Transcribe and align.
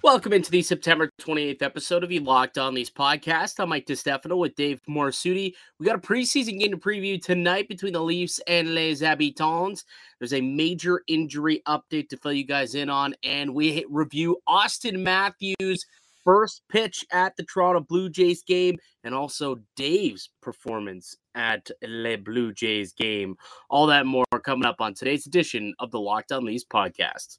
Welcome 0.00 0.32
into 0.32 0.52
the 0.52 0.62
September 0.62 1.10
28th 1.20 1.60
episode 1.60 2.04
of 2.04 2.08
the 2.08 2.20
Locked 2.20 2.56
On 2.56 2.72
Leafs 2.72 2.88
podcast. 2.88 3.58
I'm 3.58 3.70
Mike 3.70 3.84
DiStefano 3.84 4.38
with 4.38 4.54
Dave 4.54 4.80
Morassutti. 4.88 5.54
We 5.80 5.86
got 5.86 5.96
a 5.96 5.98
preseason 5.98 6.60
game 6.60 6.70
to 6.70 6.76
preview 6.76 7.20
tonight 7.20 7.68
between 7.68 7.94
the 7.94 8.00
Leafs 8.00 8.38
and 8.46 8.76
Les 8.76 9.00
Habitants. 9.00 9.84
There's 10.20 10.34
a 10.34 10.40
major 10.40 11.02
injury 11.08 11.62
update 11.66 12.08
to 12.10 12.16
fill 12.16 12.32
you 12.32 12.44
guys 12.44 12.76
in 12.76 12.88
on, 12.88 13.16
and 13.24 13.52
we 13.52 13.84
review 13.90 14.38
Auston 14.48 15.00
Matthews' 15.00 15.84
first 16.24 16.62
pitch 16.70 17.04
at 17.10 17.36
the 17.36 17.42
Toronto 17.42 17.80
Blue 17.80 18.08
Jays 18.08 18.44
game, 18.44 18.78
and 19.02 19.16
also 19.16 19.56
Dave's 19.74 20.30
performance 20.40 21.16
at 21.34 21.72
Le 21.82 22.16
Blue 22.18 22.52
Jays 22.52 22.92
game. 22.92 23.34
All 23.68 23.88
that 23.88 24.06
more 24.06 24.24
coming 24.44 24.64
up 24.64 24.80
on 24.80 24.94
today's 24.94 25.26
edition 25.26 25.74
of 25.80 25.90
the 25.90 25.98
Locked 25.98 26.30
On 26.30 26.44
Leafs 26.44 26.64
podcast. 26.64 27.38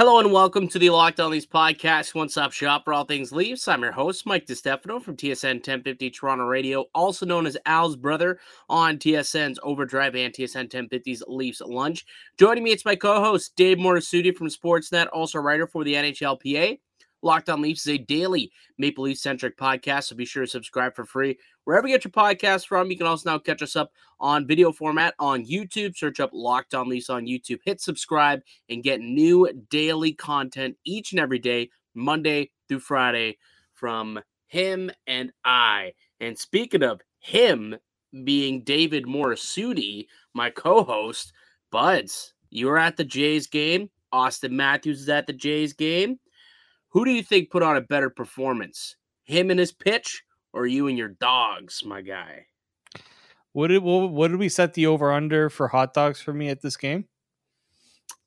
Hello 0.00 0.18
and 0.18 0.32
welcome 0.32 0.66
to 0.66 0.78
the 0.78 0.88
Locked 0.88 1.20
On 1.20 1.30
Leafs 1.30 1.44
podcast, 1.44 2.14
one 2.14 2.30
stop 2.30 2.52
shop 2.52 2.86
for 2.86 2.94
all 2.94 3.04
things 3.04 3.32
Leafs. 3.32 3.68
I'm 3.68 3.82
your 3.82 3.92
host, 3.92 4.24
Mike 4.24 4.46
DeStefano 4.46 5.02
from 5.02 5.14
TSN 5.14 5.56
1050 5.56 6.08
Toronto 6.08 6.44
Radio, 6.44 6.86
also 6.94 7.26
known 7.26 7.44
as 7.44 7.58
Al's 7.66 7.96
brother 7.96 8.38
on 8.70 8.96
TSN's 8.96 9.58
Overdrive 9.62 10.14
and 10.14 10.32
TSN 10.32 10.70
1050's 10.70 11.22
Leafs 11.28 11.60
Lunch. 11.60 12.06
Joining 12.38 12.64
me, 12.64 12.70
it's 12.70 12.86
my 12.86 12.96
co 12.96 13.22
host, 13.22 13.54
Dave 13.56 13.76
Morassutti 13.76 14.34
from 14.34 14.46
Sportsnet, 14.46 15.08
also 15.12 15.38
writer 15.38 15.66
for 15.66 15.84
the 15.84 15.92
NHLPA. 15.92 16.78
Locked 17.22 17.50
On 17.50 17.60
Leafs 17.60 17.86
is 17.86 17.94
a 17.94 17.98
daily 17.98 18.50
Maple 18.78 19.04
Leaf 19.04 19.18
centric 19.18 19.56
podcast, 19.56 20.04
so 20.04 20.16
be 20.16 20.24
sure 20.24 20.44
to 20.44 20.50
subscribe 20.50 20.94
for 20.94 21.04
free 21.04 21.38
wherever 21.64 21.86
you 21.86 21.94
get 21.94 22.04
your 22.04 22.12
podcast 22.12 22.66
from. 22.66 22.90
You 22.90 22.96
can 22.96 23.06
also 23.06 23.30
now 23.30 23.38
catch 23.38 23.62
us 23.62 23.76
up 23.76 23.92
on 24.18 24.46
video 24.46 24.72
format 24.72 25.14
on 25.18 25.44
YouTube. 25.44 25.96
Search 25.96 26.20
up 26.20 26.30
Locked 26.32 26.74
On 26.74 26.88
Leafs 26.88 27.10
on 27.10 27.26
YouTube, 27.26 27.60
hit 27.64 27.80
subscribe, 27.80 28.40
and 28.68 28.82
get 28.82 29.00
new 29.00 29.48
daily 29.70 30.12
content 30.12 30.76
each 30.84 31.12
and 31.12 31.20
every 31.20 31.38
day, 31.38 31.70
Monday 31.94 32.50
through 32.68 32.80
Friday, 32.80 33.38
from 33.74 34.20
him 34.46 34.90
and 35.06 35.32
I. 35.44 35.92
And 36.20 36.38
speaking 36.38 36.82
of 36.82 37.00
him 37.20 37.76
being 38.24 38.62
David 38.62 39.04
Morassutti, 39.04 40.06
my 40.34 40.50
co 40.50 40.84
host, 40.84 41.32
Buds, 41.70 42.34
you 42.50 42.66
were 42.66 42.78
at 42.78 42.96
the 42.96 43.04
Jays 43.04 43.46
game. 43.46 43.90
Auston 44.12 44.50
Matthews 44.50 45.02
is 45.02 45.08
at 45.08 45.28
the 45.28 45.32
Jays 45.32 45.72
game. 45.72 46.18
Who 46.90 47.04
do 47.04 47.10
you 47.10 47.22
think 47.22 47.50
put 47.50 47.62
on 47.62 47.76
a 47.76 47.80
better 47.80 48.10
performance? 48.10 48.96
Him 49.24 49.50
and 49.50 49.60
his 49.60 49.72
pitch 49.72 50.22
or 50.52 50.66
you 50.66 50.88
and 50.88 50.98
your 50.98 51.08
dogs, 51.08 51.84
my 51.84 52.00
guy? 52.02 52.46
What 53.52 53.68
did 53.68 53.82
what, 53.82 54.10
what 54.10 54.28
did 54.28 54.38
we 54.38 54.48
set 54.48 54.74
the 54.74 54.86
over 54.86 55.12
under 55.12 55.50
for 55.50 55.68
hot 55.68 55.94
dogs 55.94 56.20
for 56.20 56.32
me 56.32 56.48
at 56.48 56.60
this 56.60 56.76
game? 56.76 57.06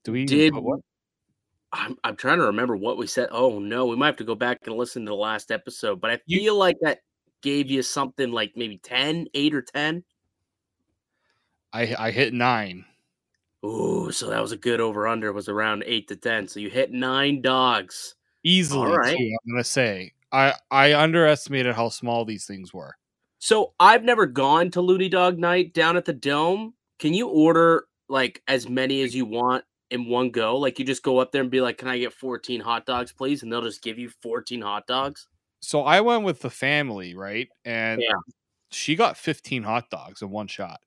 Do 0.04 0.12
we 0.12 0.26
did 0.26 0.54
what? 0.54 0.82
I'm 1.72 1.98
I'm 2.04 2.16
trying 2.16 2.40
to 2.40 2.46
remember 2.46 2.76
what 2.76 2.98
we 2.98 3.08
said. 3.08 3.30
Oh 3.32 3.60
no, 3.60 3.86
we 3.86 3.96
might 3.96 4.08
have 4.08 4.16
to 4.18 4.24
go 4.24 4.36
back 4.36 4.60
and 4.66 4.76
listen 4.76 5.06
to 5.06 5.10
the 5.10 5.16
last 5.16 5.50
episode, 5.50 6.02
but 6.02 6.12
I 6.12 6.18
feel 6.18 6.44
you, 6.44 6.56
like 6.56 6.78
that 6.82 7.00
gave 7.42 7.70
you 7.70 7.82
something 7.82 8.32
like 8.32 8.54
maybe 8.56 8.78
10, 8.78 9.28
8 9.34 9.56
or 9.56 9.62
10. 9.62 10.04
I 11.72 11.96
I 11.98 12.12
hit 12.12 12.34
9. 12.34 12.86
Ooh, 13.66 14.12
so 14.12 14.30
that 14.30 14.42
was 14.42 14.52
a 14.52 14.58
good 14.58 14.82
over 14.82 15.08
under 15.08 15.32
was 15.32 15.48
around 15.48 15.84
8 15.86 16.08
to 16.10 16.16
10. 16.18 16.48
So 16.50 16.60
you 16.60 16.70
hit 16.70 16.92
9 16.92 17.42
dogs. 17.42 18.16
Easily, 18.44 18.92
All 18.92 18.98
right. 18.98 19.18
Too, 19.18 19.38
I'm 19.46 19.54
gonna 19.54 19.64
say. 19.64 20.14
I 20.32 20.56
I 20.72 20.96
underestimated 20.96 21.76
how 21.76 21.90
small 21.90 22.26
these 22.26 22.46
things 22.46 22.74
were. 22.74 22.96
So 23.40 23.74
I've 23.80 24.04
never 24.04 24.26
gone 24.26 24.72
to 24.72 24.80
Loonie 24.80 25.12
Dog 25.12 25.38
Night 25.38 25.74
down 25.74 25.98
at 25.98 26.06
the 26.06 26.14
Dome. 26.14 26.74
Can 26.98 27.14
you 27.14 27.28
order 27.28 27.86
like 28.10 28.42
as 28.48 28.70
many 28.70 29.02
as 29.02 29.14
you 29.16 29.26
want 29.26 29.64
in 29.92 30.08
one 30.08 30.32
go? 30.32 30.58
Like 30.58 30.80
you 30.80 30.86
just 30.86 31.04
go 31.04 31.20
up 31.20 31.32
there 31.32 31.42
and 31.42 31.52
be 31.52 31.62
like, 31.62 31.78
"Can 31.78 31.88
I 31.88 31.98
get 32.00 32.14
14 32.14 32.62
hot 32.62 32.86
dogs, 32.86 33.12
please?" 33.12 33.44
And 33.44 33.52
they'll 33.52 33.62
just 33.62 33.84
give 33.84 34.00
you 34.00 34.10
14 34.22 34.62
hot 34.62 34.88
dogs. 34.88 35.28
So 35.60 35.84
I 35.84 36.02
went 36.02 36.24
with 36.24 36.42
the 36.42 36.50
family, 36.50 37.16
right? 37.16 37.48
And 37.64 38.02
yeah. 38.02 38.16
she 38.72 38.96
got 38.96 39.18
15 39.18 39.64
hot 39.64 39.90
dogs 39.90 40.22
in 40.22 40.30
one 40.30 40.48
shot. 40.48 40.82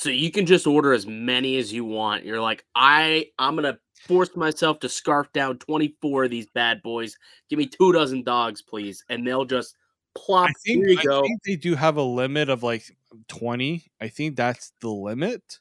So 0.00 0.08
you 0.08 0.30
can 0.30 0.46
just 0.46 0.66
order 0.66 0.94
as 0.94 1.06
many 1.06 1.58
as 1.58 1.70
you 1.70 1.84
want. 1.84 2.24
You're 2.24 2.40
like, 2.40 2.64
I 2.74 3.26
I'm 3.38 3.54
gonna 3.54 3.78
force 4.08 4.34
myself 4.34 4.80
to 4.80 4.88
scarf 4.88 5.30
down 5.34 5.58
24 5.58 6.24
of 6.24 6.30
these 6.30 6.46
bad 6.54 6.80
boys. 6.82 7.18
Give 7.50 7.58
me 7.58 7.66
two 7.66 7.92
dozen 7.92 8.22
dogs, 8.22 8.62
please. 8.62 9.04
And 9.10 9.26
they'll 9.26 9.44
just 9.44 9.76
plop. 10.14 10.48
I 10.48 10.52
think, 10.64 10.86
Here 10.86 10.88
you 10.88 10.98
I 11.00 11.02
go. 11.02 11.20
think 11.20 11.42
they 11.42 11.56
do 11.56 11.74
have 11.74 11.98
a 11.98 12.02
limit 12.02 12.48
of 12.48 12.62
like 12.62 12.96
20. 13.28 13.92
I 14.00 14.08
think 14.08 14.36
that's 14.36 14.72
the 14.80 14.88
limit. 14.88 15.58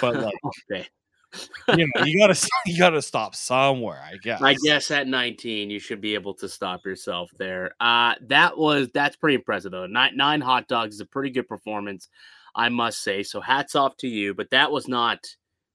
But 0.00 0.16
like, 0.16 0.34
okay. 0.72 0.88
you 1.76 1.88
know, 1.94 2.04
you 2.06 2.18
gotta 2.18 2.48
you 2.66 2.76
gotta 2.76 3.00
stop 3.00 3.36
somewhere. 3.36 4.02
I 4.04 4.16
guess. 4.16 4.42
I 4.42 4.56
guess 4.64 4.90
at 4.90 5.06
19, 5.06 5.70
you 5.70 5.78
should 5.78 6.00
be 6.00 6.14
able 6.14 6.34
to 6.34 6.48
stop 6.48 6.84
yourself 6.84 7.30
there. 7.38 7.70
Uh, 7.78 8.16
that 8.22 8.58
was 8.58 8.88
that's 8.92 9.14
pretty 9.14 9.36
impressive 9.36 9.70
though. 9.70 9.86
Nine 9.86 10.16
nine 10.16 10.40
hot 10.40 10.66
dogs 10.66 10.96
is 10.96 11.00
a 11.00 11.06
pretty 11.06 11.30
good 11.30 11.46
performance. 11.46 12.08
I 12.58 12.68
must 12.68 13.02
say. 13.02 13.22
So 13.22 13.40
hats 13.40 13.76
off 13.76 13.96
to 13.98 14.08
you. 14.08 14.34
But 14.34 14.50
that 14.50 14.70
was 14.70 14.88
not 14.88 15.24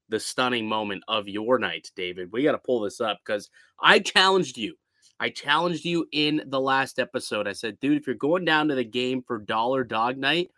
the 0.09 0.19
stunning 0.19 0.67
moment 0.67 1.03
of 1.07 1.29
your 1.29 1.57
night, 1.57 1.89
David. 1.95 2.31
We 2.31 2.43
got 2.43 2.51
to 2.51 2.57
pull 2.59 2.81
this 2.81 3.01
up 3.01 3.19
because 3.25 3.49
I 3.81 3.99
challenged 3.99 4.57
you. 4.57 4.75
I 5.19 5.29
challenged 5.29 5.85
you 5.85 6.05
in 6.11 6.43
the 6.47 6.59
last 6.59 6.99
episode. 6.99 7.47
I 7.47 7.53
said, 7.53 7.79
dude, 7.79 7.97
if 7.97 8.05
you're 8.05 8.15
going 8.15 8.43
down 8.43 8.67
to 8.67 8.75
the 8.75 8.83
game 8.83 9.23
for 9.23 9.37
dollar 9.39 9.85
dog 9.85 10.17
night, 10.17 10.51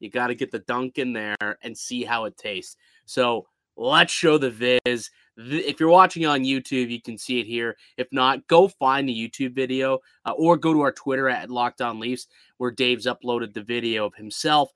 you 0.00 0.10
got 0.10 0.26
to 0.26 0.34
get 0.34 0.50
the 0.50 0.58
dunk 0.58 0.98
in 0.98 1.12
there 1.12 1.58
and 1.62 1.78
see 1.78 2.02
how 2.02 2.24
it 2.24 2.36
tastes. 2.36 2.76
So 3.04 3.46
let's 3.76 4.12
show 4.12 4.36
the 4.36 4.80
viz. 4.84 5.10
If 5.38 5.78
you're 5.78 5.88
watching 5.88 6.26
on 6.26 6.40
YouTube, 6.40 6.90
you 6.90 7.00
can 7.00 7.16
see 7.16 7.38
it 7.38 7.46
here. 7.46 7.76
If 7.96 8.08
not, 8.10 8.46
go 8.48 8.66
find 8.66 9.08
the 9.08 9.14
YouTube 9.14 9.54
video 9.54 10.00
uh, 10.24 10.32
or 10.32 10.56
go 10.56 10.72
to 10.72 10.80
our 10.80 10.90
Twitter 10.90 11.28
at 11.28 11.48
Locked 11.48 11.80
On 11.80 12.00
Leafs, 12.00 12.26
where 12.56 12.72
Dave's 12.72 13.06
uploaded 13.06 13.54
the 13.54 13.62
video 13.62 14.04
of 14.04 14.14
himself 14.16 14.72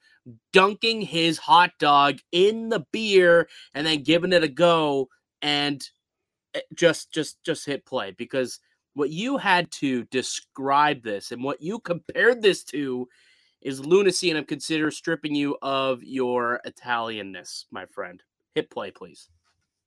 dunking 0.52 1.02
his 1.02 1.38
hot 1.38 1.72
dog 1.78 2.18
in 2.30 2.68
the 2.68 2.86
beer 2.92 3.48
and 3.74 3.86
then 3.86 4.02
giving 4.02 4.32
it 4.32 4.44
a 4.44 4.48
go 4.48 5.08
and 5.40 5.88
eh, 6.54 6.60
just 6.74 7.12
just 7.12 7.42
just 7.42 7.66
hit 7.66 7.84
play. 7.84 8.12
Because 8.12 8.60
what 8.94 9.10
you 9.10 9.38
had 9.38 9.70
to 9.72 10.04
describe 10.04 11.02
this 11.02 11.32
and 11.32 11.42
what 11.42 11.60
you 11.60 11.78
compared 11.80 12.42
this 12.42 12.62
to 12.64 13.08
is 13.60 13.84
lunacy 13.84 14.28
and 14.28 14.38
i'm 14.38 14.44
consider 14.44 14.90
stripping 14.90 15.34
you 15.34 15.56
of 15.62 16.02
your 16.02 16.60
italianness 16.66 17.64
my 17.70 17.86
friend. 17.86 18.22
Hit 18.54 18.70
play 18.70 18.90
please 18.90 19.28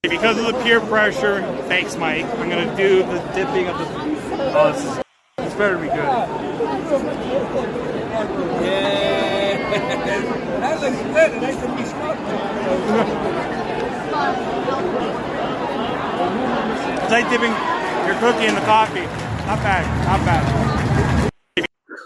because 0.08 0.38
of 0.38 0.46
the 0.46 0.54
peer 0.64 0.80
pressure 0.82 1.42
thanks 1.68 1.96
mike 1.96 2.26
i'm 2.40 2.50
going 2.50 2.68
to 2.68 2.76
do 2.76 3.00
the 3.04 3.20
dipping 3.34 3.68
of 3.68 3.78
the 3.78 3.86
oh 4.58 4.72
this, 4.72 4.84
is, 4.84 5.04
this 5.38 5.54
better 5.56 5.78
be 5.78 5.88
good 5.88 5.96
yeah 8.64 9.36
that 9.76 10.82
looks 10.82 10.98
good. 11.02 11.42
Nice 11.42 11.58
to 11.58 11.68
be 11.76 11.84
It's 17.04 17.12
like 17.12 17.30
dipping 17.30 17.52
your 18.08 18.16
cookie 18.20 18.48
in 18.48 18.56
the 18.56 18.62
coffee. 18.62 19.02
Not 19.46 19.60
bad. 19.60 20.06
Not 20.06 20.26
bad. 20.26 21.32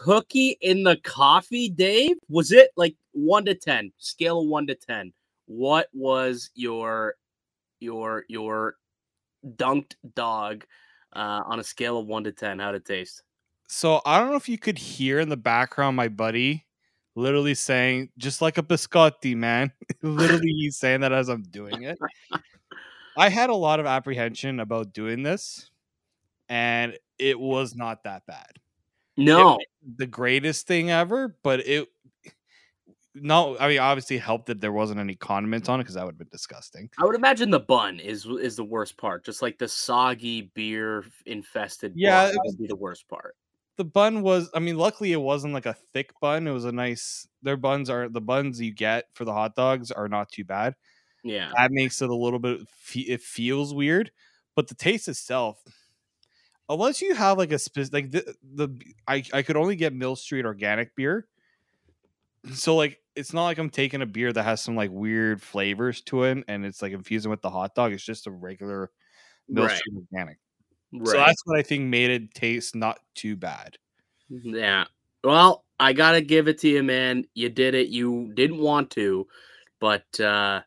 Cookie 0.04 0.58
in 0.62 0.84
the 0.84 0.98
coffee, 0.98 1.70
Dave? 1.70 2.18
Was 2.28 2.52
it 2.52 2.72
like 2.76 2.96
one 3.14 3.46
to 3.46 3.56
ten? 3.56 3.92
Scale 3.98 4.42
of 4.42 4.48
one 4.48 4.68
to 4.68 4.76
ten. 4.76 5.14
What 5.46 5.88
was 5.94 6.50
your 6.54 7.16
your 7.80 8.26
your 8.28 8.76
dunked 9.56 9.96
dog 10.16 10.66
uh, 11.14 11.42
on 11.46 11.60
a 11.60 11.64
scale 11.64 12.00
of 12.00 12.08
one 12.08 12.24
to 12.24 12.32
ten? 12.32 12.60
How'd 12.60 12.76
it 12.76 12.86
taste? 12.86 13.24
So 13.68 14.02
I 14.06 14.20
don't 14.20 14.30
know 14.30 14.36
if 14.36 14.50
you 14.50 14.58
could 14.58 14.78
hear 14.78 15.20
in 15.20 15.30
the 15.30 15.38
background 15.38 15.96
my 15.96 16.08
buddy 16.08 16.66
literally 17.16 17.54
saying 17.54 18.10
just 18.18 18.42
like 18.42 18.58
a 18.58 18.64
biscotti, 18.64 19.36
man. 19.36 19.72
literally 20.02 20.54
he's 20.54 20.78
saying 20.78 21.02
that 21.02 21.12
as 21.12 21.30
I'm 21.30 21.44
doing 21.44 21.84
it. 21.84 22.00
I 23.18 23.30
had 23.30 23.50
a 23.50 23.56
lot 23.56 23.80
of 23.80 23.86
apprehension 23.86 24.60
about 24.60 24.94
doing 24.94 25.24
this, 25.24 25.70
and 26.48 26.98
it 27.18 27.40
was 27.40 27.76
not 27.76 28.04
that 28.04 28.26
bad. 28.26 28.54
No, 29.18 29.60
the 29.98 30.08
greatest 30.08 30.68
thing 30.68 30.90
ever, 30.90 31.36
but 31.44 31.60
it 31.60 31.90
no, 33.22 33.58
I 33.60 33.68
mean 33.68 33.80
obviously 33.80 34.18
helped 34.18 34.48
that 34.48 34.62
there 34.62 34.72
wasn't 34.72 35.00
any 35.00 35.16
condiments 35.16 35.70
on 35.70 35.80
it 35.80 35.84
because 35.84 35.96
that 35.96 36.06
would 36.06 36.14
have 36.14 36.20
been 36.20 36.28
disgusting. 36.32 36.90
I 36.98 37.06
would 37.06 37.16
imagine 37.16 37.50
the 37.50 37.60
bun 37.60 38.00
is 38.00 38.26
is 38.26 38.56
the 38.56 38.64
worst 38.64 38.98
part, 38.98 39.24
just 39.24 39.42
like 39.42 39.58
the 39.58 39.68
soggy 39.68 40.52
beer 40.54 41.06
infested. 41.26 41.94
Yeah, 41.96 42.26
that 42.26 42.40
would 42.44 42.58
be 42.58 42.68
the 42.68 42.76
worst 42.76 43.08
part 43.08 43.36
the 43.80 43.86
bun 43.86 44.22
was. 44.22 44.52
I 44.54 44.60
mean, 44.60 44.78
luckily 44.78 45.14
it 45.14 45.22
wasn't 45.22 45.54
like 45.54 45.66
a 45.66 45.74
thick 45.74 46.12
bun. 46.20 46.46
It 46.48 46.52
was 46.52 46.66
a 46.66 46.72
nice. 46.72 47.26
Their 47.42 47.56
buns 47.56 47.90
are 47.90 48.10
the 48.10 48.20
buns 48.20 48.60
you 48.60 48.74
get 48.74 49.06
for 49.14 49.24
the 49.24 49.32
hot 49.32 49.56
dogs 49.56 49.90
are 49.90 50.10
not 50.10 50.30
too 50.30 50.44
bad. 50.44 50.76
Yeah. 51.24 51.50
That 51.56 51.72
makes 51.72 52.02
it 52.02 52.10
a 52.10 52.16
little 52.16 52.40
bit. 52.40 52.60
It 52.94 53.22
feels 53.22 53.74
weird, 53.74 54.12
but 54.54 54.68
the 54.68 54.76
taste 54.76 55.08
itself, 55.08 55.64
unless 56.68 57.02
you 57.02 57.16
have 57.16 57.38
like 57.38 57.54
a 57.54 57.58
specific 57.58 57.94
like 57.94 58.12
the 58.12 58.36
the 58.54 58.82
I 59.08 59.24
I 59.34 59.42
could 59.44 59.56
only 59.56 59.78
get 59.78 59.94
Mill 59.94 60.18
Street 60.18 60.46
organic 60.46 60.94
beer. 60.94 61.26
So 62.52 62.76
like 62.76 63.00
it's 63.20 63.34
not 63.34 63.44
like 63.44 63.58
I'm 63.58 63.70
taking 63.70 64.02
a 64.02 64.06
beer 64.06 64.32
that 64.32 64.44
has 64.44 64.62
some 64.62 64.76
like 64.76 64.90
weird 64.92 65.42
flavors 65.42 66.02
to 66.04 66.24
it 66.24 66.44
and 66.48 66.66
it's 66.66 66.82
like 66.82 66.94
infusing 66.94 67.30
with 67.30 67.42
the 67.42 67.50
hot 67.50 67.76
dog. 67.76 67.92
It's 67.92 68.04
just 68.04 68.28
a 68.28 68.32
regular 68.32 68.92
Mill 69.50 69.66
Right. 69.66 69.82
Organic. 69.94 70.38
Right. 70.94 71.08
So 71.08 71.18
that's 71.18 71.42
what 71.46 71.60
I 71.60 71.62
think 71.62 71.84
made 71.84 72.10
it 72.10 72.34
taste 72.34 72.76
not 72.76 73.00
too 73.16 73.36
bad. 73.36 73.78
Yeah. 74.30 74.86
Well, 75.24 75.66
I 75.80 75.92
gotta 75.92 76.22
give 76.22 76.48
it 76.48 76.60
to 76.60 76.70
you, 76.70 76.82
man. 76.82 77.26
You 77.34 77.50
did 77.50 77.76
it. 77.76 77.90
You 77.90 78.32
didn't 78.36 78.60
want 78.60 78.90
to, 78.92 79.28
but 79.82 80.20
uh 80.20 80.62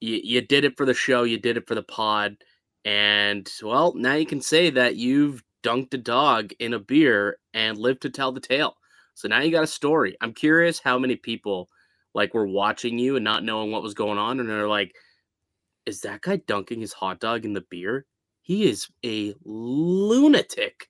you, 0.00 0.20
you 0.22 0.40
did 0.40 0.64
it 0.64 0.76
for 0.76 0.86
the 0.86 0.94
show. 0.94 1.24
You 1.24 1.38
did 1.38 1.56
it 1.56 1.66
for 1.66 1.74
the 1.74 1.82
pod. 1.82 2.36
And 2.84 3.50
well, 3.62 3.92
now 3.96 4.14
you 4.14 4.24
can 4.24 4.40
say 4.40 4.70
that 4.70 4.94
you've 4.94 5.42
dunked 5.64 5.94
a 5.94 5.98
dog 5.98 6.52
in 6.60 6.74
a 6.74 6.78
beer 6.78 7.38
and 7.54 7.76
lived 7.76 8.02
to 8.02 8.10
tell 8.10 8.30
the 8.30 8.40
tale. 8.40 8.76
So 9.14 9.26
now 9.26 9.40
you 9.40 9.50
got 9.50 9.64
a 9.64 9.66
story. 9.66 10.16
I'm 10.20 10.32
curious 10.32 10.78
how 10.78 10.96
many 10.96 11.16
people 11.16 11.68
like 12.14 12.34
were 12.34 12.46
watching 12.46 12.98
you 12.98 13.16
and 13.16 13.24
not 13.24 13.44
knowing 13.44 13.70
what 13.70 13.82
was 13.82 13.94
going 13.94 14.18
on, 14.18 14.40
and 14.40 14.48
they're 14.48 14.68
like, 14.68 14.94
"Is 15.86 16.00
that 16.02 16.22
guy 16.22 16.36
dunking 16.46 16.80
his 16.80 16.92
hot 16.92 17.20
dog 17.20 17.44
in 17.44 17.52
the 17.52 17.64
beer? 17.70 18.06
He 18.40 18.68
is 18.68 18.88
a 19.04 19.34
lunatic." 19.44 20.88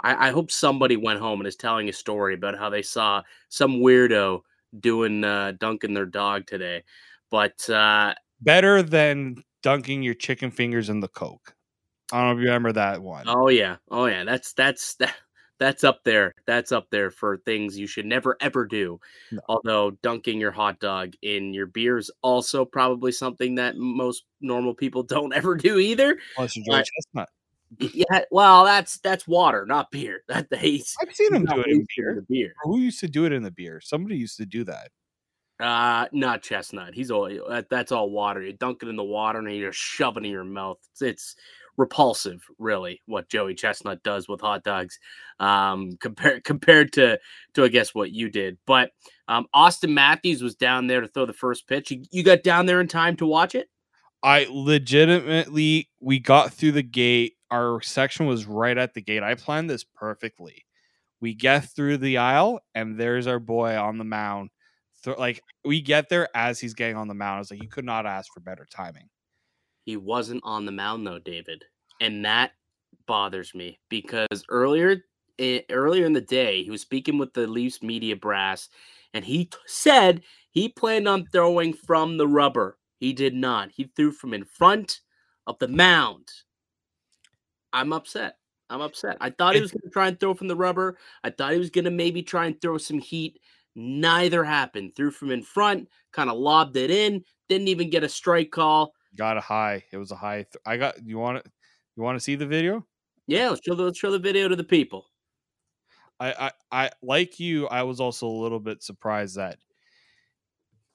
I, 0.00 0.28
I 0.28 0.30
hope 0.30 0.50
somebody 0.50 0.96
went 0.96 1.20
home 1.20 1.40
and 1.40 1.46
is 1.48 1.56
telling 1.56 1.88
a 1.88 1.92
story 1.92 2.34
about 2.34 2.56
how 2.56 2.70
they 2.70 2.82
saw 2.82 3.22
some 3.48 3.80
weirdo 3.80 4.42
doing 4.78 5.24
uh, 5.24 5.52
dunking 5.58 5.94
their 5.94 6.06
dog 6.06 6.46
today. 6.46 6.84
But 7.30 7.68
uh, 7.68 8.14
Better 8.40 8.82
than 8.82 9.42
dunking 9.62 10.02
your 10.02 10.14
chicken 10.14 10.50
fingers 10.50 10.88
in 10.88 11.00
the 11.00 11.08
Coke. 11.08 11.54
I 12.12 12.18
don't 12.18 12.26
know 12.26 12.32
if 12.32 12.38
you 12.38 12.46
remember 12.46 12.72
that 12.72 13.02
one. 13.02 13.24
oh 13.28 13.48
yeah, 13.48 13.76
oh 13.90 14.06
yeah, 14.06 14.24
that's 14.24 14.52
that's 14.54 14.94
that, 14.96 15.14
that's 15.58 15.84
up 15.84 16.04
there. 16.04 16.34
That's 16.46 16.72
up 16.72 16.88
there 16.90 17.10
for 17.10 17.38
things 17.38 17.78
you 17.78 17.86
should 17.86 18.06
never 18.06 18.36
ever 18.40 18.64
do. 18.66 19.00
No. 19.32 19.40
Although 19.48 19.90
dunking 20.02 20.40
your 20.40 20.52
hot 20.52 20.80
dog 20.80 21.14
in 21.22 21.52
your 21.52 21.66
beer 21.66 21.98
is 21.98 22.10
also 22.22 22.64
probably 22.64 23.12
something 23.12 23.56
that 23.56 23.76
most 23.76 24.24
normal 24.40 24.74
people 24.74 25.02
don't 25.04 25.34
ever 25.34 25.56
do 25.56 25.78
either. 25.78 26.18
Unless 26.36 26.56
you're 26.56 26.76
Chestnut. 26.76 27.28
Yeah, 27.78 28.22
well, 28.30 28.64
that's 28.64 28.98
that's 29.00 29.28
water, 29.28 29.66
not 29.66 29.90
beer. 29.90 30.22
That 30.28 30.46
he's 30.58 30.94
I've 31.02 31.14
seen 31.14 31.34
him 31.34 31.44
not 31.44 31.56
do 31.56 31.60
it 31.60 31.66
in 31.68 31.86
beer. 31.96 32.14
the 32.14 32.22
beer. 32.22 32.54
Who 32.62 32.78
used 32.78 33.00
to 33.00 33.08
do 33.08 33.26
it 33.26 33.32
in 33.32 33.42
the 33.42 33.50
beer? 33.50 33.80
Somebody 33.82 34.16
used 34.16 34.38
to 34.38 34.46
do 34.46 34.64
that. 34.64 34.90
Uh, 35.60 36.06
not 36.12 36.40
chestnut. 36.40 36.94
He's 36.94 37.10
all 37.10 37.28
that, 37.48 37.68
that's 37.68 37.90
all 37.90 38.10
water. 38.10 38.40
You 38.42 38.52
dunk 38.52 38.82
it 38.82 38.88
in 38.88 38.96
the 38.96 39.04
water 39.04 39.40
and 39.40 39.52
you 39.52 39.66
just 39.66 39.78
shoving 39.78 40.24
it 40.24 40.28
in 40.28 40.32
your 40.32 40.44
mouth. 40.44 40.78
It's, 40.92 41.02
it's 41.02 41.36
repulsive, 41.78 42.44
really, 42.58 43.00
what 43.06 43.30
Joey 43.30 43.54
Chestnut 43.54 44.02
does 44.02 44.28
with 44.28 44.42
hot 44.42 44.64
dogs. 44.64 44.98
Um, 45.40 45.92
compared 46.00 46.44
compared 46.44 46.92
to 46.94 47.18
to 47.54 47.64
I 47.64 47.68
guess 47.68 47.94
what 47.94 48.10
you 48.10 48.28
did. 48.28 48.58
But 48.66 48.90
um, 49.28 49.46
Auston 49.54 49.94
Matthews 49.94 50.42
was 50.42 50.56
down 50.56 50.88
there 50.88 51.00
to 51.00 51.08
throw 51.08 51.24
the 51.24 51.32
first 51.32 51.66
pitch. 51.66 51.90
You, 51.90 52.04
you 52.10 52.22
got 52.22 52.42
down 52.42 52.66
there 52.66 52.80
in 52.80 52.88
time 52.88 53.16
to 53.16 53.26
watch 53.26 53.54
it. 53.54 53.68
I 54.22 54.48
legitimately 54.50 55.88
we 56.00 56.18
got 56.18 56.52
through 56.52 56.72
the 56.72 56.82
gate. 56.82 57.34
Our 57.50 57.80
section 57.80 58.26
was 58.26 58.44
right 58.44 58.76
at 58.76 58.92
the 58.92 59.00
gate. 59.00 59.22
I 59.22 59.34
planned 59.34 59.70
this 59.70 59.84
perfectly. 59.84 60.66
We 61.20 61.34
get 61.34 61.64
through 61.64 61.98
the 61.98 62.18
aisle, 62.18 62.60
and 62.74 62.98
there's 62.98 63.26
our 63.26 63.40
boy 63.40 63.76
on 63.76 63.96
the 63.98 64.04
mound. 64.04 64.50
Like 65.06 65.40
we 65.64 65.80
get 65.80 66.08
there 66.08 66.28
as 66.34 66.58
he's 66.58 66.74
getting 66.74 66.96
on 66.96 67.08
the 67.08 67.14
mound. 67.14 67.36
I 67.36 67.38
was 67.38 67.50
like, 67.50 67.62
you 67.62 67.68
could 67.68 67.84
not 67.84 68.04
ask 68.04 68.32
for 68.34 68.40
better 68.40 68.66
timing. 68.68 69.08
He 69.88 69.96
wasn't 69.96 70.42
on 70.44 70.66
the 70.66 70.70
mound 70.70 71.06
though, 71.06 71.18
David, 71.18 71.64
and 71.98 72.22
that 72.26 72.52
bothers 73.06 73.54
me 73.54 73.78
because 73.88 74.44
earlier 74.50 75.02
eh, 75.38 75.62
earlier 75.70 76.04
in 76.04 76.12
the 76.12 76.20
day 76.20 76.62
he 76.62 76.70
was 76.70 76.82
speaking 76.82 77.16
with 77.16 77.32
the 77.32 77.46
Leafs 77.46 77.82
media 77.82 78.14
brass, 78.14 78.68
and 79.14 79.24
he 79.24 79.46
t- 79.46 79.56
said 79.64 80.20
he 80.50 80.68
planned 80.68 81.08
on 81.08 81.24
throwing 81.32 81.72
from 81.72 82.18
the 82.18 82.28
rubber. 82.28 82.76
He 83.00 83.14
did 83.14 83.32
not. 83.32 83.70
He 83.72 83.90
threw 83.96 84.12
from 84.12 84.34
in 84.34 84.44
front 84.44 85.00
of 85.46 85.58
the 85.58 85.68
mound. 85.68 86.28
I'm 87.72 87.94
upset. 87.94 88.36
I'm 88.68 88.82
upset. 88.82 89.16
I 89.22 89.30
thought 89.30 89.54
he 89.54 89.62
was 89.62 89.72
going 89.72 89.80
to 89.84 89.90
try 89.90 90.08
and 90.08 90.20
throw 90.20 90.34
from 90.34 90.48
the 90.48 90.56
rubber. 90.56 90.98
I 91.24 91.30
thought 91.30 91.54
he 91.54 91.58
was 91.58 91.70
going 91.70 91.86
to 91.86 91.90
maybe 91.90 92.22
try 92.22 92.44
and 92.44 92.60
throw 92.60 92.76
some 92.76 92.98
heat. 92.98 93.40
Neither 93.74 94.44
happened. 94.44 94.94
Threw 94.94 95.10
from 95.10 95.30
in 95.30 95.42
front, 95.42 95.88
kind 96.12 96.28
of 96.28 96.36
lobbed 96.36 96.76
it 96.76 96.90
in. 96.90 97.24
Didn't 97.48 97.68
even 97.68 97.88
get 97.88 98.04
a 98.04 98.08
strike 98.10 98.50
call. 98.50 98.92
Got 99.18 99.36
a 99.36 99.40
high. 99.40 99.82
It 99.90 99.96
was 99.96 100.12
a 100.12 100.16
high. 100.16 100.44
Th- 100.44 100.62
I 100.64 100.76
got. 100.76 101.04
You 101.04 101.18
want 101.18 101.38
it? 101.38 101.46
You 101.96 102.04
want 102.04 102.16
to 102.16 102.20
see 102.20 102.36
the 102.36 102.46
video? 102.46 102.86
Yeah, 103.26 103.50
let's 103.50 103.60
show 103.64 103.74
the 103.74 103.82
let's 103.82 103.98
show 103.98 104.12
the 104.12 104.18
video 104.18 104.46
to 104.48 104.54
the 104.54 104.62
people. 104.62 105.06
I, 106.20 106.32
I, 106.32 106.52
I 106.86 106.90
like 107.02 107.38
you. 107.38 107.66
I 107.68 107.82
was 107.82 108.00
also 108.00 108.26
a 108.26 108.40
little 108.40 108.60
bit 108.60 108.82
surprised 108.82 109.36
that 109.36 109.58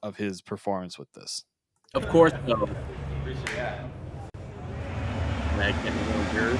of 0.02 0.16
his 0.16 0.42
performance 0.42 0.98
with 0.98 1.12
this. 1.12 1.44
Of 1.94 2.08
course, 2.08 2.32
though. 2.46 2.68
Meg, 5.56 5.74
get 5.84 5.94
me 5.94 6.00
one 6.12 6.26
of 6.26 6.34
yours. 6.34 6.58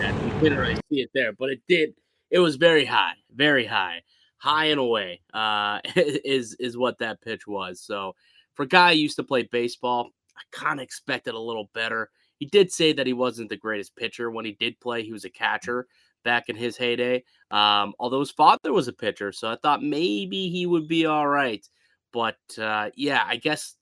Yeah, 0.00 0.24
you 0.24 0.40
couldn't 0.40 0.58
really 0.58 0.76
see 0.90 1.00
it 1.00 1.10
there, 1.14 1.32
but 1.32 1.50
it 1.50 1.60
did. 1.68 1.94
It 2.30 2.38
was 2.38 2.56
very 2.56 2.84
high, 2.84 3.14
very 3.34 3.66
high, 3.66 4.02
high 4.38 4.66
and 4.66 4.80
away. 4.80 5.20
Uh, 5.32 5.80
is 5.96 6.54
is 6.54 6.76
what 6.76 6.98
that 6.98 7.20
pitch 7.20 7.46
was. 7.46 7.80
So, 7.80 8.14
for 8.54 8.64
a 8.64 8.68
guy 8.68 8.94
who 8.94 9.00
used 9.00 9.16
to 9.16 9.24
play 9.24 9.42
baseball, 9.44 10.10
I 10.36 10.42
kind 10.52 10.80
of 10.80 10.84
expected 10.84 11.34
a 11.34 11.38
little 11.38 11.70
better. 11.74 12.10
He 12.38 12.46
did 12.46 12.70
say 12.70 12.92
that 12.92 13.06
he 13.06 13.12
wasn't 13.12 13.48
the 13.48 13.56
greatest 13.56 13.96
pitcher 13.96 14.30
when 14.30 14.44
he 14.44 14.52
did 14.52 14.78
play. 14.80 15.02
He 15.02 15.12
was 15.12 15.24
a 15.24 15.30
catcher 15.30 15.86
back 16.24 16.48
in 16.48 16.56
his 16.56 16.76
heyday. 16.76 17.24
Um, 17.50 17.94
although 17.98 18.20
his 18.20 18.30
father 18.30 18.72
was 18.72 18.88
a 18.88 18.92
pitcher, 18.92 19.32
so 19.32 19.50
I 19.50 19.56
thought 19.62 19.82
maybe 19.82 20.48
he 20.48 20.66
would 20.66 20.88
be 20.88 21.06
all 21.06 21.26
right. 21.26 21.66
But 22.12 22.38
uh, 22.58 22.90
yeah, 22.94 23.24
I 23.26 23.36
guess 23.36 23.76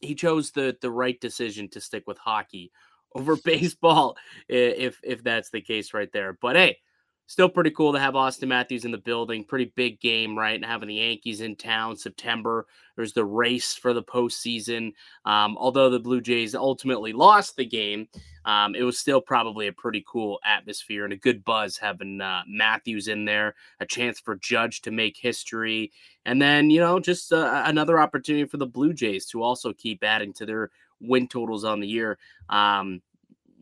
he 0.00 0.14
chose 0.14 0.50
the 0.50 0.76
the 0.80 0.90
right 0.90 1.20
decision 1.20 1.68
to 1.70 1.80
stick 1.80 2.04
with 2.06 2.18
hockey 2.18 2.70
over 3.14 3.36
baseball, 3.44 4.16
if 4.48 5.00
if 5.02 5.24
that's 5.24 5.50
the 5.50 5.60
case 5.60 5.94
right 5.94 6.12
there. 6.12 6.38
But 6.40 6.56
hey, 6.56 6.78
still 7.26 7.48
pretty 7.48 7.70
cool 7.70 7.92
to 7.92 7.98
have 7.98 8.14
Auston 8.14 8.48
Matthews 8.48 8.84
in 8.84 8.90
the 8.90 8.98
building. 8.98 9.44
Pretty 9.44 9.72
big 9.74 10.00
game, 10.00 10.36
right? 10.38 10.54
And 10.54 10.64
having 10.64 10.88
the 10.88 10.96
Yankees 10.96 11.40
in 11.40 11.56
town 11.56 11.96
September. 11.96 12.66
There's 12.96 13.14
the 13.14 13.24
race 13.24 13.74
for 13.74 13.94
the 13.94 14.02
postseason. 14.02 14.92
Um, 15.24 15.56
although 15.56 15.88
the 15.88 15.98
Blue 15.98 16.20
Jays 16.20 16.54
ultimately 16.54 17.12
lost 17.12 17.56
the 17.56 17.64
game, 17.64 18.08
um, 18.44 18.74
it 18.74 18.82
was 18.82 18.98
still 18.98 19.20
probably 19.20 19.68
a 19.68 19.72
pretty 19.72 20.04
cool 20.06 20.40
atmosphere 20.44 21.04
and 21.04 21.12
a 21.12 21.16
good 21.16 21.44
buzz 21.44 21.78
having 21.78 22.20
uh, 22.20 22.42
Matthews 22.46 23.08
in 23.08 23.24
there, 23.24 23.54
a 23.80 23.86
chance 23.86 24.20
for 24.20 24.36
Judge 24.36 24.82
to 24.82 24.90
make 24.90 25.16
history, 25.16 25.92
and 26.26 26.42
then 26.42 26.68
you 26.68 26.80
know 26.80 26.98
just 26.98 27.32
uh, 27.32 27.62
another 27.64 27.98
opportunity 27.98 28.44
for 28.44 28.56
the 28.56 28.66
Blue 28.66 28.92
Jays 28.92 29.26
to 29.26 29.42
also 29.42 29.72
keep 29.72 30.02
adding 30.02 30.32
to 30.34 30.46
their 30.46 30.70
win 31.00 31.28
totals 31.28 31.64
on 31.64 31.80
the 31.80 31.86
year. 31.86 32.18
Um, 32.48 33.00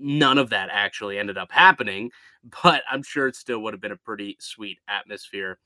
none 0.01 0.39
of 0.39 0.51
that 0.51 0.69
actually 0.73 1.19
ended 1.19 1.39
up 1.39 1.53
happening, 1.53 2.11
but 2.63 2.83
I'm 2.91 3.03
sure 3.03 3.29
it 3.29 3.37
still 3.37 3.61
would 3.61 3.75
have 3.75 3.81
been 3.81 3.93
a 3.93 3.97
pretty 3.97 4.37
sweet 4.41 4.79
atmosphere. 4.89 5.59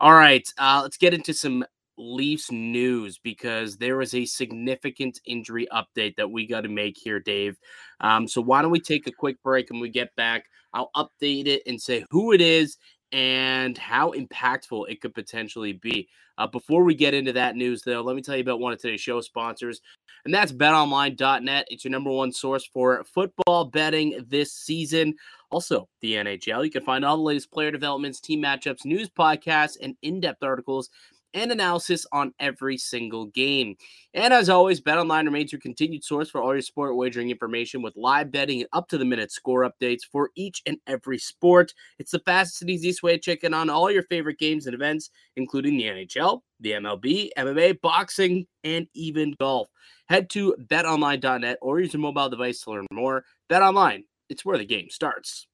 All 0.00 0.14
right, 0.14 0.46
uh, 0.58 0.80
let's 0.82 0.96
get 0.96 1.14
into 1.14 1.34
some 1.34 1.64
Leafs 1.98 2.50
news 2.50 3.18
because 3.18 3.76
there 3.76 4.00
is 4.00 4.14
a 4.14 4.24
significant 4.24 5.20
injury 5.26 5.68
update 5.72 6.16
that 6.16 6.30
we 6.30 6.46
got 6.46 6.62
to 6.62 6.68
make 6.68 6.96
here, 6.96 7.20
Dave. 7.20 7.58
Um, 8.00 8.26
so 8.26 8.40
why 8.40 8.62
don't 8.62 8.70
we 8.70 8.80
take 8.80 9.06
a 9.06 9.12
quick 9.12 9.42
break 9.42 9.70
and 9.70 9.80
we 9.80 9.90
get 9.90 10.14
back? 10.16 10.46
I'll 10.72 10.90
update 10.96 11.46
it 11.46 11.62
and 11.66 11.80
say 11.80 12.04
who 12.10 12.32
it 12.32 12.40
is 12.40 12.78
and 13.12 13.76
how 13.76 14.12
impactful 14.12 14.88
it 14.88 15.00
could 15.00 15.14
potentially 15.14 15.74
be. 15.74 16.08
Uh, 16.38 16.46
before 16.46 16.82
we 16.82 16.94
get 16.94 17.14
into 17.14 17.32
that 17.32 17.56
news, 17.56 17.82
though, 17.82 18.00
let 18.00 18.16
me 18.16 18.22
tell 18.22 18.36
you 18.36 18.42
about 18.42 18.58
one 18.58 18.72
of 18.72 18.80
today's 18.80 19.00
show 19.00 19.20
sponsors, 19.20 19.80
and 20.24 20.32
that's 20.32 20.52
betonline.net. 20.52 21.66
It's 21.70 21.84
your 21.84 21.90
number 21.90 22.10
one 22.10 22.32
source 22.32 22.64
for 22.64 23.04
football 23.04 23.66
betting 23.66 24.24
this 24.28 24.52
season. 24.52 25.14
Also, 25.50 25.88
the 26.00 26.14
NHL. 26.14 26.64
You 26.64 26.70
can 26.70 26.84
find 26.84 27.04
all 27.04 27.16
the 27.18 27.22
latest 27.22 27.52
player 27.52 27.70
developments, 27.70 28.20
team 28.20 28.42
matchups, 28.42 28.86
news 28.86 29.10
podcasts, 29.10 29.76
and 29.82 29.94
in 30.00 30.20
depth 30.20 30.42
articles 30.42 30.88
and 31.34 31.52
analysis 31.52 32.06
on 32.12 32.32
every 32.38 32.76
single 32.76 33.26
game. 33.26 33.76
And 34.14 34.32
as 34.32 34.48
always, 34.48 34.80
BetOnline 34.80 35.24
remains 35.24 35.52
your 35.52 35.60
continued 35.60 36.04
source 36.04 36.30
for 36.30 36.42
all 36.42 36.52
your 36.52 36.62
sport 36.62 36.96
wagering 36.96 37.30
information 37.30 37.82
with 37.82 37.96
live 37.96 38.30
betting 38.30 38.60
and 38.60 38.68
up 38.72 38.88
to 38.88 38.98
the 38.98 39.04
minute 39.04 39.32
score 39.32 39.68
updates 39.68 40.02
for 40.10 40.30
each 40.34 40.62
and 40.66 40.78
every 40.86 41.18
sport. 41.18 41.72
It's 41.98 42.10
the 42.10 42.20
fastest 42.20 42.62
and 42.62 42.70
easiest 42.70 43.02
way 43.02 43.12
to 43.12 43.18
check 43.18 43.44
in 43.44 43.54
on 43.54 43.70
all 43.70 43.90
your 43.90 44.04
favorite 44.04 44.38
games 44.38 44.66
and 44.66 44.74
events, 44.74 45.10
including 45.36 45.76
the 45.76 45.84
NHL, 45.84 46.40
the 46.60 46.72
MLB, 46.72 47.30
MMA, 47.36 47.80
boxing, 47.80 48.46
and 48.64 48.86
even 48.94 49.34
golf. 49.38 49.68
Head 50.08 50.30
to 50.30 50.54
betonline.net 50.66 51.58
or 51.62 51.80
use 51.80 51.92
your 51.92 52.00
mobile 52.00 52.28
device 52.28 52.60
to 52.62 52.70
learn 52.70 52.86
more. 52.92 53.24
BetOnline, 53.50 54.04
it's 54.28 54.44
where 54.44 54.58
the 54.58 54.64
game 54.64 54.88
starts. 54.90 55.46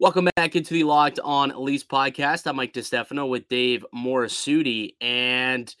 Welcome 0.00 0.28
back 0.36 0.54
into 0.54 0.74
the 0.74 0.84
Locked 0.84 1.18
On 1.24 1.52
Leafs 1.56 1.82
podcast. 1.82 2.46
I'm 2.46 2.54
Mike 2.54 2.72
DeStefano 2.72 3.28
with 3.28 3.48
Dave 3.48 3.84
Morassutti. 3.92 4.94
And 5.00 5.74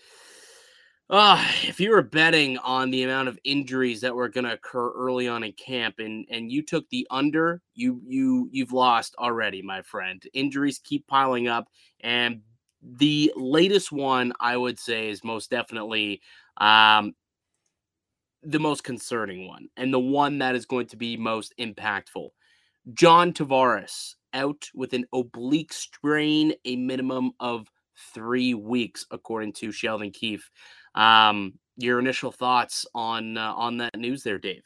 uh, 1.08 1.40
if 1.62 1.78
you 1.78 1.90
were 1.90 2.02
betting 2.02 2.58
on 2.58 2.90
the 2.90 3.04
amount 3.04 3.28
of 3.28 3.38
injuries 3.44 4.00
that 4.00 4.16
were 4.16 4.28
going 4.28 4.42
to 4.42 4.54
occur 4.54 4.90
early 4.90 5.28
on 5.28 5.44
in 5.44 5.52
camp 5.52 6.00
and 6.00 6.26
and 6.32 6.50
you 6.50 6.64
took 6.64 6.90
the 6.90 7.06
under, 7.12 7.62
you 7.76 8.02
you 8.04 8.48
you've 8.50 8.72
lost 8.72 9.14
already, 9.20 9.62
my 9.62 9.82
friend. 9.82 10.20
Injuries 10.34 10.80
keep 10.82 11.06
piling 11.06 11.46
up 11.46 11.68
and 12.00 12.40
the 12.82 13.32
latest 13.36 13.92
one 13.92 14.32
I 14.40 14.56
would 14.56 14.80
say 14.80 15.10
is 15.10 15.22
most 15.22 15.48
definitely 15.48 16.22
um 16.56 17.14
the 18.42 18.58
most 18.58 18.82
concerning 18.82 19.46
one 19.46 19.68
and 19.76 19.94
the 19.94 20.00
one 20.00 20.38
that 20.38 20.56
is 20.56 20.66
going 20.66 20.88
to 20.88 20.96
be 20.96 21.16
most 21.16 21.54
impactful. 21.56 22.30
John 22.94 23.32
Tavares 23.32 24.14
out 24.32 24.68
with 24.74 24.92
an 24.92 25.04
oblique 25.12 25.72
strain, 25.72 26.54
a 26.64 26.76
minimum 26.76 27.32
of 27.40 27.66
three 28.14 28.54
weeks, 28.54 29.06
according 29.10 29.52
to 29.54 29.72
Sheldon 29.72 30.10
Keefe. 30.10 30.50
Um, 30.94 31.54
your 31.76 31.98
initial 31.98 32.32
thoughts 32.32 32.86
on 32.94 33.36
uh, 33.36 33.52
on 33.54 33.78
that 33.78 33.96
news 33.96 34.22
there, 34.22 34.38
Dave? 34.38 34.62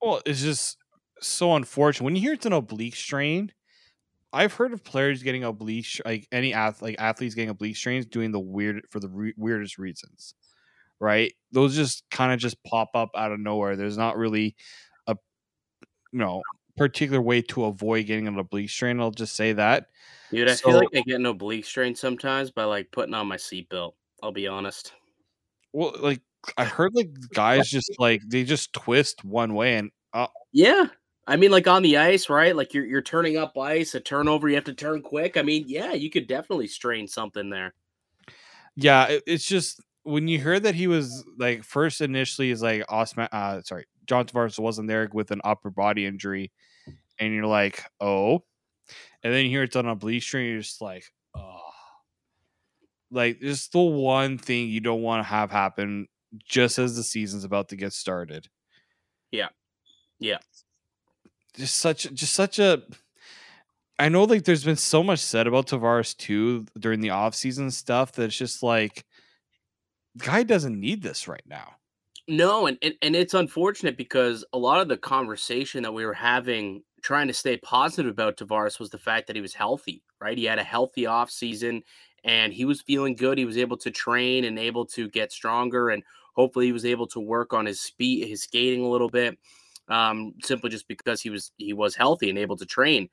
Well, 0.00 0.22
it's 0.24 0.42
just 0.42 0.78
so 1.20 1.54
unfortunate 1.54 2.04
when 2.04 2.16
you 2.16 2.22
hear 2.22 2.32
it's 2.32 2.46
an 2.46 2.52
oblique 2.52 2.96
strain. 2.96 3.52
I've 4.32 4.54
heard 4.54 4.72
of 4.72 4.84
players 4.84 5.24
getting 5.24 5.42
oblique, 5.42 6.00
like 6.04 6.28
any 6.30 6.54
ath- 6.54 6.82
like 6.82 6.96
athletes 6.98 7.34
getting 7.34 7.50
oblique 7.50 7.76
strains, 7.76 8.06
doing 8.06 8.30
the 8.30 8.38
weird 8.38 8.82
for 8.90 9.00
the 9.00 9.08
re- 9.08 9.34
weirdest 9.36 9.76
reasons, 9.76 10.34
right? 11.00 11.32
Those 11.50 11.74
just 11.74 12.04
kind 12.10 12.32
of 12.32 12.38
just 12.38 12.62
pop 12.62 12.90
up 12.94 13.10
out 13.16 13.32
of 13.32 13.40
nowhere. 13.40 13.74
There's 13.74 13.98
not 13.98 14.16
really 14.16 14.54
a 15.08 15.16
you 16.12 16.20
know 16.20 16.42
particular 16.80 17.20
way 17.20 17.42
to 17.42 17.66
avoid 17.66 18.06
getting 18.06 18.26
an 18.26 18.38
oblique 18.38 18.70
strain. 18.70 19.00
I'll 19.00 19.10
just 19.10 19.36
say 19.36 19.52
that. 19.52 19.88
Dude, 20.30 20.48
I 20.48 20.54
so, 20.54 20.70
feel 20.70 20.78
like 20.78 20.88
I 20.94 21.02
get 21.02 21.16
an 21.16 21.26
oblique 21.26 21.66
strain 21.66 21.94
sometimes 21.94 22.50
by 22.50 22.64
like 22.64 22.90
putting 22.90 23.12
on 23.12 23.28
my 23.28 23.36
seatbelt. 23.36 23.92
I'll 24.22 24.32
be 24.32 24.48
honest. 24.48 24.94
Well, 25.74 25.94
like 26.00 26.22
I 26.56 26.64
heard 26.76 26.94
like 26.94 27.10
guys 27.34 27.68
just 27.68 27.90
like 27.98 28.22
they 28.26 28.44
just 28.44 28.72
twist 28.72 29.22
one 29.26 29.52
way 29.52 29.76
and 29.76 29.90
uh, 30.14 30.28
yeah. 30.52 30.86
I 31.26 31.36
mean, 31.36 31.50
like 31.50 31.68
on 31.68 31.82
the 31.82 31.98
ice, 31.98 32.30
right? 32.30 32.56
Like 32.56 32.72
you're 32.72 32.86
you're 32.86 33.02
turning 33.02 33.36
up 33.36 33.58
ice, 33.58 33.94
a 33.94 34.00
turnover, 34.00 34.48
you 34.48 34.54
have 34.54 34.64
to 34.64 34.72
turn 34.72 35.02
quick. 35.02 35.36
I 35.36 35.42
mean, 35.42 35.64
yeah, 35.68 35.92
you 35.92 36.08
could 36.08 36.26
definitely 36.26 36.66
strain 36.66 37.06
something 37.06 37.50
there. 37.50 37.74
Yeah, 38.74 39.04
it, 39.04 39.22
it's 39.26 39.44
just 39.44 39.82
when 40.04 40.28
you 40.28 40.40
heard 40.40 40.62
that 40.62 40.74
he 40.74 40.86
was 40.86 41.26
like 41.38 41.62
first 41.62 42.00
initially 42.00 42.50
is 42.50 42.62
like 42.62 42.86
Osman, 42.88 43.28
uh, 43.32 43.60
sorry, 43.64 43.84
John 44.06 44.24
Tavares 44.24 44.58
wasn't 44.58 44.88
there 44.88 45.10
with 45.12 45.30
an 45.30 45.42
upper 45.44 45.68
body 45.68 46.06
injury, 46.06 46.50
and 47.20 47.34
you're 47.34 47.46
like, 47.46 47.84
oh, 48.00 48.42
and 49.22 49.32
then 49.32 49.44
you 49.44 49.50
hear 49.50 49.62
it's 49.62 49.74
done 49.74 49.84
an 49.84 49.92
oblique 49.92 50.22
strain, 50.22 50.50
you're 50.50 50.60
just 50.60 50.80
like, 50.80 51.04
oh, 51.36 51.60
like 53.10 53.40
just 53.40 53.72
the 53.72 53.80
one 53.80 54.38
thing 54.38 54.68
you 54.68 54.80
don't 54.80 55.02
want 55.02 55.20
to 55.20 55.28
have 55.28 55.50
happen 55.50 56.08
just 56.44 56.78
as 56.78 56.96
the 56.96 57.02
season's 57.02 57.44
about 57.44 57.68
to 57.68 57.76
get 57.76 57.92
started. 57.92 58.48
Yeah. 59.30 59.48
Yeah. 60.18 60.38
Just 61.56 61.76
such 61.76 62.12
just 62.14 62.34
such 62.34 62.58
a 62.58 62.82
I 63.98 64.08
know 64.08 64.24
like 64.24 64.44
there's 64.44 64.64
been 64.64 64.76
so 64.76 65.02
much 65.02 65.18
said 65.18 65.46
about 65.46 65.66
Tavares 65.66 66.16
too 66.16 66.66
during 66.78 67.00
the 67.00 67.08
offseason 67.08 67.72
stuff 67.72 68.12
that 68.12 68.24
it's 68.24 68.36
just 68.36 68.62
like 68.62 69.04
guy 70.16 70.42
doesn't 70.42 70.78
need 70.78 71.02
this 71.02 71.28
right 71.28 71.42
now. 71.46 71.74
No, 72.28 72.66
and, 72.66 72.78
and 72.82 72.94
and 73.02 73.16
it's 73.16 73.34
unfortunate 73.34 73.96
because 73.96 74.44
a 74.52 74.58
lot 74.58 74.80
of 74.80 74.88
the 74.88 74.96
conversation 74.96 75.82
that 75.82 75.92
we 75.92 76.06
were 76.06 76.14
having 76.14 76.82
trying 77.02 77.28
to 77.28 77.34
stay 77.34 77.56
positive 77.58 78.10
about 78.10 78.36
Tavares 78.36 78.78
was 78.78 78.90
the 78.90 78.98
fact 78.98 79.26
that 79.26 79.36
he 79.36 79.42
was 79.42 79.54
healthy, 79.54 80.02
right? 80.20 80.38
He 80.38 80.44
had 80.44 80.58
a 80.58 80.64
healthy 80.64 81.02
offseason 81.02 81.82
and 82.24 82.52
he 82.52 82.64
was 82.64 82.82
feeling 82.82 83.14
good. 83.14 83.38
He 83.38 83.44
was 83.44 83.58
able 83.58 83.76
to 83.78 83.90
train 83.90 84.44
and 84.44 84.58
able 84.58 84.86
to 84.86 85.08
get 85.08 85.32
stronger, 85.32 85.90
and 85.90 86.02
hopefully 86.34 86.66
he 86.66 86.72
was 86.72 86.84
able 86.84 87.06
to 87.08 87.20
work 87.20 87.52
on 87.52 87.66
his 87.66 87.80
speed, 87.80 88.28
his 88.28 88.42
skating 88.42 88.84
a 88.84 88.88
little 88.88 89.08
bit, 89.08 89.38
um, 89.88 90.34
simply 90.42 90.70
just 90.70 90.88
because 90.88 91.20
he 91.20 91.30
was 91.30 91.52
he 91.56 91.72
was 91.72 91.94
healthy 91.94 92.28
and 92.28 92.38
able 92.38 92.56
to 92.56 92.66
train. 92.66 93.08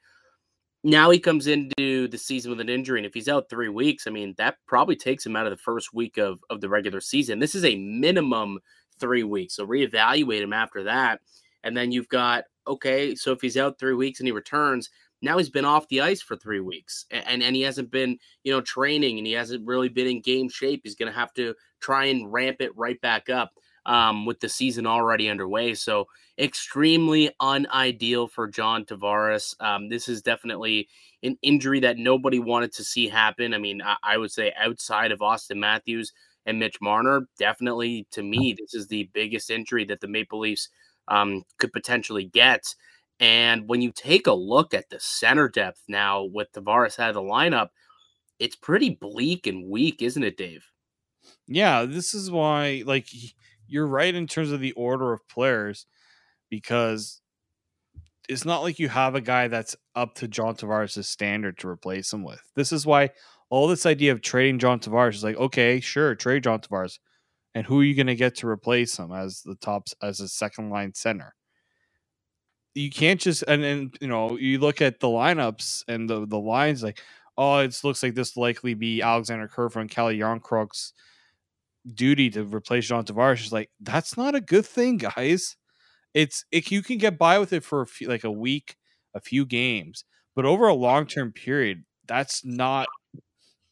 Now 0.84 1.10
he 1.10 1.20
comes 1.20 1.48
into 1.48 2.08
the 2.08 2.17
season 2.17 2.51
with 2.51 2.60
an 2.60 2.70
injury, 2.70 3.00
and 3.00 3.06
if 3.06 3.13
he's 3.13 3.29
out 3.29 3.50
three 3.50 3.70
weeks, 3.70 4.08
I 4.08 4.12
mean 4.12 4.36
that 4.38 4.58
probably 4.67 4.96
takes 4.96 5.25
him 5.25 5.36
out 5.36 5.46
of 5.46 5.51
the 5.51 5.58
first 5.58 5.94
week 5.94 6.17
of 6.17 6.39
of 6.50 6.62
the 6.62 6.70
regular 6.70 7.01
season. 7.01 7.39
This 7.39 7.56
is 7.56 7.65
a 7.65 7.77
minimum 7.77 8.60
three 9.00 9.24
weeks, 9.24 9.56
so 9.56 9.65
reevaluate 9.65 10.41
him 10.41 10.53
after 10.53 10.84
that, 10.84 11.22
and 11.63 11.75
then 11.75 11.91
you've 11.91 12.10
got 12.10 12.44
okay. 12.67 13.15
So 13.15 13.31
if 13.31 13.41
he's 13.41 13.57
out 13.57 13.79
three 13.79 13.95
weeks 13.95 14.19
and 14.19 14.27
he 14.27 14.31
returns, 14.31 14.89
now 15.21 15.38
he's 15.38 15.50
been 15.50 15.65
off 15.65 15.88
the 15.88 16.01
ice 16.01 16.21
for 16.21 16.36
three 16.36 16.59
weeks 16.59 17.05
and, 17.12 17.41
and 17.41 17.55
he 17.55 17.62
hasn't 17.62 17.91
been 17.91 18.17
you 18.43 18.51
know 18.51 18.62
training 18.62 19.17
and 19.17 19.27
he 19.27 19.33
hasn't 19.33 19.65
really 19.65 19.89
been 19.89 20.07
in 20.07 20.21
game 20.21 20.50
shape 20.50 20.81
he's 20.83 20.95
going 20.95 21.12
to 21.12 21.17
have 21.17 21.33
to 21.33 21.53
try 21.79 22.05
and 22.05 22.31
ramp 22.31 22.57
it 22.59 22.75
right 22.75 23.00
back 23.01 23.29
up 23.29 23.51
um, 23.86 24.25
with 24.25 24.39
the 24.39 24.50
season 24.50 24.86
already 24.86 25.29
underway 25.29 25.74
so 25.74 26.05
extremely 26.39 27.31
unideal 27.41 28.27
for 28.27 28.47
john 28.47 28.86
tavares 28.86 29.59
um, 29.62 29.89
this 29.89 30.07
is 30.07 30.21
definitely 30.21 30.88
an 31.24 31.38
injury 31.41 31.79
that 31.79 31.97
nobody 31.97 32.39
wanted 32.39 32.71
to 32.71 32.83
see 32.83 33.07
happen 33.07 33.53
i 33.53 33.57
mean 33.57 33.81
I, 33.81 33.95
I 34.03 34.17
would 34.17 34.31
say 34.31 34.53
outside 34.57 35.12
of 35.12 35.19
Auston 35.19 35.57
matthews 35.57 36.13
and 36.45 36.59
mitch 36.59 36.77
marner 36.79 37.27
definitely 37.39 38.07
to 38.12 38.21
me 38.21 38.55
this 38.57 38.74
is 38.74 38.88
the 38.88 39.09
biggest 39.13 39.50
injury 39.50 39.83
that 39.86 40.00
the 40.00 40.07
maple 40.07 40.39
leafs 40.39 40.69
um, 41.08 41.44
could 41.58 41.74
potentially 41.74 42.26
get 42.26 42.74
and 43.20 43.68
when 43.68 43.82
you 43.82 43.92
take 43.92 44.28
a 44.28 44.34
look 44.34 44.74
at 44.74 44.90
the 44.90 45.00
center 45.00 45.50
depth 45.50 45.82
now 45.88 46.24
with 46.24 46.52
Tavares 46.52 47.00
out 47.00 47.10
of 47.10 47.16
the 47.16 47.22
lineup, 47.22 47.70
it's 48.40 48.56
pretty 48.56 48.92
bleak 48.92 49.48
and 49.48 49.70
weak, 49.70 50.02
isn't 50.02 50.24
it, 50.24 50.38
Dave? 50.38 50.66
Yeah, 51.48 51.86
this 51.86 52.14
is 52.14 52.30
why, 52.30 52.84
like, 52.86 53.08
you're 53.68 53.88
right 53.88 54.14
in 54.14 54.28
terms 54.28 54.52
of 54.52 54.60
the 54.60 54.74
order 54.74 55.14
of 55.14 55.28
players 55.28 55.88
because 56.50 57.22
it's 58.30 58.46
not 58.46 58.62
like 58.62 58.78
you 58.78 58.90
have 58.90 59.16
a 59.16 59.22
guy 59.22 59.48
that's 59.48 59.76
up 59.96 60.16
to 60.16 60.28
John 60.28 60.56
Tavares' 60.56 61.04
standard 61.06 61.58
to 61.60 61.68
replace 61.68 62.14
him 62.14 62.24
with. 62.24 62.42
This 62.56 62.72
is 62.72 62.86
why 62.86 63.12
all 63.50 63.68
this 63.68 63.86
idea 63.86 64.12
of 64.12 64.22
trading 64.22 64.60
John 64.60 64.80
Tavares 64.80 65.16
is 65.16 65.24
like, 65.24 65.38
okay, 65.38 65.80
sure, 65.80 66.14
trade 66.14 66.44
John 66.44 66.60
Tavares. 66.60 67.00
And 67.58 67.66
who 67.66 67.80
are 67.80 67.84
you 67.84 67.96
going 67.96 68.08
to 68.08 68.16
get 68.16 68.36
to 68.38 68.48
replace 68.48 69.00
him 69.00 69.12
as 69.12 69.42
the 69.42 69.56
top, 69.56 69.88
as 70.02 70.20
a 70.20 70.28
second 70.28 70.70
line 70.70 70.94
center? 70.94 71.34
you 72.78 72.92
can't 72.92 73.20
just 73.20 73.44
and 73.48 73.64
then 73.64 73.92
you 74.00 74.08
know 74.08 74.38
you 74.38 74.60
look 74.60 74.82
at 74.82 75.00
the 75.00 75.08
lineups 75.08 75.84
and 75.88 76.08
the 76.08 76.28
the 76.28 76.38
lines 76.38 76.84
like 76.84 77.02
oh 77.36 77.58
it 77.58 77.76
looks 77.84 78.04
like 78.04 78.14
this 78.14 78.38
likely 78.38 78.76
be 78.76 79.02
Alexander 79.02 79.48
Kerfoot 79.48 79.82
and 79.82 79.90
Calle 79.90 80.14
Jarnkrok's 80.14 80.94
duty 81.94 82.30
to 82.32 82.44
replace 82.44 82.88
John 82.88 83.06
Tavares. 83.06 83.46
Is 83.46 83.52
like 83.52 83.72
that's 83.80 84.18
not 84.18 84.36
a 84.36 84.42
good 84.42 84.66
thing, 84.66 84.98
guys. 84.98 85.56
It's 86.14 86.46
if 86.52 86.72
you 86.72 86.82
can 86.82 86.98
get 86.98 87.18
by 87.18 87.40
with 87.40 87.54
it 87.54 87.64
for 87.64 87.82
a 87.82 87.88
few, 87.88 88.08
like 88.08 88.24
a 88.24 88.32
week, 88.32 88.76
a 89.14 89.20
few 89.20 89.46
games, 89.46 90.04
but 90.36 90.46
over 90.46 90.68
a 90.68 90.74
long 90.74 91.08
term 91.08 91.32
period, 91.32 91.84
that's 92.08 92.46
not 92.46 92.88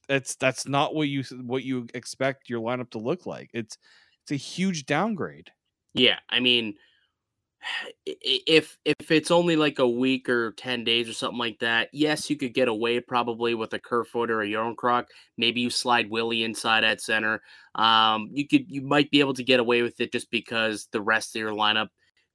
that's 0.08 0.36
that's 0.36 0.68
not 0.68 0.96
what 0.96 1.08
you 1.08 1.24
what 1.44 1.64
you 1.64 1.88
expect 1.94 2.50
your 2.50 2.62
lineup 2.62 2.90
to 2.92 3.00
look 3.00 3.26
like. 3.26 3.50
It's 3.54 3.78
it's 4.24 4.32
a 4.32 4.36
huge 4.36 4.86
downgrade. 4.86 5.52
Yeah, 5.94 6.20
I 6.30 6.40
mean 6.40 6.76
if 8.06 8.78
if 8.86 9.12
it's 9.12 9.32
only 9.32 9.56
like 9.56 9.80
a 9.80 9.88
week 9.88 10.30
or 10.30 10.52
10 10.54 10.84
days 10.84 11.10
or 11.10 11.14
something 11.14 11.38
like 11.38 11.60
that, 11.60 11.90
yes, 11.94 12.30
you 12.30 12.36
could 12.36 12.54
get 12.54 12.68
away 12.68 13.00
probably 13.00 13.54
with 13.54 13.74
a 13.74 13.80
Kerfoot 13.80 14.30
or 14.30 14.42
a 14.42 14.48
Jarnkrok. 14.48 15.06
Maybe 15.38 15.62
you 15.62 15.70
slide 15.70 16.10
Willie 16.10 16.44
inside 16.44 16.84
at 16.84 17.02
center. 17.02 17.42
Um, 17.76 18.30
you 18.32 18.48
could 18.48 18.70
you 18.70 18.82
might 18.82 19.12
be 19.12 19.20
able 19.20 19.34
to 19.36 19.44
get 19.44 19.60
away 19.60 19.82
with 19.82 20.00
it 20.00 20.12
just 20.12 20.30
because 20.32 20.88
the 20.92 21.02
rest 21.02 21.36
of 21.36 21.40
your 21.40 21.54
lineup 21.54 21.90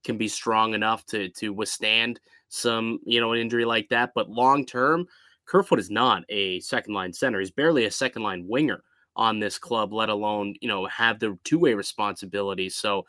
can 0.05 0.17
be 0.17 0.29
strong 0.29 0.75
enough 0.75 1.05
to 1.07 1.29
to 1.31 1.53
withstand 1.53 2.21
some 2.49 2.99
you 3.05 3.21
know 3.21 3.33
an 3.33 3.41
injury 3.41 3.65
like 3.65 3.89
that. 3.91 4.13
But 4.15 4.31
long 4.31 4.67
term, 4.67 5.07
Kerfoot 5.51 5.81
is 5.81 5.91
not 5.91 6.23
a 6.29 6.61
second 6.61 6.95
line 6.95 7.13
center. 7.13 7.41
He's 7.41 7.51
barely 7.51 7.85
a 7.85 7.91
second 7.91 8.23
line 8.23 8.47
winger 8.47 8.85
on 9.17 9.41
this 9.41 9.59
club, 9.59 9.93
let 9.93 10.09
alone 10.09 10.55
you 10.61 10.69
know 10.69 10.87
have 10.87 11.19
the 11.19 11.37
two 11.43 11.59
way 11.59 11.75
responsibility. 11.75 12.69
So 12.69 13.05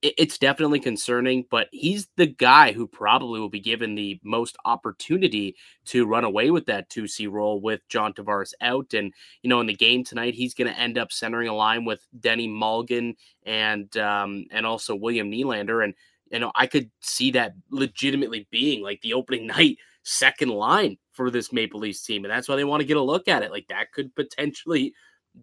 it's 0.00 0.36
definitely 0.36 0.80
concerning, 0.80 1.44
but 1.48 1.68
he's 1.70 2.08
the 2.16 2.26
guy 2.26 2.72
who 2.72 2.88
probably 2.88 3.38
will 3.38 3.48
be 3.48 3.60
given 3.60 3.94
the 3.94 4.18
most 4.24 4.56
opportunity 4.64 5.54
to 5.84 6.06
run 6.06 6.24
away 6.24 6.50
with 6.50 6.66
that 6.66 6.90
2C 6.90 7.30
role 7.30 7.60
with 7.60 7.86
John 7.88 8.12
Tavares 8.12 8.52
out. 8.60 8.94
And, 8.94 9.12
you 9.42 9.48
know, 9.48 9.60
in 9.60 9.68
the 9.68 9.76
game 9.76 10.02
tonight, 10.02 10.34
he's 10.34 10.54
going 10.54 10.72
to 10.72 10.76
end 10.76 10.98
up 10.98 11.12
centering 11.12 11.46
a 11.46 11.54
line 11.54 11.84
with 11.84 12.00
Denny 12.18 12.48
Malgin 12.48 13.14
and, 13.46 13.96
um, 13.96 14.46
and 14.50 14.66
also 14.66 14.96
William 14.96 15.30
Nylander. 15.30 15.84
And, 15.84 15.94
you 16.32 16.40
know, 16.40 16.50
I 16.56 16.66
could 16.66 16.90
see 17.00 17.30
that 17.32 17.52
legitimately 17.70 18.48
being 18.50 18.82
like 18.82 19.02
the 19.02 19.14
opening 19.14 19.46
night 19.58 19.78
second 20.02 20.48
line 20.48 20.98
for 21.12 21.30
this 21.30 21.52
Maple 21.52 21.80
Leafs 21.80 22.02
team. 22.02 22.24
And 22.24 22.32
that's 22.32 22.48
why 22.48 22.56
they 22.56 22.64
want 22.64 22.80
to 22.80 22.86
get 22.86 22.96
a 22.96 23.02
look 23.02 23.28
at 23.28 23.42
it. 23.42 23.50
Like 23.50 23.68
that 23.68 23.92
could 23.92 24.14
potentially 24.14 24.94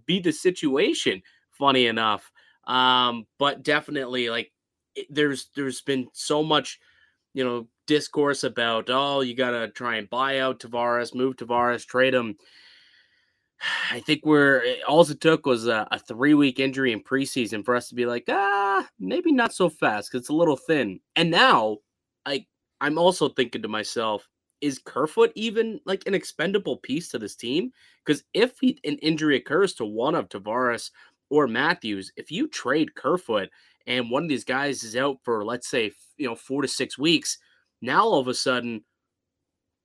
be 0.05 0.19
the 0.19 0.31
situation, 0.31 1.21
funny 1.51 1.87
enough. 1.87 2.31
Um, 2.65 3.25
but 3.37 3.63
definitely 3.63 4.29
like 4.29 4.51
it, 4.95 5.07
there's 5.09 5.49
there's 5.55 5.81
been 5.81 6.07
so 6.13 6.43
much, 6.43 6.79
you 7.33 7.43
know, 7.43 7.67
discourse 7.87 8.43
about 8.43 8.85
oh 8.89 9.21
you 9.21 9.35
gotta 9.35 9.69
try 9.69 9.95
and 9.95 10.09
buy 10.09 10.39
out 10.39 10.59
Tavares, 10.59 11.15
move 11.15 11.35
Tavares, 11.37 11.85
trade 11.85 12.13
him. 12.13 12.35
I 13.91 13.99
think 14.01 14.25
we're 14.25 14.63
eh, 14.63 14.75
all 14.87 15.01
it 15.01 15.21
took 15.21 15.45
was 15.45 15.67
a, 15.67 15.87
a 15.91 15.99
three 15.99 16.33
week 16.33 16.59
injury 16.59 16.91
in 16.91 17.03
preseason 17.03 17.63
for 17.63 17.75
us 17.75 17.89
to 17.89 17.95
be 17.95 18.05
like, 18.05 18.25
ah, 18.29 18.87
maybe 18.99 19.31
not 19.31 19.53
so 19.53 19.69
fast 19.69 20.09
because 20.09 20.23
it's 20.23 20.29
a 20.29 20.33
little 20.33 20.57
thin. 20.57 20.99
And 21.15 21.31
now, 21.31 21.77
like, 22.25 22.47
I'm 22.81 22.97
also 22.97 23.29
thinking 23.29 23.61
to 23.63 23.67
myself, 23.67 24.27
is 24.61 24.79
Kerfoot 24.79 25.31
even 25.35 25.79
like 25.85 26.03
an 26.05 26.13
expendable 26.13 26.77
piece 26.77 27.09
to 27.09 27.19
this 27.19 27.35
team? 27.35 27.71
Because 28.05 28.23
if 28.33 28.53
he, 28.59 28.79
an 28.83 28.97
injury 28.97 29.37
occurs 29.37 29.73
to 29.75 29.85
one 29.85 30.15
of 30.15 30.29
Tavares 30.29 30.91
or 31.29 31.47
Matthews, 31.47 32.11
if 32.15 32.31
you 32.31 32.47
trade 32.47 32.95
Kerfoot 32.95 33.49
and 33.87 34.09
one 34.09 34.23
of 34.23 34.29
these 34.29 34.43
guys 34.43 34.83
is 34.83 34.95
out 34.95 35.17
for, 35.23 35.45
let's 35.45 35.69
say, 35.69 35.91
you 36.17 36.27
know, 36.27 36.35
four 36.35 36.61
to 36.61 36.67
six 36.67 36.97
weeks, 36.97 37.37
now 37.81 38.03
all 38.03 38.19
of 38.19 38.27
a 38.27 38.33
sudden, 38.33 38.83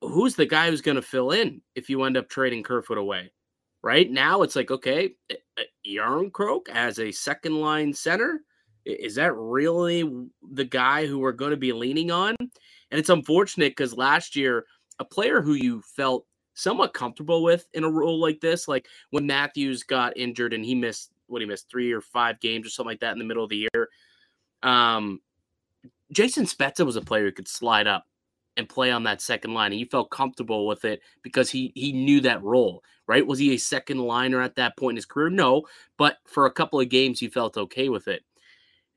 who's 0.01 0.35
the 0.35 0.47
guy 0.47 0.71
who's 0.71 0.83
going 0.83 0.97
to 0.97 1.03
fill 1.03 1.31
in 1.31 1.63
if 1.75 1.89
you 1.89 2.03
end 2.03 2.17
up 2.17 2.29
trading 2.29 2.63
Kerfoot 2.63 2.99
away? 2.99 3.31
right? 3.85 4.11
Now 4.11 4.43
it's 4.43 4.57
like, 4.57 4.71
okay, 4.71 5.15
eh, 5.29 5.35
eh, 5.59 5.63
Jarnkrok 5.87 6.71
as 6.73 6.99
a 6.99 7.13
second 7.13 7.61
line 7.61 7.93
center. 7.93 8.41
Is 8.87 9.15
that 9.17 9.37
really 9.37 10.11
the 10.53 10.65
guy 10.65 11.07
who 11.07 11.19
we're 11.19 11.33
going 11.33 11.51
to 11.51 11.57
be 11.59 11.73
leaning 11.73 12.11
on? 12.11 12.35
And 12.95 13.01
it's 13.01 13.11
unfortunate 13.11 13.73
because 13.73 13.97
last 13.97 14.37
year, 14.37 14.67
a 15.01 15.05
player 15.05 15.43
who 15.43 15.55
you 15.55 15.83
felt 15.83 16.27
somewhat 16.53 16.95
comfortable 16.95 17.43
with 17.43 17.67
in 17.75 17.83
a 17.83 17.91
role 17.91 18.21
like 18.21 18.41
this, 18.41 18.69
like 18.69 18.87
when 19.11 19.27
Matthews 19.27 19.83
got 19.83 20.17
injured 20.17 20.53
and 20.53 20.65
he 20.65 20.77
missed 20.77 21.11
what 21.27 21.43
he 21.43 21.49
missed 21.49 21.69
three 21.69 21.91
or 21.91 22.01
five 22.01 22.39
games 22.39 22.65
or 22.65 22.71
something 22.71 22.93
like 22.93 23.01
that 23.01 23.11
in 23.11 23.19
the 23.19 23.25
middle 23.25 23.43
of 23.43 23.51
the 23.51 23.69
year. 23.75 23.89
Um, 24.63 25.21
Jason 26.13 26.45
Spezza 26.45 26.87
was 26.87 26.95
a 26.95 27.01
player 27.01 27.25
who 27.25 27.33
could 27.33 27.49
slide 27.49 27.89
up 27.89 28.05
and 28.57 28.69
play 28.69 28.93
on 28.93 29.03
that 29.03 29.21
second 29.21 29.55
line 29.55 29.73
and 29.73 29.81
you 29.81 29.87
felt 29.87 30.13
comfortable 30.13 30.69
with 30.69 30.85
it 30.85 31.01
because 31.23 31.51
he 31.51 31.73
he 31.75 31.93
knew 31.93 32.21
that 32.21 32.45
role 32.45 32.85
right 33.09 33.27
was 33.27 33.41
he 33.41 33.53
a 33.53 33.59
second 33.59 33.99
liner 33.99 34.41
at 34.41 34.55
that 34.55 34.77
point 34.77 34.93
in 34.93 34.97
his 34.99 35.05
career 35.05 35.29
no 35.29 35.65
but 35.99 36.19
for 36.25 36.47
a 36.47 36.53
couple 36.53 36.79
of 36.79 36.89
games 36.89 37.19
he 37.19 37.27
felt 37.27 37.57
okay 37.57 37.89
with 37.89 38.07
it 38.07 38.23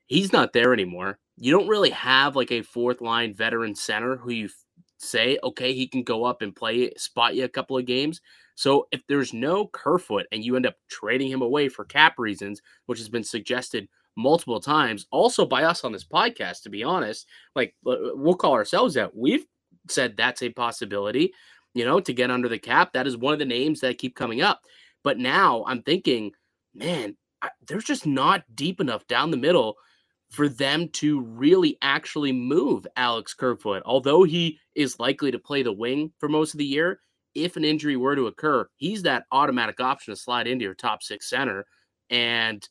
he's 0.07 0.33
not 0.33 0.53
there 0.53 0.73
anymore 0.73 1.19
you 1.37 1.51
don't 1.51 1.67
really 1.67 1.91
have 1.91 2.35
like 2.35 2.51
a 2.51 2.61
fourth 2.61 3.01
line 3.01 3.33
veteran 3.33 3.75
center 3.75 4.17
who 4.17 4.31
you 4.31 4.49
say 4.97 5.37
okay 5.43 5.73
he 5.73 5.87
can 5.87 6.03
go 6.03 6.23
up 6.23 6.41
and 6.41 6.55
play 6.55 6.91
spot 6.95 7.35
you 7.35 7.43
a 7.43 7.49
couple 7.49 7.77
of 7.77 7.85
games 7.85 8.21
so 8.55 8.87
if 8.91 9.01
there's 9.07 9.33
no 9.33 9.67
kerfoot 9.67 10.25
and 10.31 10.43
you 10.43 10.55
end 10.55 10.65
up 10.65 10.75
trading 10.89 11.29
him 11.29 11.43
away 11.43 11.69
for 11.69 11.85
cap 11.85 12.15
reasons 12.17 12.61
which 12.87 12.97
has 12.97 13.09
been 13.09 13.23
suggested 13.23 13.87
multiple 14.17 14.59
times, 14.59 15.05
also 15.11 15.45
by 15.45 15.63
us 15.63 15.85
on 15.85 15.93
this 15.93 16.03
podcast, 16.03 16.63
to 16.63 16.69
be 16.69 16.83
honest. 16.83 17.27
Like, 17.55 17.75
uh, 17.85 17.91
uh, 17.91 18.09
we'll 18.15 18.35
call 18.35 18.53
ourselves 18.53 18.97
out. 18.97 19.15
We've 19.15 19.45
said 19.87 20.17
that's 20.17 20.41
a 20.41 20.49
possibility, 20.49 21.31
you 21.73 21.85
know, 21.85 22.01
to 22.01 22.13
get 22.13 22.31
under 22.31 22.49
the 22.49 22.59
cap. 22.59 22.91
That 22.93 23.07
is 23.07 23.15
one 23.15 23.33
of 23.33 23.39
the 23.39 23.45
names 23.45 23.79
that 23.81 23.99
keep 23.99 24.15
coming 24.15 24.41
up. 24.41 24.61
But 25.03 25.19
now 25.19 25.63
I'm 25.67 25.83
thinking, 25.83 26.31
man, 26.73 27.15
I, 27.41 27.49
just 27.79 28.05
not 28.05 28.43
deep 28.53 28.81
enough 28.81 29.07
down 29.07 29.31
the 29.31 29.37
middle 29.37 29.77
for 30.29 30.49
them 30.49 30.89
to 30.89 31.21
really 31.21 31.77
actually 31.81 32.31
move 32.31 32.85
Alex 32.95 33.33
Kerfoot. 33.33 33.83
Although 33.85 34.23
he 34.23 34.59
is 34.75 34.99
likely 34.99 35.31
to 35.31 35.39
play 35.39 35.63
the 35.63 35.71
wing 35.71 36.11
for 36.19 36.27
most 36.27 36.53
of 36.53 36.57
the 36.57 36.65
year, 36.65 36.99
if 37.33 37.55
an 37.55 37.63
injury 37.63 37.95
were 37.95 38.15
to 38.15 38.27
occur, 38.27 38.67
he's 38.75 39.03
that 39.03 39.25
automatic 39.31 39.79
option 39.79 40.13
to 40.13 40.19
slide 40.19 40.47
into 40.47 40.65
your 40.65 40.73
top 40.73 41.03
six 41.03 41.29
center. 41.29 41.65
And 42.09 42.67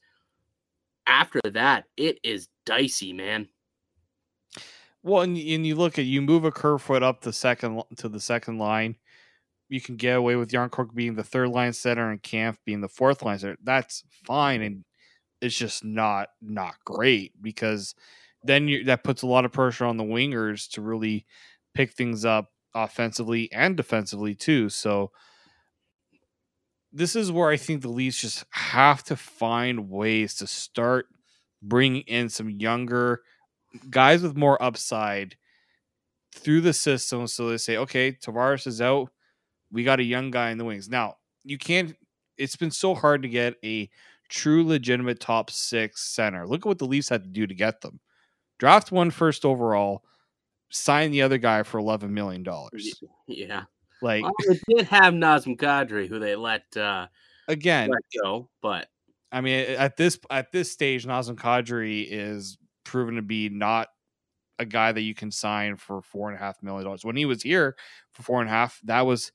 after 1.07 1.41
that, 1.53 1.85
it 1.97 2.19
is 2.23 2.49
dicey, 2.65 3.13
man. 3.13 3.49
Well, 5.03 5.23
and, 5.23 5.37
and 5.37 5.67
you 5.67 5.77
look 5.77 5.99
at 5.99 6.05
you 6.05 6.21
move 6.21 6.45
a 6.45 6.51
Kerfoot 6.51 7.03
up 7.03 7.21
the 7.21 7.33
second 7.33 7.81
to 7.99 8.09
the 8.09 8.19
second 8.19 8.59
line, 8.59 8.97
you 9.69 9.81
can 9.81 9.97
get 9.97 10.17
away 10.17 10.35
with 10.37 10.51
Jarnkrok 10.51 10.95
being 10.95 11.15
the 11.15 11.23
third 11.23 11.51
line 11.51 11.73
center 11.73 12.11
and 12.11 12.23
Kampf 12.23 12.59
being 12.65 12.81
the 12.81 12.89
fourth 12.89 13.23
line 13.23 13.39
center. 13.39 13.57
That's 13.63 14.03
fine, 14.25 14.63
and 14.63 14.85
it's 15.47 15.57
just 15.57 15.85
not 15.85 16.29
not 16.43 16.75
great 16.85 17.33
because 17.41 17.95
then 18.43 18.69
you 18.69 18.85
that 18.85 19.05
puts 19.05 19.23
a 19.23 19.27
lot 19.27 19.45
of 19.45 19.53
pressure 19.53 19.85
on 19.85 19.97
the 19.97 20.05
wingers 20.05 20.71
to 20.73 20.83
really 20.83 21.27
pick 21.75 21.93
things 21.93 22.25
up 22.25 22.53
offensively 22.75 23.51
and 23.53 23.77
defensively 23.77 24.35
too. 24.35 24.69
So 24.69 25.11
this 26.93 27.17
is 27.17 27.33
where 27.33 27.51
I 27.51 27.57
think 27.57 27.83
the 27.83 27.89
Leafs 27.89 28.21
just 28.21 28.45
have 28.51 29.03
to 29.05 29.17
find 29.17 29.91
ways 29.91 30.35
to 30.37 30.47
start 30.47 31.07
bringing 31.63 32.03
in 32.03 32.29
some 32.29 32.49
younger 32.49 33.21
guys 33.91 34.23
with 34.23 34.37
more 34.37 34.63
upside 34.63 35.37
through 36.35 36.63
the 36.63 36.73
system. 36.73 37.27
So 37.27 37.51
they 37.51 37.59
say, 37.59 37.77
okay, 37.77 38.13
Tavares 38.13 38.67
is 38.67 38.81
out. 38.81 39.11
We 39.71 39.85
got 39.85 40.01
a 40.01 40.05
young 40.05 40.31
guy 40.31 40.51
in 40.51 40.59
the 40.59 40.65
wings. 40.65 40.89
Now, 40.89 41.17
you 41.45 41.59
can't, 41.59 41.95
it's 42.39 42.57
been 42.57 42.71
so 42.71 42.95
hard 42.95 43.23
to 43.23 43.29
get 43.29 43.57
a 43.65 43.91
true, 44.29 44.65
legitimate 44.65 45.21
top 45.21 45.51
six 45.51 46.03
center. 46.03 46.47
Look 46.47 46.61
at 46.61 46.67
what 46.67 46.79
the 46.79 46.87
Leafs 46.87 47.09
had 47.09 47.25
to 47.25 47.31
do 47.31 47.47
to 47.47 47.55
get 47.55 47.81
them. 47.81 48.01
Draft 48.59 48.91
one 48.91 49.11
first 49.11 49.45
overall, 49.45 50.03
sign 50.71 51.11
the 51.11 51.23
other 51.23 51.39
guy 51.39 51.63
for 51.63 51.81
$11 51.81 52.11
million. 52.11 52.45
Yeah. 53.27 53.65
Like 54.03 54.25
well, 54.25 54.33
they 54.47 54.61
did 54.75 54.87
have 54.87 55.15
Nazem 55.15 55.57
Kadri, 55.57 56.09
who 56.09 56.19
they 56.19 56.37
let 56.37 56.65
uh, 56.77 57.07
again 57.49 57.89
let 57.91 58.03
go, 58.23 58.51
but 58.61 58.89
I 59.33 59.41
mean, 59.41 59.71
at 59.71 59.97
this 59.97 60.19
at 60.31 60.53
this 60.53 60.71
stage, 60.71 61.07
Nazem 61.07 61.37
Kadri 61.37 62.07
is 62.09 62.59
proven 62.85 63.17
to 63.17 63.23
be 63.23 63.49
not 63.49 63.89
a 64.59 64.65
guy 64.65 64.93
that 64.93 65.01
you 65.01 65.15
can 65.15 65.31
sign 65.31 65.77
for 65.77 66.03
four 66.03 66.29
and 66.29 66.37
a 66.37 66.41
half 66.41 66.63
million 66.63 66.85
dollars. 66.85 67.05
When 67.05 67.17
he 67.17 67.25
was 67.25 67.43
here 67.43 67.77
for 68.13 68.23
four 68.23 68.41
and 68.41 68.49
a 68.49 68.53
half, 68.53 68.81
that 68.85 69.07
was 69.07 69.33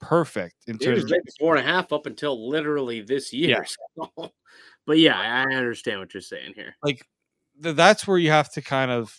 perfect 0.00 0.54
in 0.66 0.78
terms 0.78 1.04
of 1.04 1.12
four 1.38 1.56
and 1.56 1.66
a 1.66 1.70
half 1.70 1.92
up 1.92 2.06
until 2.06 2.48
literally 2.48 3.00
this 3.00 3.32
year. 3.32 3.64
Yeah. 3.96 4.08
So, 4.16 4.32
but 4.86 4.98
yeah, 4.98 5.18
I 5.18 5.54
understand 5.54 6.00
what 6.00 6.14
you're 6.14 6.20
saying 6.20 6.52
here. 6.54 6.76
Like 6.82 7.06
th- 7.62 7.76
that's 7.76 8.06
where 8.06 8.18
you 8.18 8.30
have 8.30 8.52
to 8.52 8.62
kind 8.62 8.90
of. 8.90 9.16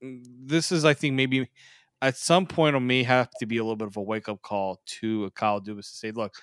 This 0.00 0.70
is, 0.70 0.84
I 0.84 0.94
think, 0.94 1.14
maybe 1.14 1.50
at 2.00 2.16
some 2.16 2.46
point 2.46 2.76
it 2.76 2.80
may 2.80 3.02
have 3.02 3.28
to 3.40 3.46
be 3.46 3.58
a 3.58 3.62
little 3.64 3.76
bit 3.76 3.88
of 3.88 3.96
a 3.96 4.02
wake 4.02 4.28
up 4.28 4.40
call 4.42 4.80
to 4.86 5.24
a 5.24 5.30
Kyle 5.30 5.60
Dubas 5.60 5.90
to 5.90 5.96
say, 5.96 6.10
look, 6.12 6.34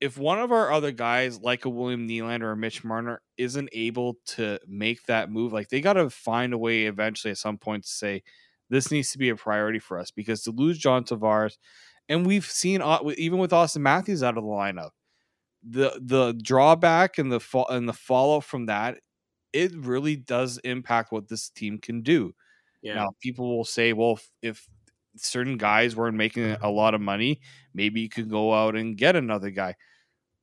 if 0.00 0.16
one 0.16 0.38
of 0.38 0.52
our 0.52 0.72
other 0.72 0.92
guys, 0.92 1.40
like 1.40 1.64
a 1.64 1.68
William 1.68 2.06
Nylander 2.06 2.42
or 2.42 2.52
a 2.52 2.56
Mitch 2.56 2.84
Marner, 2.84 3.20
isn't 3.36 3.68
able 3.72 4.16
to 4.26 4.58
make 4.66 5.04
that 5.06 5.30
move, 5.30 5.52
like 5.52 5.68
they 5.68 5.80
got 5.80 5.94
to 5.94 6.10
find 6.10 6.52
a 6.52 6.58
way 6.58 6.86
eventually 6.86 7.30
at 7.30 7.38
some 7.38 7.58
point 7.58 7.84
to 7.84 7.90
say, 7.90 8.22
this 8.70 8.90
needs 8.90 9.12
to 9.12 9.18
be 9.18 9.30
a 9.30 9.36
priority 9.36 9.78
for 9.78 9.98
us 9.98 10.10
because 10.10 10.42
to 10.42 10.50
lose 10.50 10.78
John 10.78 11.04
Tavares, 11.04 11.56
and 12.08 12.26
we've 12.26 12.46
seen 12.46 12.82
even 13.16 13.38
with 13.38 13.50
Auston 13.50 13.80
Matthews 13.80 14.22
out 14.22 14.38
of 14.38 14.44
the 14.44 14.50
lineup, 14.50 14.90
the 15.62 16.00
the 16.00 16.32
drawback 16.42 17.18
and 17.18 17.30
the 17.30 17.40
fall 17.40 17.68
and 17.68 17.88
the 17.88 17.92
follow 17.92 18.40
from 18.40 18.66
that, 18.66 18.98
it 19.52 19.74
really 19.76 20.16
does 20.16 20.58
impact 20.64 21.12
what 21.12 21.28
this 21.28 21.50
team 21.50 21.78
can 21.78 22.02
do. 22.02 22.34
Yeah. 22.82 22.94
Now, 22.94 23.08
people 23.20 23.56
will 23.56 23.64
say, 23.64 23.92
well, 23.92 24.12
if, 24.12 24.30
if 24.42 24.68
certain 25.16 25.56
guys 25.56 25.96
weren't 25.96 26.16
making 26.16 26.56
a 26.62 26.70
lot 26.70 26.94
of 26.94 27.00
money, 27.00 27.40
maybe 27.74 28.00
you 28.00 28.08
could 28.08 28.30
go 28.30 28.54
out 28.54 28.76
and 28.76 28.96
get 28.96 29.16
another 29.16 29.50
guy. 29.50 29.74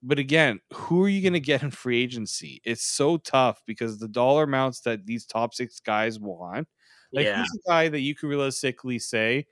But 0.03 0.19
again, 0.19 0.59
who 0.73 1.03
are 1.03 1.09
you 1.09 1.21
going 1.21 1.33
to 1.33 1.39
get 1.39 1.63
in 1.63 1.71
free 1.71 2.03
agency? 2.03 2.61
It's 2.63 2.83
so 2.83 3.17
tough 3.17 3.61
because 3.65 3.97
the 3.97 4.07
dollar 4.07 4.43
amounts 4.43 4.81
that 4.81 5.05
these 5.05 5.25
top 5.25 5.53
six 5.53 5.79
guys 5.79 6.19
want, 6.19 6.67
like 7.11 7.25
yeah. 7.25 7.37
who's 7.37 7.59
a 7.65 7.69
guy 7.69 7.87
that 7.87 8.01
you 8.01 8.13
could 8.13 8.27
realistically 8.27 8.99
say 8.99 9.47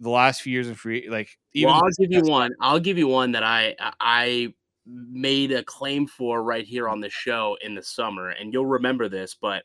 the 0.00 0.10
last 0.10 0.42
few 0.42 0.52
years 0.52 0.68
in 0.68 0.74
free, 0.74 1.08
like 1.08 1.30
even 1.54 1.72
well, 1.72 1.82
I'll 1.82 2.06
give 2.06 2.12
you 2.12 2.30
one. 2.30 2.52
I'll 2.60 2.80
give 2.80 2.98
you 2.98 3.08
one 3.08 3.32
that 3.32 3.42
I 3.42 3.74
I 4.00 4.54
made 4.86 5.52
a 5.52 5.64
claim 5.64 6.06
for 6.06 6.42
right 6.42 6.64
here 6.64 6.88
on 6.88 7.00
the 7.00 7.10
show 7.10 7.56
in 7.62 7.74
the 7.74 7.82
summer, 7.82 8.30
and 8.30 8.52
you'll 8.52 8.66
remember 8.66 9.08
this, 9.08 9.36
but 9.40 9.64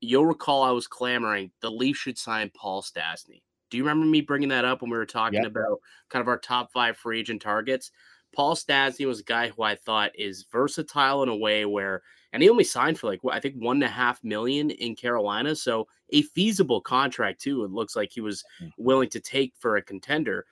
you'll 0.00 0.26
recall 0.26 0.62
I 0.62 0.70
was 0.70 0.86
clamoring 0.86 1.50
the 1.60 1.70
Leafs 1.70 2.00
should 2.00 2.18
sign 2.18 2.50
Paul 2.54 2.82
Stastny. 2.82 3.42
Do 3.70 3.76
you 3.76 3.84
remember 3.84 4.06
me 4.06 4.20
bringing 4.20 4.48
that 4.48 4.64
up 4.64 4.82
when 4.82 4.90
we 4.90 4.96
were 4.96 5.06
talking 5.06 5.42
yep. 5.42 5.50
about 5.50 5.78
kind 6.08 6.20
of 6.20 6.28
our 6.28 6.38
top 6.38 6.72
five 6.72 6.96
free 6.96 7.20
agent 7.20 7.42
targets? 7.42 7.90
Paul 8.34 8.54
Stastny 8.54 9.06
was 9.06 9.20
a 9.20 9.24
guy 9.24 9.48
who 9.48 9.62
I 9.62 9.76
thought 9.76 10.12
is 10.18 10.46
versatile 10.50 11.22
in 11.22 11.28
a 11.28 11.36
way 11.36 11.64
where, 11.64 12.02
and 12.32 12.42
he 12.42 12.48
only 12.48 12.64
signed 12.64 12.98
for 12.98 13.08
like 13.08 13.20
I 13.30 13.40
think 13.40 13.56
one 13.56 13.76
and 13.76 13.84
a 13.84 13.88
half 13.88 14.22
million 14.22 14.70
in 14.70 14.94
Carolina, 14.94 15.54
so 15.56 15.88
a 16.10 16.22
feasible 16.22 16.80
contract 16.80 17.40
too. 17.40 17.64
It 17.64 17.70
looks 17.70 17.96
like 17.96 18.12
he 18.12 18.20
was 18.20 18.44
mm. 18.62 18.70
willing 18.78 19.08
to 19.10 19.20
take 19.20 19.54
for 19.58 19.76
a 19.76 19.82
contender, 19.82 20.46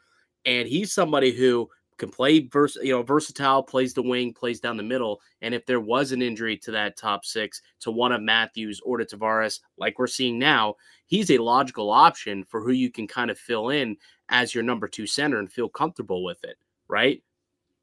and 0.44 0.68
he's 0.68 0.92
somebody 0.92 1.32
who 1.32 1.68
can 1.98 2.10
play 2.10 2.46
vers- 2.46 2.78
you 2.82 2.92
know 2.92 3.02
versatile, 3.02 3.62
plays 3.62 3.92
the 3.92 4.02
wing, 4.02 4.32
plays 4.32 4.60
down 4.60 4.76
the 4.76 4.82
middle. 4.82 5.20
And 5.42 5.54
if 5.54 5.66
there 5.66 5.80
was 5.80 6.12
an 6.12 6.22
injury 6.22 6.56
to 6.58 6.70
that 6.72 6.96
top 6.96 7.24
six, 7.24 7.60
to 7.80 7.90
one 7.90 8.12
of 8.12 8.22
Matthews 8.22 8.80
or 8.84 8.98
to 8.98 9.04
Tavares, 9.04 9.60
like 9.76 9.98
we're 9.98 10.06
seeing 10.06 10.38
now, 10.38 10.74
he's 11.06 11.30
a 11.30 11.38
logical 11.38 11.90
option 11.90 12.44
for 12.44 12.62
who 12.62 12.72
you 12.72 12.90
can 12.90 13.06
kind 13.06 13.30
of 13.30 13.38
fill 13.38 13.70
in 13.70 13.96
as 14.30 14.54
your 14.54 14.64
number 14.64 14.88
two 14.88 15.06
center 15.06 15.38
and 15.38 15.52
feel 15.52 15.68
comfortable 15.68 16.24
with 16.24 16.42
it, 16.44 16.56
right? 16.88 17.22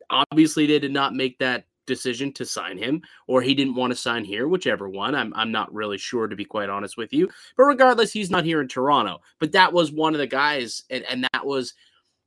Obviously, 0.09 0.65
they 0.65 0.79
did 0.79 0.93
not 0.93 1.13
make 1.13 1.37
that 1.39 1.65
decision 1.85 2.31
to 2.33 2.45
sign 2.45 2.77
him 2.77 3.01
or 3.27 3.41
he 3.41 3.53
didn't 3.53 3.75
want 3.75 3.91
to 3.91 3.97
sign 3.97 4.23
here, 4.23 4.47
whichever 4.47 4.89
one. 4.89 5.15
I'm 5.15 5.33
I'm 5.35 5.51
not 5.51 5.73
really 5.73 5.97
sure 5.97 6.27
to 6.27 6.35
be 6.35 6.45
quite 6.45 6.69
honest 6.69 6.97
with 6.97 7.13
you. 7.13 7.29
But 7.57 7.63
regardless, 7.63 8.11
he's 8.11 8.31
not 8.31 8.45
here 8.45 8.61
in 8.61 8.67
Toronto. 8.67 9.21
But 9.39 9.51
that 9.53 9.73
was 9.73 9.91
one 9.91 10.13
of 10.13 10.19
the 10.19 10.27
guys 10.27 10.83
and, 10.89 11.03
and 11.05 11.27
that 11.33 11.45
was 11.45 11.73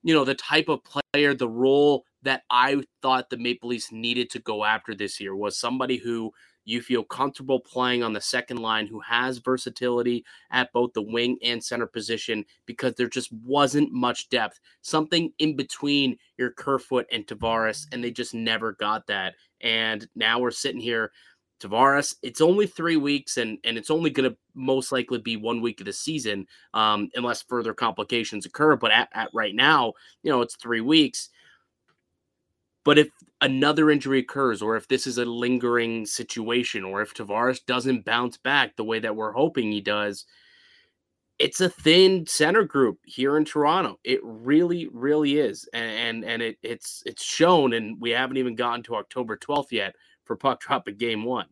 you 0.03 0.15
know 0.15 0.25
the 0.25 0.35
type 0.35 0.69
of 0.69 0.81
player, 0.85 1.35
the 1.35 1.49
role 1.49 2.05
that 2.23 2.43
I 2.51 2.83
thought 3.03 3.31
the 3.31 3.37
Maple 3.37 3.69
Leafs 3.69 3.93
needed 3.93 4.31
to 4.31 4.39
go 4.41 4.65
after 4.65 4.95
this 4.95 5.21
year 5.21 5.37
was 5.37 5.59
somebody 5.59 5.97
who 5.97 6.33
you 6.69 6.83
feel 6.83 7.03
comfortable 7.03 7.59
playing 7.59 8.03
on 8.03 8.13
the 8.13 8.21
second 8.21 8.59
line, 8.59 8.87
who 8.87 9.01
has 9.01 9.39
versatility 9.39 10.23
at 10.51 10.71
both 10.75 10.93
the 10.93 11.01
wing 11.01 11.39
and 11.43 11.65
center 11.65 11.87
position, 11.87 12.45
because 12.67 12.93
there 12.95 13.09
just 13.09 13.33
wasn't 13.33 13.91
much 13.91 14.29
depth. 14.29 14.61
Something 14.83 15.33
in 15.39 15.57
between 15.57 16.19
your 16.37 16.51
Kerfoot 16.51 17.07
and 17.11 17.27
Tavares, 17.27 17.87
and 17.91 18.05
they 18.05 18.11
just 18.11 18.35
never 18.35 18.73
got 18.73 19.07
that. 19.07 19.35
And 19.63 20.07
now 20.15 20.39
we're 20.39 20.51
sitting 20.51 20.81
here. 20.81 21.11
Tavares, 21.59 22.15
it's 22.23 22.43
only 22.43 22.67
three 22.67 22.99
weeks, 22.99 23.39
and 23.39 23.59
and 23.65 23.79
it's 23.79 23.91
only 23.91 24.11
going 24.11 24.31
to 24.31 24.37
most 24.55 24.93
likely 24.93 25.19
be 25.19 25.37
one 25.37 25.63
week 25.63 25.81
of 25.81 25.87
the 25.87 25.93
season, 25.93 26.47
um, 26.75 27.09
unless 27.15 27.41
further 27.41 27.73
complications 27.73 28.45
occur. 28.45 28.77
But 28.77 28.91
at, 28.91 29.09
at 29.15 29.31
right 29.33 29.55
now, 29.55 29.95
you 30.23 30.31
know, 30.31 30.43
it's 30.43 30.57
three 30.57 30.83
weeks. 30.83 31.31
But 32.85 32.99
if 32.99 33.09
another 33.41 33.91
injury 33.91 34.21
occurs, 34.21 34.63
or 34.63 34.77
if 34.77 34.89
this 34.89 35.07
is 35.07 35.19
a 35.19 35.25
lingering 35.25 36.07
situation, 36.07 36.85
or 36.85 37.03
if 37.03 37.15
Tavares 37.15 37.65
doesn't 37.65 38.05
bounce 38.05 38.37
back 38.37 38.77
the 38.77 38.85
way 38.85 38.99
that 38.99 39.17
we're 39.17 39.33
hoping 39.33 39.71
he 39.71 39.81
does, 39.81 40.25
it's 41.39 41.61
a 41.61 41.69
thin 41.69 42.27
center 42.27 42.65
group 42.65 42.99
here 43.05 43.37
in 43.37 43.45
Toronto. 43.45 43.99
It 44.03 44.21
really, 44.23 44.89
really 44.93 45.39
is, 45.39 45.69
and 45.73 46.25
and 46.25 46.43
it, 46.43 46.59
it's 46.63 47.03
it's 47.07 47.23
shown, 47.23 47.73
and 47.73 48.01
we 48.01 48.11
haven't 48.11 48.39
even 48.39 48.57
gotten 48.57 48.83
to 48.85 48.97
October 48.97 49.37
twelfth 49.37 49.73
yet 49.73 49.95
for 50.25 50.37
puck 50.37 50.61
drop 50.61 50.89
at 50.89 50.99
game 50.99 51.25
one. 51.25 51.47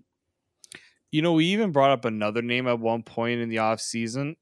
You 1.13 1.23
know, 1.23 1.35
we 1.35 1.47
even 1.47 1.71
brought 1.71 1.93
up 1.93 2.05
another 2.05 2.43
name 2.43 2.67
at 2.67 2.81
one 2.81 3.05
point 3.05 3.41
in 3.41 3.49
the 3.49 3.59
off 3.59 3.81
season, 3.81 4.37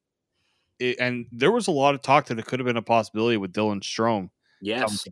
it, 0.78 0.96
and 0.98 1.26
there 1.30 1.52
was 1.52 1.66
a 1.66 1.72
lot 1.72 1.94
of 1.94 2.00
talk 2.00 2.26
that 2.26 2.38
it 2.38 2.46
could 2.46 2.58
have 2.58 2.66
been 2.66 2.78
a 2.78 2.82
possibility 2.82 3.36
with 3.36 3.52
Dylan 3.52 3.82
Strome. 3.82 4.30
Yes, 4.62 5.06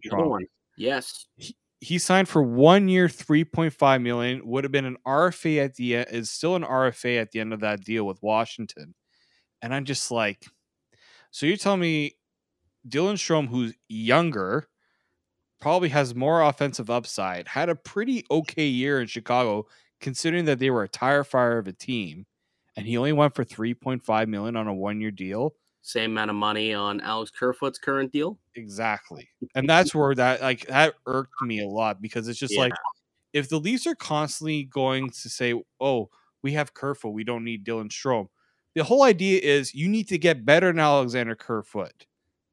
yes. 0.78 1.26
He, 1.36 1.54
he 1.82 1.98
signed 1.98 2.28
for 2.28 2.42
one 2.42 2.88
year, 2.88 3.08
three 3.08 3.44
point 3.44 3.72
five 3.72 4.00
million. 4.00 4.46
Would 4.46 4.64
have 4.64 4.72
been 4.72 4.84
an 4.84 4.98
RFA 5.06 5.64
at 5.64 5.74
the 5.74 5.96
end. 5.96 6.06
Is 6.12 6.30
still 6.30 6.54
an 6.54 6.62
RFA 6.62 7.20
at 7.20 7.32
the 7.32 7.40
end 7.40 7.52
of 7.52 7.60
that 7.60 7.84
deal 7.84 8.04
with 8.06 8.22
Washington, 8.22 8.94
and 9.62 9.74
I'm 9.74 9.84
just 9.84 10.10
like, 10.12 10.46
so 11.32 11.46
you're 11.46 11.56
telling 11.56 11.80
me 11.80 12.16
Dylan 12.88 13.14
Strome, 13.14 13.48
who's 13.48 13.74
younger, 13.88 14.68
probably 15.60 15.90
has 15.90 16.14
more 16.14 16.42
offensive 16.42 16.90
upside, 16.90 17.48
had 17.48 17.68
a 17.68 17.74
pretty 17.76 18.24
okay 18.30 18.66
year 18.66 19.00
in 19.00 19.08
Chicago, 19.08 19.66
considering 20.00 20.44
that 20.46 20.60
they 20.60 20.70
were 20.70 20.84
a 20.84 20.88
tire 20.88 21.24
fire 21.24 21.58
of 21.58 21.68
a 21.68 21.72
team, 21.72 22.26
and 22.76 22.86
he 22.86 22.96
only 22.96 23.12
went 23.12 23.34
for 23.34 23.44
three 23.44 23.74
point 23.74 24.04
five 24.04 24.28
million 24.28 24.56
on 24.56 24.68
a 24.68 24.74
one 24.74 25.00
year 25.00 25.10
deal 25.10 25.54
same 25.82 26.12
amount 26.12 26.30
of 26.30 26.36
money 26.36 26.72
on 26.72 27.00
Alex 27.00 27.30
Kerfoot's 27.30 27.78
current 27.78 28.12
deal. 28.12 28.38
Exactly. 28.54 29.28
Mm. 29.42 29.48
And 29.56 29.68
that's 29.68 29.94
where 29.94 30.14
that 30.14 30.40
like 30.40 30.66
that 30.68 30.94
irked 31.06 31.42
me 31.42 31.60
a 31.62 31.68
lot 31.68 32.00
because 32.00 32.28
it's 32.28 32.38
just 32.38 32.54
yeah. 32.54 32.60
like 32.60 32.72
if 33.32 33.48
the 33.48 33.58
Leafs 33.58 33.86
are 33.86 33.94
constantly 33.94 34.64
going 34.64 35.10
to 35.10 35.28
say, 35.28 35.60
"Oh, 35.80 36.08
we 36.42 36.52
have 36.52 36.74
Kerfoot, 36.74 37.12
we 37.12 37.24
don't 37.24 37.44
need 37.44 37.66
Dylan 37.66 37.90
Strome." 37.90 38.28
The 38.74 38.84
whole 38.84 39.02
idea 39.02 39.40
is 39.40 39.74
you 39.74 39.88
need 39.88 40.08
to 40.08 40.18
get 40.18 40.46
better 40.46 40.68
than 40.68 40.78
Alexander 40.78 41.34
Kerfoot. 41.34 42.06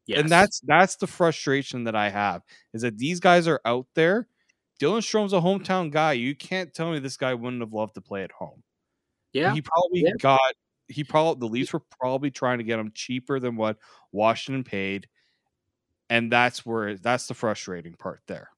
Yes. 0.08 0.22
And 0.22 0.30
that's 0.30 0.60
that's 0.62 0.96
the 0.96 1.08
frustration 1.08 1.84
that 1.84 1.96
I 1.96 2.10
have 2.10 2.42
is 2.74 2.82
that 2.82 2.98
these 2.98 3.20
guys 3.20 3.48
are 3.48 3.62
out 3.64 3.86
there. 3.94 4.28
Dylan 4.82 5.04
Strome's 5.04 5.34
a 5.34 5.40
hometown 5.40 5.92
guy. 5.92 6.14
You 6.14 6.36
can't 6.36 6.74
tell 6.74 6.92
me 6.92 7.00
this 7.00 7.18
guy 7.18 7.34
wouldn't 7.36 7.62
have 7.62 7.74
loved 7.74 7.96
to 7.96 8.02
play 8.02 8.24
at 8.24 8.32
home. 8.32 8.64
Yeah. 9.34 9.54
He 9.54 9.62
probably 9.62 10.02
yeah. 10.02 10.14
got 10.20 10.54
he 10.90 11.04
probably 11.04 11.48
the 11.48 11.52
Leafs 11.52 11.72
were 11.72 11.84
probably 12.02 12.32
trying 12.32 12.58
to 12.58 12.64
get 12.64 12.80
him 12.80 12.92
cheaper 12.94 13.40
than 13.40 13.56
what 13.56 13.78
Washington 14.12 14.64
paid, 14.64 15.08
and 16.10 16.32
that's 16.32 16.66
where 16.66 16.98
that's 16.98 17.28
the 17.28 17.34
frustrating 17.34 17.94
part 17.94 18.22
there. 18.28 18.50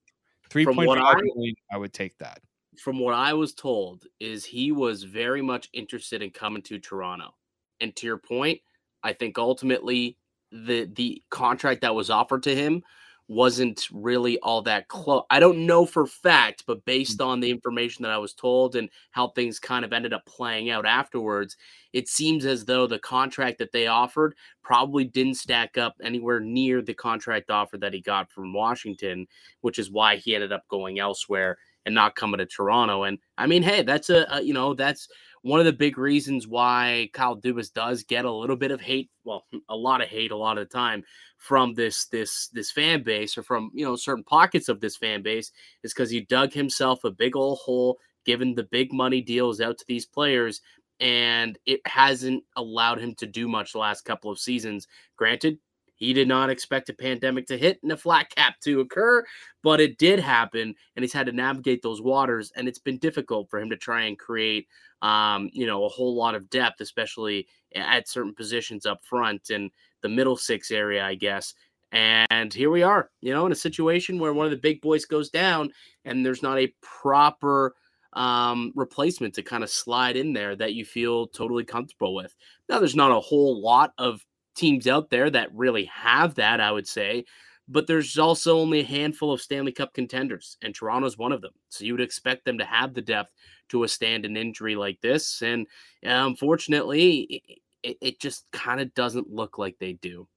Three 0.50 0.66
point 0.66 1.00
five 1.00 1.18
million, 1.22 1.56
I 1.72 1.78
would 1.78 1.94
take 1.94 2.18
that. 2.18 2.40
From 2.78 3.00
what 3.00 3.14
I 3.14 3.34
was 3.34 3.54
told, 3.54 4.06
is 4.20 4.46
he 4.46 4.72
was 4.72 5.04
very 5.04 5.42
much 5.42 5.70
interested 5.74 6.22
in 6.22 6.32
coming 6.32 6.62
to 6.64 6.80
Toronto, 6.80 7.36
and 7.82 7.96
to 7.98 8.08
your 8.08 8.18
point, 8.18 8.62
I 9.04 9.14
think 9.14 9.38
ultimately 9.38 10.18
the 10.52 10.90
the 10.96 11.22
contract 11.30 11.82
that 11.82 11.94
was 11.94 12.10
offered 12.10 12.44
to 12.44 12.56
him 12.56 12.84
wasn't 13.28 13.88
really 13.92 14.38
all 14.40 14.62
that 14.62 14.88
close. 14.88 15.24
I 15.30 15.40
don't 15.40 15.66
know 15.66 15.86
for 15.86 16.06
fact, 16.06 16.64
but 16.68 16.84
based 16.86 17.20
mm. 17.20 17.26
on 17.26 17.40
the 17.40 17.50
information 17.50 18.04
that 18.04 18.12
I 18.12 18.18
was 18.18 18.34
told 18.34 18.76
and 18.76 18.90
how 19.12 19.30
things 19.30 19.60
kind 19.60 19.86
of 19.86 19.94
ended 19.94 20.14
up 20.14 20.26
playing 20.26 20.70
out 20.70 20.86
afterwards, 20.86 21.56
it 21.94 22.10
seems 22.10 22.46
as 22.46 22.66
though 22.66 22.88
the 22.88 23.00
contract 23.00 23.58
that 23.60 23.72
they 23.72 23.88
offered 23.88 24.36
probably 24.64 25.06
didn't 25.06 25.36
stack 25.36 25.78
up 25.78 25.96
anywhere 26.04 26.40
near 26.40 26.82
the 26.82 26.94
contract 26.94 27.50
offer 27.50 27.78
that 27.78 27.94
he 27.94 28.02
got 28.02 28.30
from 28.32 28.54
Washington, 28.54 29.28
which 29.62 29.80
is 29.80 29.92
why 29.92 30.18
he 30.18 30.36
ended 30.36 30.52
up 30.52 30.68
going 30.68 31.00
elsewhere 31.00 31.58
and 31.86 31.96
not 31.96 32.16
coming 32.16 32.38
to 32.38 32.46
Toronto. 32.46 33.04
And 33.04 33.18
I 33.38 33.48
mean, 33.48 33.64
hey, 33.64 33.82
that's 33.82 34.10
a, 34.10 34.26
a 34.30 34.42
you 34.42 34.54
know, 34.54 34.74
that's 34.74 35.08
one 35.44 35.60
of 35.60 35.66
the 35.66 35.74
big 35.74 35.98
reasons 35.98 36.48
why 36.48 37.10
Kyle 37.14 37.36
Dubas 37.36 37.74
does 37.74 38.04
get 38.04 38.26
a 38.26 38.32
little 38.32 38.56
bit 38.56 38.72
of 38.72 38.80
hate, 38.80 39.10
well, 39.24 39.46
a 39.70 39.76
lot 39.76 40.02
of 40.02 40.08
hate 40.08 40.32
a 40.32 40.38
lot 40.38 40.58
of 40.58 40.70
the 40.70 40.74
time 40.74 41.04
from 41.38 41.74
this 41.74 42.06
this 42.08 42.50
this 42.50 42.72
fan 42.72 43.02
base 43.04 43.38
or 43.38 43.44
from 43.44 43.72
you 43.74 43.84
know 43.84 43.96
certain 43.96 44.24
pockets 44.24 44.70
of 44.70 44.80
this 44.80 44.96
fan 44.96 45.24
base 45.24 45.52
is 45.84 45.94
because 45.94 46.12
he 46.12 46.22
dug 46.22 46.54
himself 46.54 47.04
a 47.04 47.12
big 47.12 47.36
old 47.36 47.60
hole, 47.60 47.98
given 48.26 48.54
the 48.54 48.64
big 48.64 48.94
money 48.94 49.22
deals 49.22 49.62
out 49.62 49.78
to 49.78 49.86
these 49.88 50.06
players, 50.06 50.62
and 51.00 51.58
it 51.66 51.82
hasn't 51.86 52.44
allowed 52.56 53.00
him 53.00 53.16
to 53.16 53.26
do 53.26 53.48
much 53.48 53.74
the 53.74 53.80
last 53.80 54.06
couple 54.06 54.32
of 54.32 54.40
seasons. 54.40 54.88
Granted, 55.18 55.58
he 56.02 56.14
did 56.14 56.28
not 56.28 56.50
expect 56.50 56.90
a 56.90 56.96
pandemic 56.96 57.46
to 57.46 57.58
hit 57.60 57.78
and 57.84 57.92
a 57.92 57.96
flat 57.96 58.28
cap 58.36 58.60
to 58.62 58.80
occur, 58.80 59.24
but 59.62 59.80
it 59.80 60.00
did 60.00 60.20
happen, 60.20 60.74
and 60.96 61.04
he's 61.04 61.14
had 61.14 61.28
to 61.28 61.32
navigate 61.32 61.84
those 61.84 62.02
waters, 62.02 62.52
and 62.56 62.68
it's 62.68 62.80
been 62.80 62.98
difficult 62.98 63.52
for 63.52 63.60
him 63.60 63.70
to 63.70 63.78
try 63.78 64.06
and 64.06 64.18
create, 64.18 64.68
um, 65.04 65.48
you 65.54 65.68
know, 65.68 65.86
a 65.86 65.90
whole 65.90 66.16
lot 66.16 66.34
of 66.34 66.50
depth, 66.50 66.82
especially 66.82 67.48
at 67.76 68.10
certain 68.10 68.34
positions 68.34 68.88
up 68.88 69.06
front 69.06 69.52
and 69.52 69.70
the 70.02 70.10
middle 70.10 70.36
six 70.36 70.72
area, 70.72 71.06
I 71.06 71.14
guess. 71.14 71.54
And 71.92 72.52
here 72.52 72.72
we 72.72 72.82
are, 72.82 73.12
you 73.22 73.32
know, 73.32 73.46
in 73.46 73.52
a 73.52 73.56
situation 73.56 74.18
where 74.18 74.34
one 74.34 74.48
of 74.48 74.52
the 74.52 74.58
big 74.58 74.82
boys 74.82 75.06
goes 75.06 75.30
down, 75.30 75.72
and 76.04 76.26
there's 76.26 76.42
not 76.42 76.58
a 76.58 76.74
proper 76.82 77.76
um, 78.14 78.74
replacement 78.76 79.36
to 79.36 79.44
kind 79.44 79.64
of 79.64 79.70
slide 79.70 80.18
in 80.18 80.34
there 80.34 80.56
that 80.56 80.74
you 80.74 80.84
feel 80.84 81.28
totally 81.28 81.64
comfortable 81.64 82.16
with. 82.16 82.36
Now, 82.70 82.80
there's 82.80 82.96
not 82.96 83.12
a 83.12 83.20
whole 83.20 83.62
lot 83.62 83.94
of 84.00 84.26
teams 84.56 84.88
out 84.88 85.10
there 85.10 85.30
that 85.30 85.54
really 85.54 85.86
have 85.86 86.36
that, 86.36 86.60
I 86.60 86.72
would 86.72 86.88
say, 86.88 87.26
but 87.68 87.88
there's 87.88 88.18
also 88.18 88.60
only 88.60 88.82
a 88.82 88.86
handful 88.86 89.32
of 89.32 89.42
Stanley 89.42 89.72
Cup 89.72 89.94
contenders, 89.94 90.58
and 90.62 90.76
Toronto's 90.76 91.18
one 91.18 91.32
of 91.32 91.42
them. 91.42 91.54
So 91.70 91.86
you 91.86 91.94
would 91.94 92.02
expect 92.02 92.44
them 92.44 92.58
to 92.58 92.66
have 92.66 92.94
the 92.94 93.02
depth 93.02 93.32
to 93.70 93.80
withstand 93.80 94.26
an 94.26 94.36
injury 94.36 94.76
like 94.76 95.00
this. 95.02 95.42
And 95.42 95.68
unfortunately, 96.04 97.62
it, 97.82 97.98
it 98.02 98.20
just 98.20 98.46
kind 98.52 98.82
of 98.82 98.94
doesn't 98.94 99.30
look 99.30 99.58
like 99.58 99.78
they 99.80 99.94
do. 99.94 100.28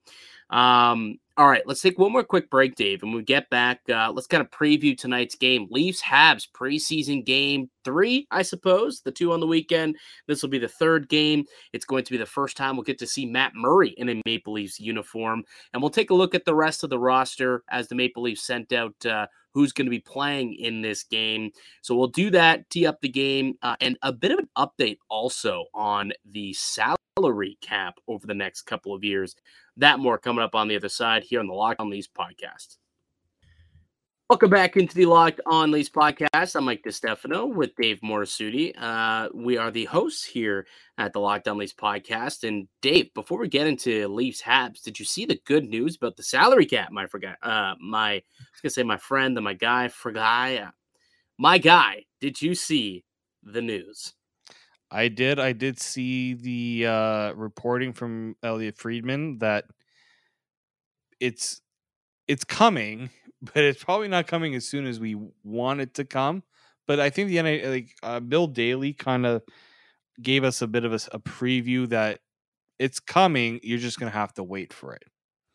Um, 0.51 1.19
all 1.37 1.49
right, 1.49 1.67
let's 1.67 1.81
take 1.81 1.99
one 1.99 2.13
more 2.13 2.23
quick 2.23 2.49
break, 2.49 2.77
Dave. 2.77 3.03
And 3.03 3.13
we 3.13 3.23
get 3.23 3.51
back, 3.51 3.81
uh, 3.89 4.13
let's 4.13 4.29
kind 4.29 4.41
of 4.41 4.51
preview 4.51 4.97
tonight's 4.97 5.35
game. 5.35 5.67
Leafs 5.69 6.01
Habs 6.01 6.47
preseason 6.49 7.25
game 7.25 7.69
three, 7.85 8.29
I 8.31 8.43
suppose. 8.43 9.01
The 9.01 9.11
two 9.11 9.33
on 9.33 9.41
the 9.41 9.47
weekend. 9.47 9.97
This 10.29 10.43
will 10.43 10.49
be 10.49 10.61
the 10.61 10.69
third 10.69 11.09
game. 11.09 11.45
It's 11.73 11.85
going 11.85 12.05
to 12.05 12.13
be 12.13 12.19
the 12.19 12.27
first 12.27 12.57
time 12.57 12.77
we'll 12.77 12.85
get 12.85 12.99
to 13.01 13.07
see 13.07 13.27
Matt 13.27 13.53
Murray 13.57 13.91
in 13.97 14.09
a 14.09 14.23
Maple 14.25 14.53
Leafs 14.53 14.79
uniform. 14.79 15.43
And 15.73 15.83
we'll 15.83 15.91
take 15.91 16.11
a 16.11 16.15
look 16.15 16.37
at 16.37 16.45
the 16.45 16.55
rest 16.55 16.85
of 16.85 16.91
the 16.91 17.01
roster 17.01 17.65
as 17.69 17.89
the 17.89 17.97
Maple 17.97 18.23
Leafs 18.23 18.47
sent 18.47 18.73
out 18.73 18.95
uh, 19.05 19.27
who's 19.55 19.73
going 19.73 19.87
to 19.87 19.91
be 19.91 20.01
playing 20.01 20.55
in 20.55 20.83
this 20.83 21.03
game. 21.03 21.51
So 21.83 21.97
we'll 21.97 22.09
do 22.09 22.31
that, 22.31 22.71
tee 22.71 22.87
up 22.87 23.01
the 23.01 23.09
game, 23.09 23.55
uh, 23.61 23.75
and 23.81 23.99
a 24.03 24.13
bit 24.13 24.31
of 24.31 24.39
an 24.39 24.49
update 24.57 24.99
also 25.11 25.65
on 25.75 26.13
the 26.31 26.53
salary 26.53 26.97
cap 27.61 27.95
over 28.09 28.27
the 28.27 28.35
next 28.35 28.63
couple 28.63 28.93
of 28.93 29.05
years. 29.05 29.37
That 29.77 30.01
more 30.01 30.19
coming 30.19 30.43
up 30.43 30.57
on 30.57 30.67
the 30.67 30.75
other 30.75 30.89
side 30.89 31.23
here 31.23 31.39
on 31.39 31.47
the 31.47 31.55
Locked 31.55 31.81
On 31.81 31.89
Leafs 31.89 32.09
podcast. 32.09 32.79
Welcome 34.29 34.51
back 34.51 34.77
into 34.77 34.97
the 34.97 35.07
Locked 35.07 35.41
On 35.47 35.71
Leafs 35.71 35.91
podcast. 35.91 36.57
I'm 36.57 36.65
Mike 36.65 36.83
DeStefano 36.85 37.55
with 37.55 37.77
Dave 37.77 38.01
Morassutti. 38.01 38.73
Uh, 38.77 39.29
we 39.33 39.57
are 39.57 39.71
the 39.71 39.85
hosts 39.85 40.25
here 40.25 40.67
at 40.99 41.13
the 41.13 41.21
Locked 41.21 41.47
On 41.47 41.57
Leafs 41.57 41.73
podcast. 41.73 42.49
And 42.49 42.67
Dave, 42.83 43.15
before 43.15 43.39
we 43.39 43.49
get 43.49 43.69
into 43.69 44.09
Leafs 44.09 44.43
Habs, 44.43 44.83
did 44.83 44.99
you 44.99 45.05
see 45.05 45.25
the 45.25 45.41
good 45.45 45.67
news 45.67 45.95
about 45.95 46.17
the 46.17 46.23
salary 46.25 46.67
cap? 46.67 46.91
My 46.91 47.07
forgot, 47.07 47.37
uh, 47.43 47.75
my 47.81 48.15
I 48.15 48.23
was 48.53 48.61
gonna 48.61 48.71
say 48.71 48.83
my 48.83 48.97
friend 48.97 49.37
and 49.39 49.45
my 49.45 49.55
guy, 49.55 49.89
uh, 50.05 50.71
my 51.39 51.59
guy. 51.59 52.07
Did 52.21 52.43
you 52.43 52.57
see 52.57 53.05
the 53.45 53.63
news? 53.63 54.15
I 54.95 55.09
did. 55.09 55.41
I 55.41 55.53
did 55.53 55.81
see 55.81 56.35
the 56.35 56.87
uh, 56.87 57.33
reporting 57.33 57.93
from 57.93 58.37
Elliotte 58.45 58.79
Friedman 58.79 59.39
that 59.39 59.65
it's 61.19 61.61
it's 62.29 62.45
coming, 62.45 63.11
but 63.43 63.65
it's 63.65 63.83
probably 63.83 64.07
not 64.09 64.29
coming 64.29 64.55
as 64.55 64.67
soon 64.69 64.87
as 64.87 65.01
we 65.01 65.17
want 65.43 65.81
it 65.81 65.95
to 65.95 66.05
come. 66.05 66.45
but 66.87 67.01
I 67.01 67.11
think 67.11 67.29
the 67.29 67.43
NA, 67.43 67.69
like 67.69 67.91
uh, 68.05 68.21
Bill 68.21 68.47
Daly 68.47 68.93
kind 68.93 69.27
of 69.27 69.43
gave 70.23 70.45
us 70.45 70.63
a 70.63 70.69
bit 70.69 70.85
of 70.85 70.93
a, 70.93 71.01
a 71.13 71.19
preview 71.19 71.89
that 71.89 72.21
it's 72.79 73.01
coming. 73.01 73.59
You're 73.65 73.79
just 73.79 73.99
gonna 73.99 74.13
have 74.13 74.33
to 74.35 74.45
wait 74.45 74.73
for 74.73 74.95
it. 74.95 75.03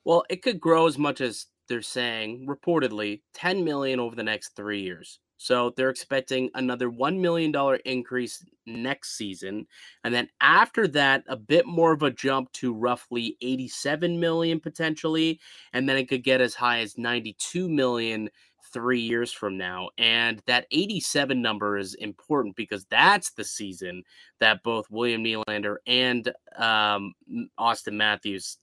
Well, 0.04 0.26
it 0.30 0.42
could 0.42 0.60
grow 0.60 0.86
as 0.86 0.98
much 0.98 1.22
as 1.22 1.46
they're 1.70 1.82
saying, 1.82 2.46
reportedly, 2.46 3.22
10 3.36 3.64
million 3.64 4.02
over 4.02 4.16
the 4.18 4.24
next 4.24 4.56
three 4.58 4.82
years. 4.82 5.20
So 5.42 5.74
they're 5.76 5.90
expecting 5.90 6.52
another 6.54 6.92
$1 6.92 7.18
million 7.18 7.54
increase 7.86 8.44
next 8.66 9.16
season. 9.16 9.68
And 10.04 10.14
then 10.14 10.28
after 10.42 10.86
that, 10.90 11.24
a 11.30 11.38
bit 11.38 11.66
more 11.66 11.94
of 11.94 12.04
a 12.04 12.12
jump 12.12 12.52
to 12.54 12.74
roughly 12.74 13.38
87 13.42 14.20
million 14.20 14.60
potentially. 14.60 15.40
And 15.72 15.88
then 15.88 15.96
it 15.96 16.10
could 16.10 16.26
get 16.26 16.42
as 16.42 16.56
high 16.56 16.80
as 16.80 16.98
92 16.98 17.70
million 17.70 18.30
three 18.74 19.00
years 19.00 19.32
from 19.32 19.58
now. 19.58 19.90
And 19.98 20.42
that 20.46 20.68
87 20.72 21.42
number 21.42 21.78
is 21.78 21.94
important 21.96 22.58
because 22.58 22.86
that's 22.90 23.32
the 23.32 23.46
season 23.46 24.04
that 24.42 24.62
both 24.62 24.92
William 24.92 25.24
Nylander 25.24 25.78
and 25.88 26.34
um, 26.58 27.14
Auston 27.58 27.94
Matthews 27.94 28.58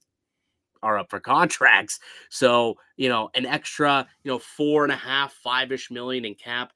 are 0.82 0.98
up 0.98 1.10
for 1.10 1.20
contracts. 1.20 2.00
So, 2.30 2.76
you 2.96 3.08
know, 3.08 3.30
an 3.34 3.46
extra, 3.46 4.06
you 4.24 4.30
know, 4.30 4.38
four 4.38 4.84
and 4.84 4.92
a 4.92 4.96
half, 4.96 5.32
five 5.34 5.72
ish 5.72 5.90
million 5.90 6.24
in 6.24 6.34
cap, 6.34 6.72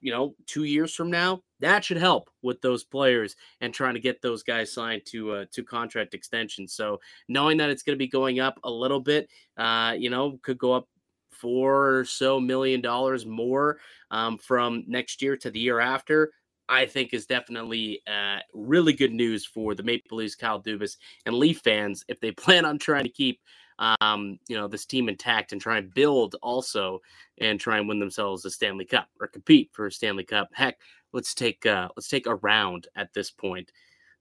you 0.00 0.12
know, 0.12 0.34
two 0.46 0.64
years 0.64 0.94
from 0.94 1.10
now, 1.10 1.42
that 1.60 1.84
should 1.84 1.96
help 1.96 2.28
with 2.42 2.60
those 2.60 2.84
players 2.84 3.36
and 3.60 3.72
trying 3.72 3.94
to 3.94 4.00
get 4.00 4.20
those 4.20 4.42
guys 4.42 4.72
signed 4.72 5.02
to 5.06 5.32
uh, 5.32 5.44
to 5.52 5.62
contract 5.62 6.12
extensions. 6.12 6.74
So 6.74 7.00
knowing 7.28 7.56
that 7.58 7.70
it's 7.70 7.82
going 7.82 7.96
to 7.96 7.98
be 7.98 8.08
going 8.08 8.38
up 8.38 8.58
a 8.64 8.70
little 8.70 9.00
bit, 9.00 9.28
uh, 9.56 9.94
you 9.96 10.10
know, 10.10 10.38
could 10.42 10.58
go 10.58 10.72
up 10.72 10.88
four 11.30 11.98
or 11.98 12.04
so 12.04 12.38
million 12.38 12.80
dollars 12.80 13.26
more 13.26 13.78
um, 14.10 14.38
from 14.38 14.84
next 14.86 15.22
year 15.22 15.36
to 15.38 15.50
the 15.50 15.58
year 15.58 15.80
after. 15.80 16.32
I 16.68 16.86
think 16.86 17.12
is 17.12 17.26
definitely 17.26 18.00
uh, 18.06 18.38
really 18.52 18.92
good 18.92 19.12
news 19.12 19.44
for 19.44 19.74
the 19.74 19.82
Maple 19.82 20.18
Leafs, 20.18 20.34
Kyle 20.34 20.62
Dubas, 20.62 20.96
and 21.26 21.34
Leaf 21.34 21.60
fans 21.60 22.04
if 22.08 22.20
they 22.20 22.30
plan 22.32 22.64
on 22.64 22.78
trying 22.78 23.04
to 23.04 23.10
keep 23.10 23.40
um, 23.78 24.38
you 24.48 24.56
know 24.56 24.68
this 24.68 24.86
team 24.86 25.08
intact 25.08 25.52
and 25.52 25.60
try 25.60 25.78
and 25.78 25.92
build 25.94 26.36
also 26.42 27.00
and 27.38 27.58
try 27.58 27.78
and 27.78 27.88
win 27.88 27.98
themselves 27.98 28.44
a 28.44 28.50
Stanley 28.50 28.84
Cup 28.84 29.08
or 29.20 29.26
compete 29.26 29.70
for 29.72 29.86
a 29.86 29.92
Stanley 29.92 30.24
Cup. 30.24 30.48
Heck, 30.52 30.78
let's 31.12 31.34
take 31.34 31.66
uh, 31.66 31.88
let's 31.96 32.08
take 32.08 32.26
a 32.26 32.36
round 32.36 32.88
at 32.94 33.12
this 33.14 33.30
point. 33.30 33.72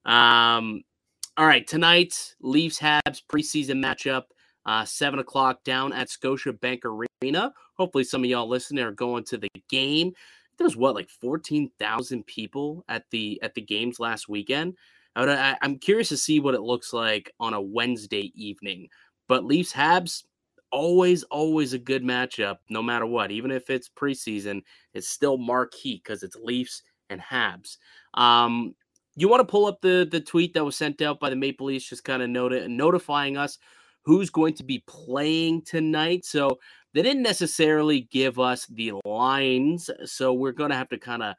Um, 0.06 0.84
all 1.38 1.46
right, 1.46 1.68
tonight 1.68 2.36
Leafs 2.42 2.80
Habs 2.80 3.22
preseason 3.28 3.84
matchup. 3.84 4.24
Uh, 4.66 4.86
seven 4.86 5.20
o'clock 5.20 5.62
down 5.66 5.92
at 5.92 6.08
Scotiabank 6.08 6.86
Arena. 7.22 7.54
Hopefully, 7.76 8.06
some 8.06 8.24
of 8.24 8.30
y'all 8.30 8.48
listening 8.48 8.84
are 8.84 8.94
going 8.94 9.26
to 9.26 9.38
the 9.38 9.50
game 9.70 10.14
there 10.58 10.66
was 10.66 10.78
what 10.78 10.96
like 10.96 11.10
14,000 11.10 12.26
people 12.26 12.84
at 12.88 13.04
the 13.12 13.40
at 13.42 13.54
the 13.54 13.62
games 13.62 14.00
last 14.00 14.30
weekend. 14.30 14.76
I 15.16 15.20
would, 15.22 15.30
I, 15.30 15.58
I'm 15.62 15.78
curious 15.78 16.10
to 16.10 16.18
see 16.18 16.40
what 16.40 16.56
it 16.56 16.62
looks 16.62 16.94
like 16.94 17.32
on 17.40 17.54
a 17.54 17.62
Wednesday 17.62 18.32
evening. 18.36 18.88
But 19.28 19.46
Leafs 19.46 19.74
Habs 19.74 20.24
always 20.72 21.24
always 21.24 21.74
a 21.74 21.80
good 21.80 22.04
matchup 22.04 22.58
no 22.70 22.82
matter 22.82 23.06
what. 23.06 23.32
Even 23.32 23.52
if 23.52 23.70
it's 23.70 23.90
preseason, 23.90 24.62
it's 24.94 25.08
still 25.08 25.38
marquee 25.38 26.02
because 26.04 26.24
it's 26.24 26.36
Leafs 26.36 26.84
and 27.10 27.22
Habs. 27.22 27.78
Um, 28.16 28.76
you 29.16 29.28
want 29.28 29.42
to 29.42 29.52
pull 29.52 29.66
up 29.68 29.82
the 29.82 30.08
the 30.10 30.20
tweet 30.20 30.54
that 30.54 30.66
was 30.66 30.76
sent 30.76 31.02
out 31.02 31.20
by 31.20 31.30
the 31.30 31.36
Maple 31.36 31.68
Leafs, 31.68 31.90
just 31.90 32.04
kind 32.04 32.22
of 32.24 32.30
noti- 32.30 32.68
notifying 32.68 33.38
us 33.38 33.60
who's 34.04 34.30
going 34.30 34.54
to 34.56 34.64
be 34.64 34.84
playing 34.88 35.62
tonight. 35.62 36.26
So 36.26 36.60
they 36.94 37.02
didn't 37.02 37.24
necessarily 37.24 38.08
give 38.12 38.40
us 38.40 38.66
the 38.68 38.94
lines, 39.06 39.90
so 40.06 40.34
we're 40.34 40.52
going 40.52 40.70
to 40.70 40.76
have 40.76 40.90
to 40.90 40.98
kind 40.98 41.24
of 41.24 41.36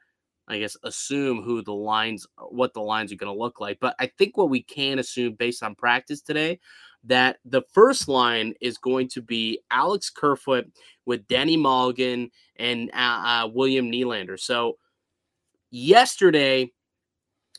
I 0.47 0.59
guess 0.59 0.77
assume 0.83 1.41
who 1.41 1.63
the 1.63 1.73
lines 1.73 2.27
what 2.37 2.73
the 2.73 2.81
lines 2.81 3.11
are 3.11 3.15
going 3.15 3.33
to 3.33 3.39
look 3.39 3.59
like. 3.59 3.79
But 3.79 3.95
I 3.99 4.07
think 4.07 4.37
what 4.37 4.49
we 4.49 4.61
can 4.61 4.99
assume 4.99 5.33
based 5.33 5.63
on 5.63 5.75
practice 5.75 6.21
today 6.21 6.59
that 7.05 7.37
the 7.45 7.61
first 7.73 8.07
line 8.07 8.53
is 8.61 8.77
going 8.77 9.07
to 9.09 9.21
be 9.21 9.59
Alex 9.71 10.09
Kerfoot 10.09 10.65
with 11.05 11.27
Danny 11.27 11.57
Malgin 11.57 12.29
and 12.57 12.89
uh, 12.93 13.43
uh, 13.45 13.49
William 13.53 13.91
Nylander. 13.91 14.39
So 14.39 14.77
yesterday 15.71 16.71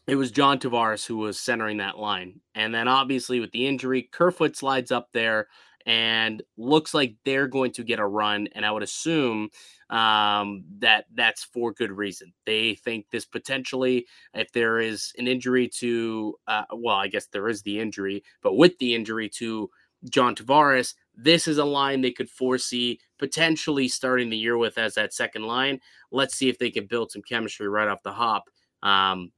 it 0.07 0.17
was 0.17 0.31
John 0.31 0.59
Tavares 0.59 1.07
who 1.07 1.17
was 1.17 1.39
centering 1.39 1.79
that 1.79 1.99
line. 1.99 2.41
And 2.55 2.75
then 2.75 2.89
obviously 2.89 3.41
with 3.41 3.53
the 3.53 3.67
injury, 3.67 4.09
Kerfoot 4.13 4.57
slides 4.57 4.93
up 4.93 5.09
there 5.13 5.49
and 5.87 6.43
looks 6.57 6.93
like 6.93 7.15
they're 7.25 7.47
going 7.47 7.73
to 7.73 7.85
get 7.85 8.01
a 8.01 8.07
run. 8.07 8.49
And 8.53 8.67
I 8.67 8.73
would 8.73 8.83
assume 8.83 9.51
um, 9.89 10.65
that 10.81 11.07
that's 11.15 11.45
for 11.45 11.73
good 11.73 11.93
reason. 11.93 12.33
They 12.45 12.75
think 12.75 13.07
this 13.11 13.25
potentially, 13.25 14.07
if 14.35 14.51
there 14.53 14.81
is 14.81 15.13
an 15.17 15.29
injury 15.29 15.69
to, 15.79 16.35
uh, 16.49 16.65
well, 16.75 16.97
I 16.97 17.07
guess 17.07 17.27
there 17.27 17.49
is 17.49 17.63
the 17.63 17.79
injury, 17.79 18.25
but 18.43 18.57
with 18.57 18.77
the 18.79 18.95
injury 18.95 19.29
to 19.37 19.71
John 20.11 20.35
Tavares, 20.35 20.95
this 21.15 21.49
is 21.49 21.59
a 21.59 21.65
line 21.65 22.01
they 22.01 22.13
could 22.13 22.29
foresee 22.29 23.01
potentially 23.19 23.89
starting 23.89 24.29
the 24.29 24.37
year 24.37 24.59
with 24.59 24.77
as 24.79 24.95
that 24.95 25.15
second 25.15 25.45
line. 25.45 25.81
Let's 26.11 26.37
see 26.37 26.49
if 26.49 26.59
they 26.59 26.71
can 26.71 26.87
build 26.87 27.13
some 27.13 27.23
chemistry 27.23 27.69
right 27.69 27.89
off 27.89 28.03
the 28.03 28.13
hop. 28.13 28.45
Um, 28.83 29.31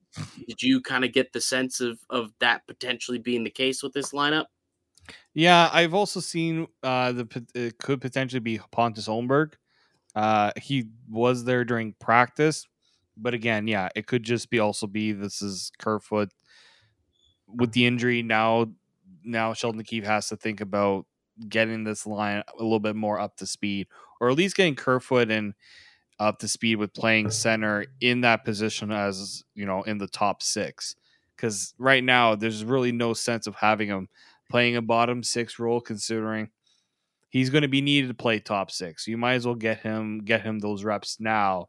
did 0.48 0.62
you 0.62 0.80
kind 0.80 1.04
of 1.04 1.12
get 1.12 1.32
the 1.32 1.40
sense 1.40 1.80
of 1.80 2.00
of 2.10 2.32
that 2.40 2.66
potentially 2.66 3.18
being 3.18 3.44
the 3.44 3.50
case 3.50 3.82
with 3.82 3.92
this 3.92 4.12
lineup? 4.12 4.46
Yeah, 5.34 5.68
I've 5.72 5.94
also 5.94 6.20
seen 6.20 6.66
uh, 6.82 7.12
the 7.12 7.46
it 7.54 7.78
could 7.78 8.00
potentially 8.00 8.40
be 8.40 8.60
Pontus 8.70 9.08
Holmberg. 9.08 9.54
Uh, 10.14 10.52
he 10.60 10.86
was 11.10 11.44
there 11.44 11.64
during 11.64 11.94
practice, 12.00 12.66
but 13.16 13.34
again, 13.34 13.68
yeah, 13.68 13.88
it 13.94 14.06
could 14.06 14.22
just 14.22 14.50
be 14.50 14.58
also 14.58 14.86
be 14.86 15.12
this 15.12 15.42
is 15.42 15.70
Kerfoot 15.78 16.30
with 17.46 17.72
the 17.72 17.86
injury 17.86 18.22
now. 18.22 18.66
Now 19.24 19.52
Sheldon 19.52 19.82
Keefe 19.84 20.04
has 20.04 20.28
to 20.28 20.36
think 20.36 20.60
about 20.60 21.06
getting 21.48 21.84
this 21.84 22.06
line 22.06 22.42
a 22.58 22.62
little 22.62 22.80
bit 22.80 22.96
more 22.96 23.18
up 23.20 23.36
to 23.36 23.46
speed, 23.46 23.88
or 24.20 24.30
at 24.30 24.36
least 24.36 24.56
getting 24.56 24.74
Kerfoot 24.74 25.30
and 25.30 25.54
up 26.20 26.38
to 26.40 26.48
speed 26.48 26.76
with 26.76 26.94
playing 26.94 27.30
center 27.30 27.86
in 28.00 28.22
that 28.22 28.44
position 28.44 28.92
as 28.92 29.44
you 29.54 29.66
know 29.66 29.82
in 29.84 29.98
the 29.98 30.08
top 30.08 30.42
six. 30.42 30.96
Because 31.36 31.74
right 31.78 32.04
now, 32.04 32.34
there's 32.34 32.64
really 32.64 32.92
no 32.92 33.14
sense 33.14 33.46
of 33.46 33.56
having 33.56 33.88
him 33.88 34.08
playing 34.48 34.76
a 34.76 34.82
bottom 34.82 35.22
six 35.22 35.58
role, 35.58 35.80
considering 35.80 36.50
he's 37.28 37.50
going 37.50 37.62
to 37.62 37.68
be 37.68 37.80
needed 37.80 38.08
to 38.08 38.14
play 38.14 38.38
top 38.38 38.70
six. 38.70 39.06
You 39.06 39.16
might 39.16 39.34
as 39.34 39.46
well 39.46 39.54
get 39.54 39.80
him 39.80 40.20
get 40.24 40.42
him 40.42 40.58
those 40.58 40.84
reps 40.84 41.18
now. 41.20 41.68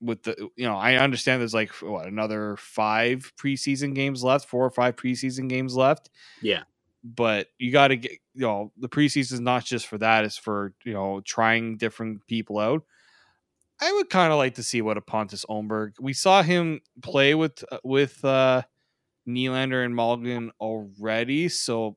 With 0.00 0.24
the 0.24 0.50
you 0.56 0.66
know, 0.66 0.76
I 0.76 0.96
understand 0.96 1.40
there's 1.40 1.54
like 1.54 1.70
what 1.76 2.06
another 2.06 2.56
five 2.58 3.32
preseason 3.40 3.94
games 3.94 4.22
left, 4.22 4.48
four 4.48 4.64
or 4.64 4.70
five 4.70 4.96
preseason 4.96 5.48
games 5.48 5.74
left. 5.74 6.10
Yeah, 6.42 6.64
but 7.02 7.48
you 7.58 7.72
got 7.72 7.88
to 7.88 7.96
get 7.96 8.12
you 8.34 8.42
know 8.42 8.72
the 8.76 8.90
preseason 8.90 9.32
is 9.32 9.40
not 9.40 9.64
just 9.64 9.86
for 9.86 9.96
that; 9.98 10.24
it's 10.24 10.36
for 10.36 10.74
you 10.84 10.92
know 10.92 11.22
trying 11.24 11.78
different 11.78 12.26
people 12.26 12.58
out. 12.58 12.82
I 13.80 13.92
would 13.92 14.10
kind 14.10 14.32
of 14.32 14.38
like 14.38 14.54
to 14.54 14.62
see 14.62 14.82
what 14.82 14.96
a 14.96 15.02
Pontus 15.02 15.44
Holmberg. 15.44 15.92
We 16.00 16.12
saw 16.12 16.42
him 16.42 16.80
play 17.02 17.34
with 17.34 17.64
uh, 17.70 17.78
with 17.82 18.22
uh 18.24 18.62
Nylander 19.28 19.84
and 19.84 19.94
Malgin 19.94 20.50
already, 20.60 21.48
so 21.48 21.96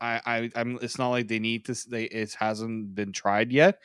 I, 0.00 0.20
I 0.26 0.50
I'm 0.54 0.78
it's 0.82 0.98
not 0.98 1.08
like 1.08 1.28
they 1.28 1.38
need 1.38 1.64
to 1.66 1.76
they 1.88 2.04
it 2.04 2.34
hasn't 2.38 2.94
been 2.94 3.12
tried 3.12 3.52
yet. 3.52 3.80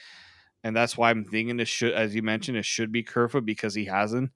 And 0.63 0.75
that's 0.75 0.97
why 0.97 1.09
I'm 1.09 1.25
thinking 1.25 1.59
it 1.59 1.67
should 1.67 1.93
as 1.93 2.15
you 2.15 2.21
mentioned, 2.21 2.57
it 2.57 2.65
should 2.65 2.91
be 2.91 3.03
Kerfoot 3.03 3.45
because 3.45 3.73
he 3.73 3.85
hasn't 3.85 4.31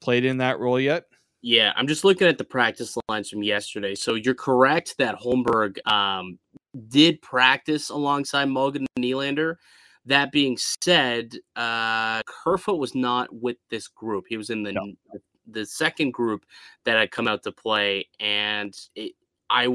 played 0.00 0.24
in 0.24 0.38
that 0.38 0.58
role 0.58 0.80
yet. 0.80 1.04
Yeah, 1.42 1.72
I'm 1.74 1.88
just 1.88 2.04
looking 2.04 2.28
at 2.28 2.38
the 2.38 2.44
practice 2.44 2.96
lines 3.08 3.28
from 3.28 3.42
yesterday. 3.42 3.96
So 3.96 4.14
you're 4.14 4.34
correct 4.34 4.96
that 4.98 5.16
Holmberg 5.16 5.84
um, 5.90 6.38
did 6.88 7.20
practice 7.20 7.90
alongside 7.90 8.44
Mulligan 8.44 8.86
and 8.96 9.04
Nylander. 9.04 9.56
That 10.06 10.30
being 10.30 10.56
said, 10.56 11.34
uh, 11.56 12.22
Kerfoot 12.26 12.78
was 12.78 12.94
not 12.94 13.28
with 13.32 13.56
this 13.70 13.88
group. 13.88 14.24
He 14.28 14.36
was 14.36 14.50
in 14.50 14.62
the 14.62 14.72
no. 14.72 14.92
the 15.12 15.20
second 15.64 16.12
group 16.12 16.44
that 16.84 16.96
had 16.96 17.10
come 17.10 17.28
out 17.28 17.42
to 17.44 17.52
play, 17.52 18.08
and 18.20 18.76
it, 18.94 19.12
I 19.50 19.68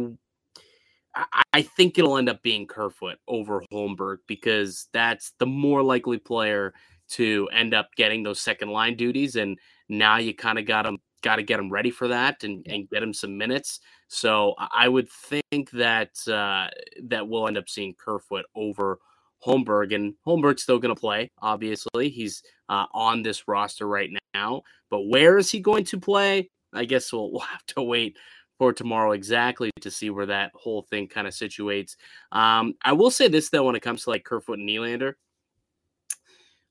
I 1.54 1.62
think 1.62 1.98
it'll 1.98 2.18
end 2.18 2.30
up 2.30 2.44
being 2.44 2.68
Kerfoot 2.68 3.18
over 3.28 3.64
Holmberg 3.72 4.18
because 4.28 4.88
that's 4.94 5.34
the 5.40 5.48
more 5.48 5.82
likely 5.82 6.18
player 6.18 6.74
to 7.10 7.50
end 7.52 7.74
up 7.74 7.90
getting 7.96 8.24
those 8.24 8.42
second 8.42 8.70
line 8.70 8.96
duties, 8.96 9.36
and 9.36 9.58
now 9.90 10.18
you 10.18 10.34
kind 10.34 10.60
of 10.60 10.66
got 10.66 10.86
him 10.86 11.00
got 11.24 11.38
to 11.38 11.44
get 11.44 11.60
him 11.60 11.72
ready 11.72 11.90
for 11.90 12.08
that 12.08 12.44
and, 12.44 12.66
and 12.70 12.90
get 12.90 13.02
him 13.02 13.14
some 13.14 13.38
minutes. 13.38 13.80
So 14.08 14.54
I 14.58 14.88
would 14.88 15.10
think 15.10 15.72
that 15.74 16.12
uh, 16.28 16.68
that 17.06 17.28
we'll 17.28 17.48
end 17.48 17.58
up 17.58 17.70
seeing 17.70 17.96
Kerfoot 17.96 18.46
over 18.56 19.00
Holmberg, 19.46 19.94
and 19.94 20.14
Holmberg's 20.26 20.64
still 20.64 20.80
going 20.80 20.96
to 20.96 21.00
play. 21.00 21.32
Obviously, 21.42 22.10
he's 22.10 22.44
uh, 22.70 22.86
on 22.94 23.24
this 23.24 23.48
roster 23.48 23.88
right 23.88 24.10
now, 24.38 24.62
but 24.90 25.02
where 25.02 25.38
is 25.38 25.52
he 25.52 25.60
going 25.60 25.86
to 25.86 26.00
play? 26.00 26.50
I 26.74 26.86
guess 26.86 27.12
we'll, 27.12 27.32
we'll 27.34 27.42
have 27.42 27.66
to 27.68 27.82
wait 27.82 28.18
for 28.58 28.74
tomorrow 28.74 29.12
exactly 29.12 29.70
to 29.82 29.92
see 29.92 30.10
where 30.10 30.26
that 30.26 30.52
whole 30.56 30.82
thing 30.84 31.08
kind 31.08 31.28
of 31.28 31.34
situates. 31.34 31.96
Um, 32.32 32.74
I 32.84 32.94
will 32.94 33.12
say 33.12 33.28
this 33.28 33.50
though, 33.50 33.64
when 33.64 33.76
it 33.76 33.82
comes 33.82 34.04
to 34.04 34.10
like 34.10 34.24
Kerfoot 34.24 34.60
and 34.60 34.68
Nylander, 34.68 35.14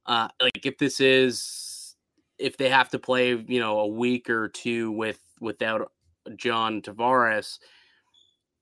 uh, 0.07 0.29
like 0.41 0.67
if 0.67 0.79
this 0.79 1.01
is 1.01 1.97
if 2.39 2.57
they 2.57 2.69
have 2.69 2.91
to 2.91 2.99
play, 2.99 3.31
you 3.31 3.61
know, 3.61 3.81
a 3.81 3.87
week 3.87 4.29
or 4.29 4.49
two 4.49 4.93
with 4.93 5.21
without 5.41 5.93
John 6.37 6.83
Tavares, 6.83 7.59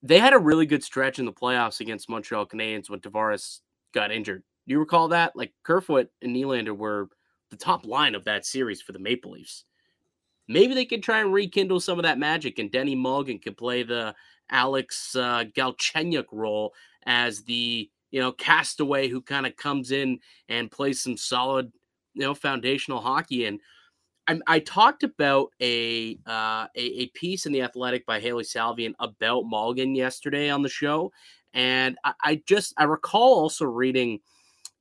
they 0.03 0.19
had 0.19 0.35
a 0.35 0.38
really 0.38 0.67
good 0.67 0.85
stretch 0.85 1.19
in 1.19 1.25
the 1.25 1.33
playoffs 1.33 1.81
against 1.81 2.11
Montreal 2.11 2.47
Canadiens 2.47 2.90
when 2.90 3.01
Tavares 3.01 3.61
got 3.93 4.12
injured. 4.12 4.43
Do 4.67 4.73
you 4.73 4.79
recall 4.79 5.09
that? 5.09 5.35
Like 5.35 5.53
Kerfoot 5.62 6.09
and 6.23 6.35
Nylander 6.35 6.77
were 6.77 7.09
the 7.55 7.64
top 7.64 7.87
line 7.87 8.14
of 8.14 8.25
that 8.25 8.45
series 8.45 8.83
for 8.83 8.93
the 8.93 8.99
Maple 8.99 9.33
Leafs. 9.33 9.64
Maybe 10.49 10.75
they 10.75 10.85
could 10.85 11.03
try 11.03 11.21
and 11.21 11.33
rekindle 11.33 11.81
some 11.81 11.99
of 11.99 12.03
that 12.03 12.19
magic, 12.19 12.59
and 12.59 12.71
Denis 12.71 12.95
Malgin 12.95 13.43
could 13.43 13.57
play 13.57 13.83
the 13.83 14.14
Alex 14.51 15.17
uh, 15.17 15.45
Galchenyuk 15.57 16.27
role 16.33 16.75
as 17.07 17.43
the 17.43 17.88
you 18.11 18.21
know 18.21 18.33
castaway 18.33 19.09
who 19.09 19.23
kind 19.23 19.47
of 19.47 19.57
comes 19.57 19.90
in 19.90 20.19
and 20.49 20.71
plays 20.71 21.01
some 21.01 21.17
solid 21.17 21.73
you 22.12 22.23
know 22.23 22.35
foundational 22.35 23.01
hockey. 23.01 23.47
And 23.47 23.61
I, 24.29 24.40
I 24.47 24.59
talked 24.59 25.03
about 25.03 25.51
a, 25.61 26.19
uh, 26.27 26.67
a 26.77 26.83
a 26.83 27.07
piece 27.14 27.47
in 27.47 27.53
the 27.53 27.62
Athletic 27.62 28.05
by 28.05 28.21
Hailey 28.21 28.45
Salvian 28.45 28.95
about 28.99 29.45
Malgin 29.45 29.97
yesterday 29.97 30.51
on 30.51 30.62
the 30.62 30.69
show, 30.69 31.11
and 31.55 31.97
I, 32.05 32.12
I 32.21 32.43
just 32.47 32.75
I 32.77 32.85
recall 32.85 33.40
also 33.40 33.64
reading 33.64 34.21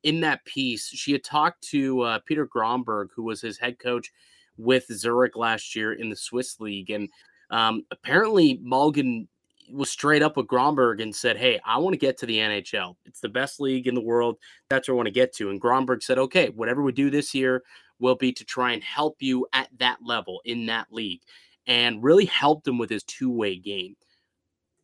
in 0.03 0.21
that 0.21 0.45
piece 0.45 0.87
she 0.87 1.11
had 1.11 1.23
talked 1.23 1.61
to 1.69 2.01
uh, 2.01 2.19
Peter 2.25 2.47
Grönborg, 2.47 3.07
who 3.15 3.23
was 3.23 3.41
his 3.41 3.57
head 3.57 3.79
coach 3.79 4.11
with 4.57 4.85
Zurich 4.91 5.35
last 5.35 5.75
year 5.75 5.93
in 5.93 6.09
the 6.09 6.15
Swiss 6.15 6.59
league, 6.59 6.89
and 6.89 7.09
um, 7.49 7.85
apparently 7.91 8.59
Malgin 8.59 9.27
was 9.71 9.89
straight 9.89 10.21
up 10.21 10.37
with 10.37 10.47
Grönborg 10.47 11.01
and 11.01 11.15
said, 11.15 11.37
Hey, 11.37 11.59
I 11.65 11.77
want 11.77 11.93
to 11.93 11.99
get 11.99 12.17
to 12.19 12.25
the 12.25 12.37
NHL. 12.37 12.95
It's 13.05 13.21
the 13.21 13.29
best 13.29 13.59
league 13.59 13.87
in 13.87 13.95
the 13.95 14.01
world. 14.01 14.37
That's 14.69 14.87
where 14.87 14.95
I 14.95 14.97
want 14.97 15.07
to 15.07 15.11
get 15.11 15.33
to. 15.35 15.49
And 15.49 15.61
Grönborg 15.61 16.03
said, 16.03 16.17
Okay, 16.17 16.49
whatever 16.49 16.81
we 16.81 16.91
do 16.91 17.09
this 17.09 17.33
year 17.33 17.63
will 17.99 18.15
be 18.15 18.31
to 18.33 18.43
try 18.43 18.73
and 18.73 18.83
help 18.83 19.17
you 19.19 19.47
at 19.53 19.69
that 19.77 19.99
level 20.03 20.41
in 20.45 20.65
that 20.65 20.87
league 20.91 21.21
and 21.67 22.03
really 22.03 22.25
helped 22.25 22.67
him 22.67 22.77
with 22.77 22.89
his 22.89 23.03
two 23.03 23.31
way 23.31 23.55
game. 23.55 23.95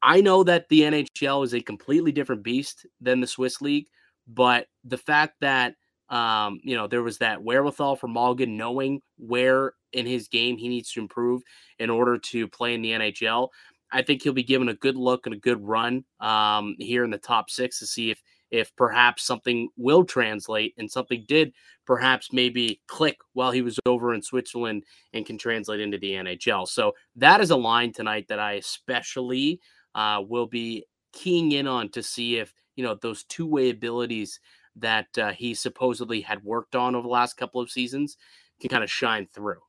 I 0.01 0.21
know 0.21 0.43
that 0.43 0.69
the 0.69 0.81
NHL 0.81 1.43
is 1.43 1.53
a 1.53 1.61
completely 1.61 2.11
different 2.11 2.43
beast 2.43 2.85
than 3.01 3.19
the 3.19 3.27
Swiss 3.27 3.61
league, 3.61 3.87
but 4.33 4.67
the 4.83 4.97
fact 4.97 5.35
that 5.41 5.75
um, 6.09 6.59
you 6.63 6.75
know, 6.75 6.87
there 6.87 7.03
was 7.03 7.19
that 7.19 7.43
wherewithal 7.43 7.95
for 7.95 8.07
Malgin 8.07 8.57
knowing 8.57 9.01
where 9.17 9.73
in 9.93 10.05
his 10.05 10.27
game 10.27 10.57
he 10.57 10.67
needs 10.67 10.91
to 10.91 10.99
improve 10.99 11.43
in 11.77 11.89
order 11.89 12.17
to 12.17 12.47
play 12.47 12.73
in 12.73 12.81
the 12.81 12.91
NHL. 12.91 13.49
I 13.91 14.01
think 14.01 14.21
he'll 14.21 14.33
be 14.33 14.43
given 14.43 14.69
a 14.69 14.75
good 14.75 14.97
look 14.97 15.25
and 15.25 15.35
a 15.35 15.39
good 15.39 15.63
run 15.63 16.03
um, 16.19 16.75
here 16.79 17.03
in 17.03 17.11
the 17.11 17.17
top 17.17 17.49
six 17.49 17.79
to 17.79 17.87
see 17.87 18.11
if 18.11 18.21
if 18.51 18.75
perhaps 18.75 19.23
something 19.23 19.69
will 19.77 20.03
translate 20.03 20.73
and 20.79 20.89
something 20.89 21.23
did 21.27 21.53
perhaps 21.85 22.33
maybe 22.33 22.81
click 22.87 23.17
while 23.33 23.51
he 23.51 23.61
was 23.61 23.79
over 23.85 24.11
in 24.13 24.23
Switzerland 24.23 24.83
and 25.13 25.23
can 25.23 25.37
translate 25.37 25.79
into 25.79 25.99
the 25.99 26.13
NHL. 26.13 26.67
So 26.67 26.93
that 27.15 27.41
is 27.41 27.51
a 27.51 27.55
line 27.55 27.93
tonight 27.93 28.25
that 28.29 28.39
I 28.39 28.53
especially 28.53 29.59
uh, 29.93 30.23
will 30.27 30.47
be 30.47 30.85
keying 31.13 31.51
in 31.51 31.67
on 31.67 31.89
to 31.89 32.01
see 32.01 32.37
if 32.37 32.51
you 32.79 32.85
know 32.85 32.95
those 32.95 33.25
two 33.25 33.45
way 33.45 33.71
abilities 33.71 34.39
that 34.77 35.17
uh, 35.17 35.33
he 35.33 35.53
supposedly 35.53 36.21
had 36.21 36.41
worked 36.45 36.77
on 36.77 36.95
over 36.95 37.03
the 37.03 37.09
last 37.09 37.35
couple 37.35 37.59
of 37.59 37.69
seasons 37.69 38.15
can 38.61 38.69
kind 38.69 38.85
of 38.85 38.89
shine 38.89 39.27
through. 39.27 39.59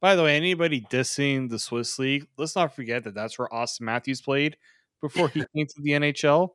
By 0.00 0.16
the 0.16 0.22
way, 0.22 0.34
anybody 0.34 0.80
dissing 0.80 1.50
the 1.50 1.58
Swiss 1.58 1.98
League, 1.98 2.26
let's 2.38 2.56
not 2.56 2.74
forget 2.74 3.04
that 3.04 3.14
that's 3.14 3.38
where 3.38 3.48
Auston 3.48 3.82
Matthews 3.82 4.22
played 4.22 4.56
before 5.02 5.28
he 5.28 5.40
came 5.54 5.66
to 5.66 5.82
the 5.82 5.90
NHL. 5.90 6.48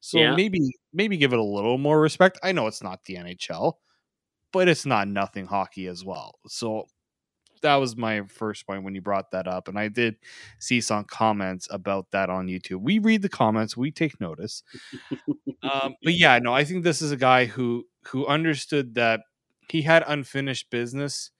So 0.00 0.18
yeah. 0.18 0.36
maybe 0.36 0.60
maybe 0.92 1.16
give 1.16 1.32
it 1.32 1.38
a 1.38 1.42
little 1.42 1.78
more 1.78 1.98
respect. 1.98 2.38
I 2.42 2.52
know 2.52 2.66
it's 2.66 2.82
not 2.82 3.02
the 3.06 3.14
NHL, 3.14 3.76
but 4.52 4.68
it's 4.68 4.84
not 4.84 5.08
nothing 5.08 5.46
hockey 5.46 5.86
as 5.86 6.04
well. 6.04 6.38
So 6.48 6.86
that 7.62 7.76
was 7.76 7.96
my 7.96 8.22
first 8.22 8.66
point 8.66 8.84
when 8.84 8.94
you 8.94 9.00
brought 9.00 9.30
that 9.32 9.46
up, 9.46 9.68
and 9.68 9.78
I 9.78 9.88
did 9.88 10.16
see 10.58 10.80
some 10.80 11.04
comments 11.04 11.68
about 11.70 12.10
that 12.12 12.30
on 12.30 12.46
YouTube. 12.46 12.80
We 12.80 12.98
read 12.98 13.22
the 13.22 13.28
comments, 13.28 13.76
we 13.76 13.90
take 13.90 14.20
notice. 14.20 14.62
um, 15.62 15.94
but 16.02 16.14
yeah, 16.14 16.38
no, 16.38 16.52
I 16.52 16.64
think 16.64 16.84
this 16.84 17.02
is 17.02 17.12
a 17.12 17.16
guy 17.16 17.46
who 17.46 17.86
who 18.08 18.26
understood 18.26 18.94
that 18.94 19.20
he 19.68 19.82
had 19.82 20.04
unfinished 20.06 20.70
business 20.70 21.30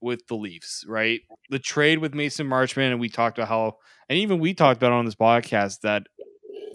with 0.00 0.26
the 0.26 0.34
Leafs, 0.34 0.84
right? 0.86 1.20
The 1.50 1.58
trade 1.58 1.98
with 1.98 2.14
Mason 2.14 2.46
Marchment, 2.46 2.90
and 2.90 3.00
we 3.00 3.08
talked 3.08 3.38
about 3.38 3.48
how, 3.48 3.78
and 4.08 4.18
even 4.18 4.38
we 4.38 4.54
talked 4.54 4.78
about 4.78 4.92
on 4.92 5.04
this 5.04 5.14
podcast 5.14 5.80
that 5.80 6.04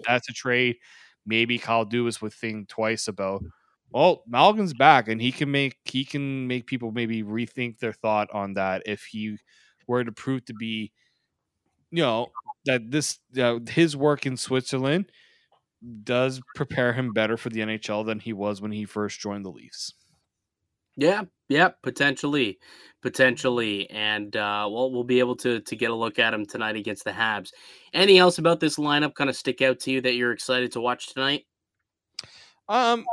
that's 0.06 0.30
a 0.30 0.34
trade. 0.34 0.78
Maybe 1.26 1.60
Kyle 1.60 1.86
Dubas 1.86 2.22
would 2.22 2.34
think 2.34 2.68
twice 2.68 3.08
about. 3.08 3.44
Well, 3.92 4.24
Malgin's 4.26 4.74
back, 4.74 5.08
and 5.08 5.22
he 5.22 5.32
can 5.32 5.52
make 5.52 5.78
he 5.86 6.06
can 6.06 6.48
make 6.48 6.66
people 6.66 6.92
maybe 6.92 7.24
rethink 7.24 7.80
their 7.80 7.94
thought 7.94 8.30
on 8.34 8.54
that 8.54 8.84
if 8.86 9.04
he 9.04 9.38
were 9.88 10.04
to 10.04 10.12
prove 10.12 10.46
to 10.46 10.54
be, 10.54 10.92
you 11.92 12.02
know, 12.02 12.28
that 12.66 12.90
this 12.90 13.20
uh, 13.38 13.60
his 13.70 13.98
work 13.98 14.26
in 14.26 14.38
Switzerland 14.38 15.12
does 16.04 16.40
prepare 16.56 16.94
him 16.94 17.12
better 17.12 17.36
for 17.36 17.50
the 17.50 17.60
NHL 17.60 18.06
than 18.06 18.20
he 18.20 18.34
was 18.34 18.62
when 18.62 18.72
he 18.72 18.86
first 18.86 19.20
joined 19.20 19.44
the 19.44 19.50
Leafs. 19.50 19.94
Yeah, 20.96 21.24
yeah, 21.50 21.70
potentially, 21.82 22.60
potentially, 23.02 23.90
and 23.90 24.36
uh, 24.36 24.68
well, 24.72 24.92
we'll 24.92 25.04
be 25.04 25.20
able 25.20 25.36
to 25.38 25.60
to 25.60 25.76
get 25.76 25.92
a 25.92 25.96
look 25.96 26.20
at 26.20 26.34
him 26.34 26.46
tonight 26.46 26.76
against 26.76 27.04
the 27.04 27.12
Habs. 27.12 27.52
Anything 27.94 28.20
else 28.20 28.38
about 28.38 28.60
this 28.60 28.78
lineup 28.78 29.16
kind 29.16 29.30
of 29.30 29.36
stick 29.36 29.62
out 29.62 29.80
to 29.82 29.92
you 29.92 30.02
that 30.02 30.16
you're 30.16 30.32
excited 30.32 30.72
to 30.74 30.82
watch 30.82 31.08
tonight? 31.08 31.46
Um, 32.70 33.06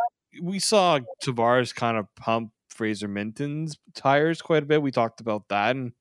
we 0.43 0.59
saw 0.59 1.01
Tavares 1.23 1.75
kind 1.75 1.97
of 1.97 2.07
pump 2.15 2.53
Fraser 2.69 3.09
Minten's 3.09 3.79
tires 3.95 4.41
quite 4.41 4.63
a 4.63 4.67
bit. 4.67 4.83
We 4.83 4.91
talked 4.91 5.21
about 5.21 5.49
that, 5.49 5.75
and 5.75 5.93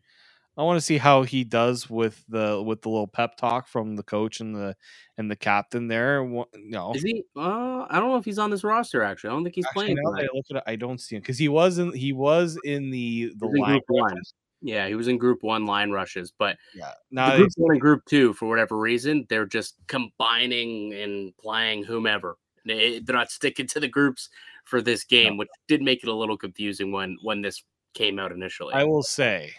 I 0.58 0.63
want 0.63 0.78
to 0.78 0.86
see 0.86 0.98
how 0.98 1.24
he 1.24 1.44
does 1.44 1.90
with 1.90 2.24
the 2.28 2.62
with 2.62 2.82
the 2.82 2.90
little 2.90 3.08
pep 3.08 3.38
talk 3.38 3.68
from 3.68 3.96
the 3.96 4.04
coach 4.04 4.40
and 4.40 4.56
the 4.56 4.76
and 5.18 5.30
the 5.30 5.36
captain 5.36 5.88
there. 5.88 6.24
No, 6.56 6.94
is 6.94 7.04
he? 7.04 7.24
Uh, 7.36 7.86
I 7.90 8.00
don't 8.00 8.10
know 8.10 8.18
if 8.18 8.26
he's 8.26 8.40
on 8.40 8.50
this 8.50 8.63
roster. 8.63 9.04
Actually, 9.04 9.30
I 9.30 9.34
don't 9.34 9.44
think 9.44 9.56
he's 9.56 9.66
actually, 9.66 9.96
playing. 9.96 9.98
I 10.18 10.28
look 10.34 10.46
at 10.50 10.58
it, 10.58 10.63
I 10.66 10.76
don't 10.76 11.00
see 11.00 11.16
him 11.16 11.22
because 11.22 11.38
he 11.38 11.48
was 11.48 11.78
in 11.78 11.94
he 11.94 12.12
was 12.12 12.58
in 12.63 12.90
the 12.90 13.32
the 13.38 13.48
line 13.48 13.82
one. 13.88 14.18
Yeah, 14.62 14.88
he 14.88 14.96
was 14.96 15.08
in 15.08 15.18
Group 15.20 15.44
One 15.44 15.68
line 15.68 15.92
rushes, 15.92 16.34
but 16.38 16.58
yeah, 16.74 16.94
now 17.12 17.36
Group 17.36 17.52
One 17.58 17.74
and 17.74 17.82
Group 17.82 18.06
Two, 18.10 18.34
for 18.34 18.48
whatever 18.48 18.78
reason, 18.78 19.28
they're 19.30 19.46
just 19.46 19.76
combining 19.88 20.94
and 20.94 21.38
playing 21.38 21.84
whomever. 21.84 22.36
They, 22.68 23.00
they're 23.00 23.16
not 23.16 23.32
sticking 23.32 23.68
to 23.68 23.80
the 23.80 23.88
groups 23.88 24.30
for 24.66 24.82
this 24.82 25.04
game, 25.04 25.34
no. 25.34 25.40
which 25.40 25.50
did 25.68 25.82
make 25.82 26.04
it 26.04 26.10
a 26.10 26.14
little 26.14 26.38
confusing 26.38 26.92
when 26.92 27.18
when 27.22 27.42
this 27.42 27.64
came 27.94 28.20
out 28.20 28.32
initially. 28.32 28.74
I 28.74 28.84
will 28.84 29.04
say 29.04 29.54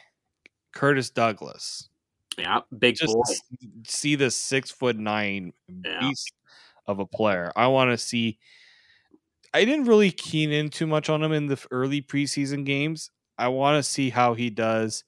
Curtis 0.73 1.11
Douglas. 1.11 1.89
Yeah, 2.39 2.61
big 2.79 2.97
Just 2.97 3.15
boy. 3.15 3.23
See 3.85 4.15
the 4.15 4.31
six 4.31 4.71
foot 4.71 4.97
nine 4.97 5.53
yeah. 5.69 6.01
beast 6.01 6.33
of 6.87 7.01
a 7.01 7.07
player. 7.07 7.53
I 7.57 7.67
want 7.67 7.91
to 7.91 7.99
see. 7.99 8.39
I 9.53 9.65
didn't 9.65 9.87
really 9.87 10.11
keen 10.11 10.53
in 10.53 10.69
too 10.69 10.87
much 10.87 11.09
on 11.09 11.23
him 11.23 11.33
in 11.33 11.47
the 11.47 11.59
early 11.71 12.03
preseason 12.03 12.65
games. 12.65 13.11
I 13.39 13.49
want 13.49 13.83
to 13.83 13.89
see 13.89 14.11
how 14.11 14.35
he 14.35 14.51
does. 14.51 15.05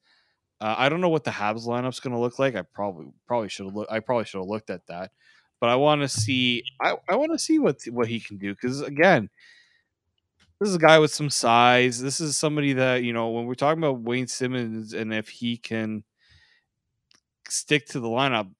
Uh, 0.60 0.74
I 0.76 0.88
don't 0.88 1.00
know 1.00 1.08
what 1.08 1.24
the 1.24 1.30
Habs 1.30 1.66
lineup's 1.66 2.00
going 2.00 2.14
to 2.14 2.18
look 2.20 2.38
like. 2.38 2.54
I 2.54 2.62
probably 2.62 3.06
probably 3.26 3.48
should 3.48 3.66
have 3.66 3.74
looked. 3.74 3.92
I 3.92 4.00
probably 4.00 4.24
should 4.24 4.38
have 4.38 4.48
looked 4.48 4.70
at 4.70 4.86
that, 4.88 5.12
but 5.60 5.68
I 5.68 5.76
want 5.76 6.02
to 6.02 6.08
see. 6.08 6.64
I, 6.80 6.96
I 7.08 7.16
want 7.16 7.32
to 7.32 7.38
see 7.38 7.58
what 7.58 7.82
what 7.90 8.08
he 8.08 8.20
can 8.20 8.38
do 8.38 8.54
because 8.54 8.80
again, 8.80 9.28
this 10.60 10.68
is 10.68 10.74
a 10.74 10.78
guy 10.78 10.98
with 10.98 11.12
some 11.12 11.30
size. 11.30 12.00
This 12.00 12.20
is 12.20 12.36
somebody 12.36 12.74
that, 12.74 13.02
you 13.02 13.14
know, 13.14 13.30
when 13.30 13.46
we're 13.46 13.54
talking 13.54 13.82
about 13.82 14.00
Wayne 14.00 14.26
Simmonds 14.26 14.92
and 14.92 15.12
if 15.12 15.28
he 15.28 15.56
can 15.56 16.04
stick 17.48 17.86
to 17.88 18.00
the 18.00 18.08
lineup, 18.08 18.50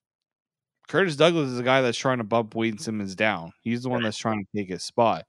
Curtis 0.87 1.15
Douglas 1.15 1.49
is 1.49 1.59
a 1.59 1.63
guy 1.63 1.81
that's 1.81 1.97
trying 1.97 2.17
to 2.17 2.23
bump 2.23 2.55
Wayne 2.55 2.79
Simmonds 2.79 3.15
down. 3.15 3.53
He's 3.61 3.83
the 3.83 3.89
one 3.89 4.01
that's 4.01 4.17
trying 4.17 4.43
to 4.43 4.57
take 4.57 4.69
his 4.69 4.83
spot. 4.83 5.25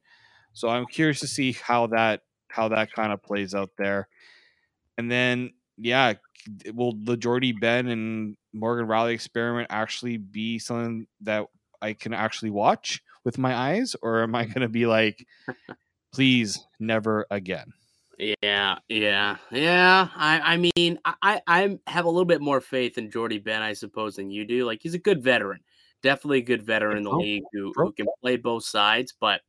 So 0.55 0.69
I'm 0.69 0.87
curious 0.87 1.21
to 1.21 1.27
see 1.27 1.53
how 1.53 1.89
that 1.89 2.23
how 2.49 2.69
that 2.69 2.93
kind 2.93 3.13
of 3.13 3.23
plays 3.23 3.55
out 3.55 3.71
there. 3.77 4.09
And 4.97 5.11
then 5.11 5.53
yeah, 5.77 6.15
will 6.73 6.95
the 7.03 7.17
Jordie 7.17 7.53
Benn 7.53 7.89
and 7.89 8.37
Morgan 8.55 8.87
Rielly 8.87 9.13
experiment 9.13 9.69
actually 9.71 10.17
be 10.17 10.59
something 10.59 11.07
that 11.21 11.47
I 11.83 11.95
can 11.95 12.15
actually 12.15 12.51
watch 12.51 13.03
with 13.25 13.39
my 13.39 13.55
eyes, 13.55 13.95
or 14.03 14.23
am 14.23 14.35
I 14.35 14.45
going 14.45 14.63
to 14.63 14.69
be 14.69 14.87
like, 14.87 15.27
please 16.13 16.65
never 16.81 17.27
again. 17.31 17.73
Yeah, 18.19 18.79
yeah, 18.89 19.37
yeah. 19.51 20.09
I, 20.15 20.41
I 20.41 20.57
mean, 20.57 20.99
I, 21.05 21.41
I 21.47 21.79
have 21.87 22.05
a 22.05 22.11
little 22.11 22.25
bit 22.25 22.41
more 22.41 22.61
faith 22.61 22.99
in 22.99 23.11
Jordie 23.11 23.39
Benn, 23.39 23.63
I 23.63 23.73
suppose, 23.73 24.17
than 24.17 24.31
you 24.31 24.45
do. 24.45 24.65
Like 24.65 24.81
he's 24.83 24.95
a 24.95 24.99
good 24.99 25.23
veteran, 25.23 25.61
definitely 26.03 26.39
a 26.39 26.43
good 26.43 26.63
veteran 26.63 26.99
in 26.99 27.05
the 27.05 27.11
league 27.11 27.43
who, 27.53 27.73
who 27.75 27.93
can 27.93 28.07
play 28.21 28.37
both 28.37 28.65
sides. 28.65 29.13
But 29.19 29.41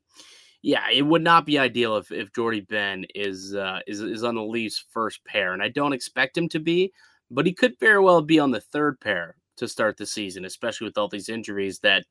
yeah, 0.64 0.90
it 0.92 1.04
would 1.04 1.22
not 1.22 1.46
be 1.46 1.60
ideal 1.60 1.98
if 1.98 2.12
if 2.12 2.34
Jordie 2.34 2.62
Benn 2.62 3.06
is 3.14 3.54
uh, 3.54 3.82
is 3.86 4.02
is 4.02 4.24
on 4.24 4.36
the 4.36 4.44
Leafs' 4.44 4.84
first 4.90 5.24
pair, 5.26 5.54
and 5.54 5.62
I 5.62 5.68
don't 5.68 5.94
expect 5.94 6.38
him 6.38 6.50
to 6.50 6.60
be, 6.60 6.94
but 7.30 7.46
he 7.46 7.54
could 7.54 7.78
very 7.80 8.00
well 8.00 8.22
be 8.22 8.40
on 8.40 8.52
the 8.52 8.62
third 8.62 9.00
pair 9.00 9.36
to 9.58 9.68
start 9.68 9.98
the 9.98 10.06
season, 10.06 10.46
especially 10.46 10.86
with 10.86 10.98
all 10.98 11.08
these 11.08 11.30
injuries 11.30 11.80
that 11.80 12.06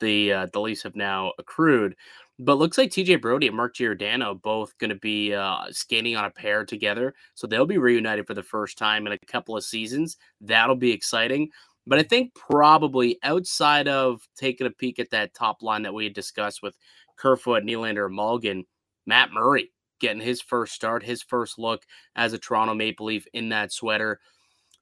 the 0.00 0.32
uh, 0.32 0.46
the 0.52 0.60
Leafs 0.60 0.82
have 0.82 0.96
now 0.96 1.32
accrued. 1.38 1.94
But 2.38 2.58
looks 2.58 2.78
like 2.78 2.90
TJ 2.90 3.20
Brodie 3.20 3.48
and 3.48 3.56
Mark 3.56 3.74
Giordano 3.74 4.34
both 4.34 4.76
going 4.78 4.90
to 4.90 4.96
be 4.96 5.34
uh, 5.34 5.64
skating 5.70 6.14
on 6.16 6.24
a 6.24 6.30
pair 6.30 6.64
together. 6.64 7.14
So 7.34 7.46
they'll 7.46 7.66
be 7.66 7.78
reunited 7.78 8.26
for 8.28 8.34
the 8.34 8.44
first 8.44 8.78
time 8.78 9.06
in 9.06 9.12
a 9.12 9.18
couple 9.26 9.56
of 9.56 9.64
seasons. 9.64 10.16
That'll 10.40 10.76
be 10.76 10.92
exciting. 10.92 11.50
But 11.86 11.98
I 11.98 12.02
think 12.02 12.34
probably 12.34 13.18
outside 13.22 13.88
of 13.88 14.20
taking 14.36 14.66
a 14.66 14.70
peek 14.70 14.98
at 14.98 15.10
that 15.10 15.34
top 15.34 15.62
line 15.62 15.82
that 15.82 15.94
we 15.94 16.04
had 16.04 16.12
discussed 16.12 16.62
with 16.62 16.76
Kerfoot, 17.16 17.64
Nylander, 17.64 18.06
and 18.06 18.16
Malgin, 18.16 18.64
Matt 19.06 19.32
Murray 19.32 19.72
getting 19.98 20.22
his 20.22 20.40
first 20.40 20.74
start, 20.74 21.02
his 21.02 21.22
first 21.22 21.58
look 21.58 21.82
as 22.14 22.32
a 22.32 22.38
Toronto 22.38 22.74
Maple 22.74 23.06
Leaf 23.06 23.26
in 23.32 23.48
that 23.48 23.72
sweater. 23.72 24.20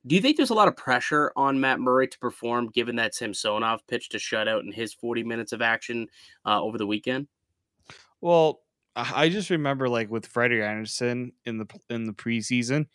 Do 0.07 0.15
you 0.15 0.21
think 0.21 0.37
there's 0.37 0.51
a 0.51 0.55
lot 0.55 0.69
of 0.69 0.77
pressure 0.77 1.33
on 1.37 1.61
Matt 1.61 1.81
Murray 1.81 2.07
to 2.07 2.19
perform 2.19 2.71
given 2.71 2.97
that 2.97 3.15
Samsonov 3.15 3.87
pitched 3.89 4.15
a 4.15 4.19
shutout 4.19 4.61
in 4.61 4.73
his 4.73 4.95
40 4.95 5.25
minutes 5.25 5.53
of 5.53 5.61
action 5.61 6.09
uh, 6.45 6.63
over 6.63 6.79
the 6.79 6.87
weekend? 6.87 7.27
Well, 8.21 8.61
I 8.95 9.29
just 9.29 9.51
remember 9.51 9.89
like 9.89 10.11
with 10.11 10.27
Freddie 10.27 10.63
Andersen 10.63 11.33
in 11.45 11.59
the 11.59 11.67
in 11.91 12.05
the 12.05 12.15
preseason, 12.15 12.87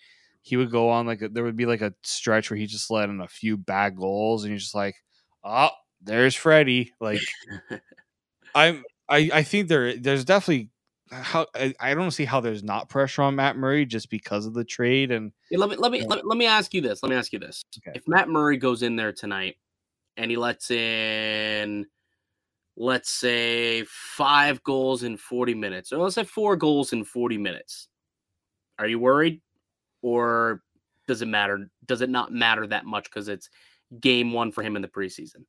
he 0.41 0.57
would 0.57 0.71
go 0.71 0.89
on 0.89 1.05
like 1.05 1.21
a, 1.21 1.29
there 1.29 1.43
would 1.43 1.55
be 1.55 1.67
like 1.67 1.81
a 1.81 1.93
stretch 2.01 2.49
where 2.49 2.57
he 2.57 2.65
just 2.65 2.89
let 2.89 3.09
in 3.09 3.21
a 3.21 3.27
few 3.27 3.55
bad 3.55 3.95
goals, 3.95 4.43
and 4.43 4.49
you're 4.51 4.57
just 4.57 4.73
like, 4.73 4.95
oh, 5.43 5.69
there's 6.01 6.33
Freddie. 6.33 6.91
Like, 6.99 7.21
I'm 8.55 8.83
I 9.07 9.29
I 9.31 9.43
think 9.43 9.67
there 9.67 9.95
there's 9.95 10.25
definitely 10.25 10.69
how 11.11 11.45
I, 11.55 11.73
I 11.79 11.93
don't 11.93 12.11
see 12.11 12.25
how 12.25 12.39
there's 12.39 12.63
not 12.63 12.89
pressure 12.89 13.21
on 13.21 13.35
Matt 13.35 13.57
Murray 13.57 13.85
just 13.85 14.09
because 14.09 14.45
of 14.45 14.53
the 14.53 14.63
trade 14.63 15.11
and 15.11 15.31
let 15.51 15.69
me 15.69 15.75
let 15.75 15.91
me 15.91 16.05
let, 16.05 16.25
let 16.25 16.37
me 16.37 16.45
ask 16.45 16.73
you 16.73 16.81
this. 16.81 17.03
Let 17.03 17.09
me 17.09 17.15
ask 17.15 17.33
you 17.33 17.39
this. 17.39 17.63
Okay. 17.77 17.97
If 17.97 18.07
Matt 18.07 18.29
Murray 18.29 18.57
goes 18.57 18.81
in 18.81 18.95
there 18.95 19.11
tonight 19.11 19.57
and 20.17 20.31
he 20.31 20.37
lets 20.37 20.71
in 20.71 21.85
let's 22.77 23.09
say 23.09 23.83
five 23.87 24.63
goals 24.63 25.03
in 25.03 25.17
40 25.17 25.53
minutes, 25.53 25.91
or 25.91 25.97
let's 25.97 26.15
say 26.15 26.23
four 26.23 26.55
goals 26.55 26.93
in 26.93 27.03
40 27.03 27.37
minutes. 27.37 27.87
Are 28.79 28.87
you 28.87 28.99
worried? 28.99 29.41
Or 30.01 30.61
does 31.07 31.21
it 31.21 31.27
matter? 31.27 31.69
Does 31.85 32.01
it 32.01 32.09
not 32.09 32.31
matter 32.31 32.65
that 32.67 32.85
much 32.85 33.03
because 33.05 33.27
it's 33.27 33.49
game 33.99 34.33
one 34.33 34.51
for 34.51 34.63
him 34.63 34.75
in 34.75 34.81
the 34.81 34.87
preseason? 34.87 35.45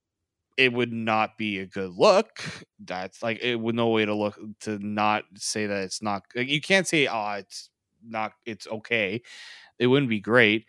It 0.57 0.73
would 0.73 0.93
not 0.93 1.39
be 1.39 1.59
a 1.59 1.67
good 1.67 1.93
look. 1.97 2.41
That's 2.79 3.23
like 3.23 3.41
it 3.43 3.57
would 3.57 3.75
no 3.75 3.89
way 3.89 4.05
to 4.05 4.15
look 4.15 4.39
to 4.61 4.79
not 4.79 5.25
say 5.37 5.67
that 5.67 5.83
it's 5.85 6.03
not. 6.03 6.25
You 6.35 6.61
can't 6.61 6.87
say, 6.87 7.07
"Oh, 7.07 7.33
it's 7.39 7.71
not. 8.07 8.33
It's 8.47 8.67
okay." 8.67 9.23
It 9.79 9.89
wouldn't 9.89 10.11
be 10.11 10.21
great 10.21 10.67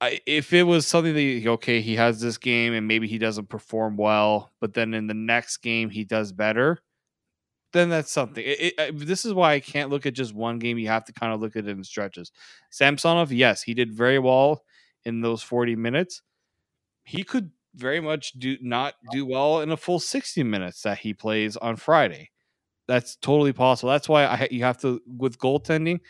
I, 0.00 0.20
if 0.26 0.52
it 0.52 0.64
was 0.64 0.86
something 0.86 1.14
that 1.14 1.50
okay, 1.52 1.80
he 1.80 1.96
has 1.96 2.20
this 2.20 2.38
game 2.38 2.74
and 2.74 2.88
maybe 2.88 3.08
he 3.08 3.18
doesn't 3.18 3.48
perform 3.48 3.96
well, 3.96 4.52
but 4.60 4.74
then 4.74 4.94
in 4.94 5.06
the 5.06 5.14
next 5.14 5.58
game 5.58 5.90
he 5.90 6.04
does 6.04 6.32
better, 6.32 6.78
then 7.72 7.88
that's 7.88 8.12
something. 8.12 8.44
It, 8.46 8.74
it, 8.78 8.98
this 9.06 9.24
is 9.24 9.32
why 9.32 9.54
I 9.54 9.60
can't 9.60 9.90
look 9.90 10.04
at 10.06 10.14
just 10.14 10.34
one 10.34 10.58
game. 10.58 10.78
You 10.78 10.88
have 10.88 11.04
to 11.06 11.12
kind 11.12 11.32
of 11.32 11.40
look 11.40 11.56
at 11.56 11.66
it 11.66 11.70
in 11.70 11.84
stretches. 11.84 12.30
Samsonov, 12.70 13.32
yes, 13.32 13.62
he 13.62 13.74
did 13.74 13.92
very 13.92 14.18
well 14.18 14.62
in 15.04 15.20
those 15.22 15.42
forty 15.42 15.76
minutes. 15.76 16.22
He 17.04 17.24
could 17.24 17.50
very 17.74 18.00
much 18.00 18.32
do 18.32 18.56
not 18.60 18.94
do 19.10 19.24
well 19.24 19.60
in 19.60 19.70
a 19.70 19.76
full 19.76 19.98
sixty 19.98 20.42
minutes 20.42 20.82
that 20.82 20.98
he 20.98 21.14
plays 21.14 21.56
on 21.56 21.76
Friday. 21.76 22.30
That's 22.88 23.16
totally 23.16 23.52
possible. 23.52 23.90
That's 23.90 24.08
why 24.08 24.24
I 24.24 24.48
you 24.50 24.64
have 24.64 24.78
to 24.82 25.00
with 25.06 25.38
goaltending. 25.38 26.00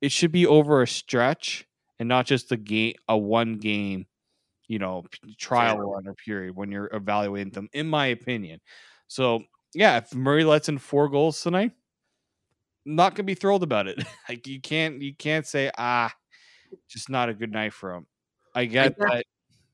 It 0.00 0.12
should 0.12 0.32
be 0.32 0.46
over 0.46 0.82
a 0.82 0.88
stretch 0.88 1.66
and 1.98 2.08
not 2.08 2.26
just 2.26 2.50
a 2.50 2.56
game, 2.56 2.94
a 3.08 3.16
one 3.16 3.58
game, 3.58 4.06
you 4.66 4.78
know, 4.78 5.04
trial 5.38 5.78
run 5.78 6.08
or 6.08 6.14
period 6.14 6.56
when 6.56 6.72
you're 6.72 6.88
evaluating 6.92 7.52
them, 7.52 7.68
in 7.72 7.86
my 7.86 8.06
opinion. 8.06 8.60
So 9.06 9.44
yeah, 9.74 9.98
if 9.98 10.14
Murray 10.14 10.44
lets 10.44 10.68
in 10.68 10.78
four 10.78 11.08
goals 11.08 11.40
tonight, 11.40 11.72
not 12.84 13.14
gonna 13.14 13.24
be 13.24 13.34
thrilled 13.34 13.62
about 13.62 13.86
it. 13.86 14.02
like 14.28 14.46
you 14.46 14.60
can't 14.60 15.00
you 15.02 15.14
can't 15.14 15.46
say 15.46 15.70
ah, 15.76 16.12
just 16.88 17.08
not 17.08 17.28
a 17.28 17.34
good 17.34 17.52
night 17.52 17.72
for 17.72 17.94
him. 17.94 18.06
I 18.54 18.64
get 18.64 18.96
I 19.00 19.16
that. 19.16 19.24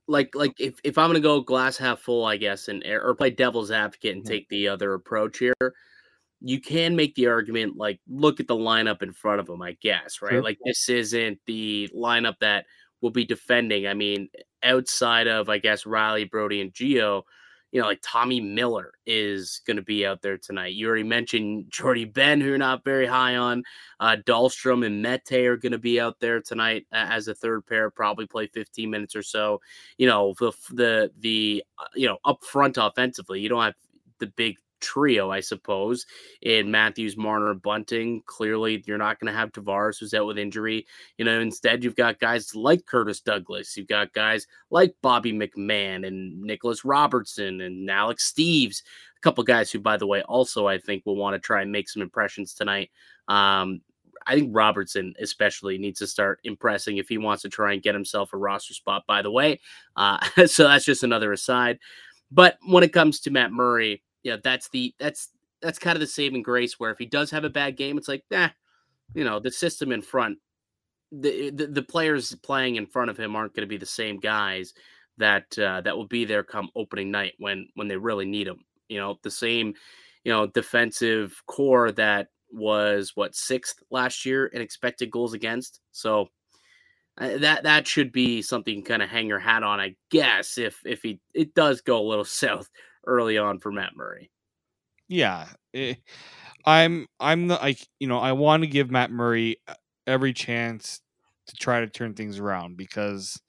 Like 0.08 0.34
like 0.34 0.60
if, 0.60 0.78
if 0.84 0.98
I'm 0.98 1.08
gonna 1.08 1.20
go 1.20 1.40
glass 1.40 1.76
half 1.76 2.00
full, 2.00 2.24
I 2.24 2.36
guess, 2.36 2.68
and 2.68 2.82
eh, 2.84 2.92
or 2.92 3.14
play 3.14 3.30
devil's 3.30 3.70
advocate 3.70 4.16
and 4.16 4.24
take 4.24 4.48
the 4.48 4.68
other 4.68 4.94
approach 4.94 5.38
here 5.38 5.74
you 6.40 6.60
can 6.60 6.96
make 6.96 7.14
the 7.14 7.26
argument 7.26 7.76
like 7.76 8.00
look 8.08 8.40
at 8.40 8.46
the 8.46 8.54
lineup 8.54 9.02
in 9.02 9.12
front 9.12 9.40
of 9.40 9.46
them, 9.46 9.62
I 9.62 9.76
guess, 9.80 10.20
right? 10.20 10.32
Sure. 10.32 10.42
Like 10.42 10.58
this 10.64 10.88
isn't 10.88 11.38
the 11.46 11.88
lineup 11.96 12.36
that 12.40 12.66
will 13.00 13.10
be 13.10 13.24
defending. 13.24 13.86
I 13.86 13.94
mean, 13.94 14.28
outside 14.62 15.28
of 15.28 15.48
I 15.48 15.58
guess 15.58 15.84
Rielly, 15.84 16.30
Brodie, 16.30 16.60
and 16.60 16.72
Geo, 16.72 17.24
you 17.76 17.82
know, 17.82 17.88
like 17.88 18.00
Tommy 18.02 18.40
Miller 18.40 18.94
is 19.04 19.60
going 19.66 19.76
to 19.76 19.82
be 19.82 20.06
out 20.06 20.22
there 20.22 20.38
tonight. 20.38 20.72
You 20.72 20.88
already 20.88 21.02
mentioned 21.02 21.66
Jordie 21.68 22.06
Benn, 22.06 22.40
who 22.40 22.46
you're 22.48 22.56
not 22.56 22.82
very 22.84 23.04
high 23.04 23.36
on. 23.36 23.64
Uh, 24.00 24.16
Dahlstrom 24.24 24.86
and 24.86 25.02
Mete 25.02 25.44
are 25.44 25.58
going 25.58 25.72
to 25.72 25.78
be 25.78 26.00
out 26.00 26.18
there 26.18 26.40
tonight 26.40 26.86
as 26.90 27.28
a 27.28 27.34
third 27.34 27.66
pair, 27.66 27.90
probably 27.90 28.26
play 28.26 28.46
15 28.46 28.88
minutes 28.88 29.14
or 29.14 29.22
so. 29.22 29.60
You 29.98 30.06
know, 30.06 30.34
the 30.38 30.52
the 30.70 31.12
the 31.20 31.64
uh, 31.78 31.84
you 31.94 32.08
know 32.08 32.16
up 32.24 32.42
front 32.44 32.78
offensively, 32.80 33.40
you 33.40 33.50
don't 33.50 33.62
have 33.62 33.74
the 34.20 34.28
big 34.28 34.56
trio, 34.86 35.30
I 35.30 35.40
suppose, 35.40 36.06
in 36.42 36.70
Matthews, 36.70 37.16
Marner, 37.16 37.54
Bunting. 37.54 38.22
Clearly, 38.26 38.82
you're 38.86 38.98
not 38.98 39.18
going 39.18 39.32
to 39.32 39.38
have 39.38 39.50
Tavares, 39.50 39.98
who's 39.98 40.14
out 40.14 40.26
with 40.26 40.38
injury. 40.38 40.86
You 41.18 41.24
know, 41.24 41.40
instead, 41.40 41.82
you've 41.82 41.96
got 41.96 42.20
guys 42.20 42.54
like 42.54 42.86
Curtis 42.86 43.20
Douglas. 43.20 43.76
You've 43.76 43.88
got 43.88 44.12
guys 44.12 44.46
like 44.70 44.94
Bobby 45.02 45.32
McMann 45.32 46.06
and 46.06 46.40
Nicholas 46.40 46.84
Robertson 46.84 47.60
and 47.60 47.90
Alex 47.90 48.32
Steeves. 48.32 48.82
A 49.16 49.20
couple 49.20 49.42
guys 49.42 49.70
who, 49.72 49.80
by 49.80 49.96
the 49.96 50.06
way, 50.06 50.22
also 50.22 50.68
I 50.68 50.78
think 50.78 51.04
will 51.04 51.16
want 51.16 51.34
to 51.34 51.40
try 51.40 51.62
and 51.62 51.72
make 51.72 51.88
some 51.88 52.02
impressions 52.02 52.54
tonight. 52.54 52.90
Um, 53.26 53.80
I 54.26 54.34
think 54.34 54.50
Robertson 54.54 55.14
especially 55.20 55.78
needs 55.78 55.98
to 56.00 56.06
start 56.06 56.40
impressing 56.44 56.96
if 56.96 57.08
he 57.08 57.18
wants 57.18 57.42
to 57.42 57.48
try 57.48 57.72
and 57.72 57.82
get 57.82 57.94
himself 57.94 58.32
a 58.32 58.36
roster 58.36 58.74
spot. 58.74 59.04
By 59.06 59.22
the 59.22 59.30
way, 59.30 59.60
uh, 59.96 60.18
so 60.46 60.64
that's 60.68 60.84
just 60.84 61.02
another 61.02 61.32
aside. 61.32 61.78
But 62.30 62.58
when 62.66 62.82
it 62.82 62.92
comes 62.92 63.20
to 63.20 63.30
Matt 63.30 63.52
Murray, 63.52 64.02
yeah, 64.26 64.36
that's 64.42 64.68
the 64.70 64.92
that's 64.98 65.28
that's 65.62 65.78
kind 65.78 65.94
of 65.94 66.00
the 66.00 66.06
saving 66.08 66.42
grace 66.42 66.80
where 66.80 66.90
if 66.90 66.98
he 66.98 67.06
does 67.06 67.30
have 67.30 67.44
a 67.44 67.48
bad 67.48 67.76
game, 67.76 67.96
it's 67.96 68.08
like, 68.08 68.24
nah, 68.28 68.48
you 69.14 69.22
know, 69.22 69.38
the 69.38 69.52
system 69.52 69.92
in 69.92 70.02
front, 70.02 70.38
the 71.12 71.50
the, 71.50 71.68
the 71.68 71.82
players 71.82 72.34
playing 72.42 72.74
in 72.74 72.86
front 72.86 73.08
of 73.08 73.16
him 73.16 73.36
aren't 73.36 73.54
going 73.54 73.62
to 73.62 73.68
be 73.68 73.76
the 73.76 73.86
same 73.86 74.18
guys 74.18 74.74
that 75.18 75.56
uh, 75.60 75.80
that 75.82 75.96
will 75.96 76.08
be 76.08 76.24
there 76.24 76.42
come 76.42 76.70
opening 76.74 77.12
night 77.12 77.34
when 77.38 77.68
when 77.74 77.86
they 77.86 77.96
really 77.96 78.26
need 78.26 78.48
them. 78.48 78.58
You 78.88 78.98
know, 78.98 79.16
the 79.22 79.30
same, 79.30 79.74
you 80.24 80.32
know, 80.32 80.48
defensive 80.48 81.40
core 81.46 81.92
that 81.92 82.26
was 82.50 83.12
what 83.14 83.36
sixth 83.36 83.76
last 83.92 84.26
year 84.26 84.46
in 84.46 84.60
expected 84.60 85.12
goals 85.12 85.34
against. 85.34 85.80
So 85.92 86.30
uh, 87.16 87.38
that 87.38 87.62
that 87.62 87.86
should 87.86 88.10
be 88.10 88.42
something 88.42 88.82
kind 88.82 89.02
of 89.02 89.08
hang 89.08 89.28
your 89.28 89.38
hat 89.38 89.62
on, 89.62 89.78
I 89.78 89.94
guess. 90.10 90.58
If 90.58 90.80
if 90.84 91.02
he 91.02 91.20
it 91.32 91.54
does 91.54 91.80
go 91.80 92.00
a 92.00 92.08
little 92.08 92.24
south 92.42 92.68
early 93.06 93.38
on 93.38 93.58
for 93.58 93.72
Matt 93.72 93.96
Murray. 93.96 94.30
Yeah, 95.08 95.46
it, 95.72 95.98
eh, 95.98 96.12
I'm 96.64 97.06
I'm 97.20 97.46
the 97.48 97.54
like 97.54 97.86
you 98.00 98.08
know 98.08 98.18
I 98.18 98.32
want 98.32 98.62
to 98.62 98.66
give 98.66 98.90
Matt 98.90 99.10
Murray 99.10 99.58
uh, 99.68 99.74
every 100.06 100.32
chance 100.32 101.00
to 101.46 101.56
try 101.56 101.80
to 101.80 101.86
turn 101.86 102.14
things 102.14 102.38
around 102.38 102.76
because 102.76 103.40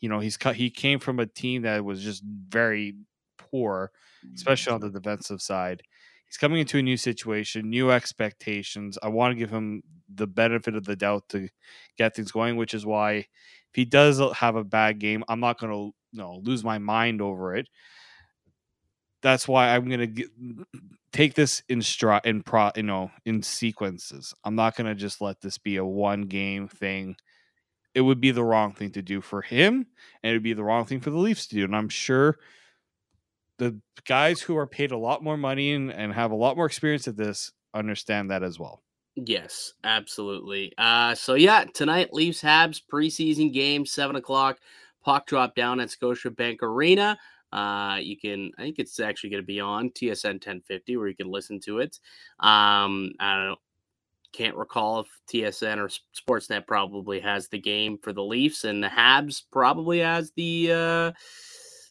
you 0.00 0.08
know 0.08 0.20
he's 0.20 0.36
cut 0.36 0.56
he 0.56 0.70
came 0.70 0.98
from 0.98 1.18
a 1.18 1.26
team 1.26 1.62
that 1.62 1.84
was 1.84 2.02
just 2.02 2.22
very 2.24 2.94
poor, 3.38 3.90
especially 4.34 4.74
on 4.74 4.80
the 4.80 4.90
defensive 4.90 5.40
side. 5.40 5.82
He's 6.26 6.36
coming 6.36 6.60
into 6.60 6.78
a 6.78 6.82
new 6.82 6.96
situation, 6.96 7.70
new 7.70 7.90
expectations. 7.90 8.98
I 9.02 9.08
want 9.08 9.32
to 9.32 9.38
give 9.38 9.50
him 9.50 9.82
the 10.12 10.26
benefit 10.26 10.74
of 10.74 10.84
the 10.84 10.96
doubt 10.96 11.28
to 11.30 11.48
get 11.96 12.16
things 12.16 12.32
going, 12.32 12.56
which 12.56 12.74
is 12.74 12.84
why 12.84 13.14
if 13.14 13.26
he 13.74 13.84
does 13.84 14.20
have 14.34 14.56
a 14.56 14.64
bad 14.64 14.98
game, 14.98 15.24
I'm 15.28 15.40
not 15.40 15.58
going 15.58 15.72
to 15.72 15.94
you 16.12 16.18
know 16.18 16.40
lose 16.44 16.62
my 16.62 16.78
mind 16.78 17.22
over 17.22 17.56
it 17.56 17.68
that's 19.22 19.48
why 19.48 19.74
I'm 19.74 19.88
gonna 19.88 20.06
get, 20.06 20.28
take 21.12 21.34
this 21.34 21.62
in 21.68 21.80
stri- 21.80 22.24
in 22.24 22.42
pro 22.42 22.70
you 22.76 22.82
know 22.82 23.10
in 23.24 23.42
sequences. 23.42 24.34
I'm 24.44 24.54
not 24.54 24.76
gonna 24.76 24.94
just 24.94 25.20
let 25.20 25.40
this 25.40 25.58
be 25.58 25.76
a 25.76 25.84
one 25.84 26.22
game 26.22 26.68
thing. 26.68 27.16
It 27.94 28.02
would 28.02 28.20
be 28.20 28.30
the 28.30 28.44
wrong 28.44 28.72
thing 28.72 28.90
to 28.92 29.02
do 29.02 29.20
for 29.20 29.40
him, 29.40 29.86
and 30.22 30.30
it 30.30 30.34
would 30.34 30.42
be 30.42 30.52
the 30.52 30.64
wrong 30.64 30.84
thing 30.84 31.00
for 31.00 31.10
the 31.10 31.18
Leafs 31.18 31.46
to 31.48 31.56
do. 31.56 31.64
And 31.64 31.74
I'm 31.74 31.88
sure 31.88 32.36
the 33.58 33.80
guys 34.04 34.40
who 34.40 34.56
are 34.56 34.66
paid 34.66 34.90
a 34.90 34.98
lot 34.98 35.24
more 35.24 35.36
money 35.38 35.72
and, 35.72 35.90
and 35.90 36.12
have 36.12 36.30
a 36.30 36.36
lot 36.36 36.56
more 36.56 36.66
experience 36.66 37.08
at 37.08 37.16
this 37.16 37.52
understand 37.74 38.30
that 38.30 38.42
as 38.42 38.58
well. 38.58 38.82
Yes, 39.14 39.72
absolutely. 39.82 40.72
Uh, 40.76 41.14
so 41.14 41.34
yeah, 41.34 41.64
tonight 41.72 42.12
Leafs 42.12 42.42
Habs 42.42 42.82
preseason 42.92 43.52
game, 43.52 43.86
seven 43.86 44.16
o'clock. 44.16 44.58
Puck 45.02 45.26
drop 45.26 45.54
down 45.54 45.80
at 45.80 45.88
Scotiabank 45.88 46.62
Arena. 46.62 47.16
Uh, 47.56 47.96
you 47.96 48.18
can, 48.18 48.52
I 48.58 48.62
think 48.62 48.78
it's 48.78 49.00
actually 49.00 49.30
going 49.30 49.42
to 49.42 49.46
be 49.46 49.60
on 49.60 49.88
TSN 49.90 50.34
1050 50.34 50.96
where 50.98 51.08
you 51.08 51.16
can 51.16 51.30
listen 51.30 51.58
to 51.60 51.78
it. 51.78 51.98
Um, 52.38 53.12
I 53.18 53.36
don't 53.36 53.46
know, 53.46 53.56
can't 54.36 54.56
recall 54.56 55.00
if 55.00 55.06
TSN 55.32 55.78
or 55.78 55.88
Sportsnet 56.14 56.66
probably 56.66 57.18
has 57.20 57.48
the 57.48 57.58
game 57.58 57.98
for 58.02 58.12
the 58.12 58.22
Leafs, 58.22 58.64
and 58.64 58.82
the 58.82 58.88
Habs 58.88 59.42
probably 59.50 60.00
has 60.00 60.30
the 60.36 60.70
uh, 60.72 61.12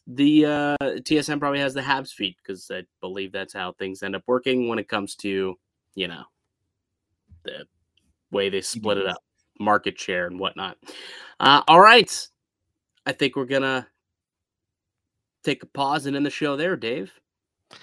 the 0.06 0.46
uh, 0.46 0.76
TSN 0.80 1.40
probably 1.40 1.58
has 1.58 1.74
the 1.74 1.80
Habs 1.80 2.12
feed 2.12 2.36
because 2.40 2.70
I 2.72 2.84
believe 3.00 3.32
that's 3.32 3.52
how 3.54 3.72
things 3.72 4.04
end 4.04 4.14
up 4.14 4.22
working 4.26 4.68
when 4.68 4.78
it 4.78 4.88
comes 4.88 5.16
to 5.16 5.58
you 5.96 6.08
know 6.08 6.22
the 7.42 7.64
way 8.30 8.48
they 8.48 8.60
split 8.60 8.98
it 8.98 9.06
up, 9.06 9.22
market 9.58 9.98
share 9.98 10.28
and 10.28 10.38
whatnot. 10.38 10.76
Uh, 11.40 11.62
all 11.66 11.80
right, 11.80 12.28
I 13.04 13.12
think 13.12 13.34
we're 13.34 13.46
gonna 13.46 13.88
take 15.46 15.62
a 15.62 15.66
pause 15.66 16.06
and 16.06 16.16
end 16.16 16.26
the 16.26 16.30
show 16.30 16.56
there, 16.56 16.76
Dave. 16.76 17.12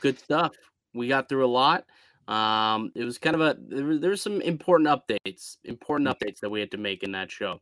Good 0.02 0.20
stuff. 0.20 0.54
We 0.94 1.08
got 1.08 1.30
through 1.30 1.46
a 1.46 1.48
lot. 1.48 1.86
Um, 2.28 2.92
it 2.96 3.04
was 3.04 3.18
kind 3.18 3.36
of 3.36 3.42
a 3.42 3.58
there, 3.60 3.98
there's 3.98 4.22
some 4.22 4.42
important 4.42 4.90
updates, 4.90 5.58
important 5.66 6.10
updates 6.10 6.40
that 6.42 6.50
we 6.50 6.60
had 6.60 6.72
to 6.72 6.78
make 6.78 7.04
in 7.04 7.12
that 7.14 7.32
show. 7.32 7.60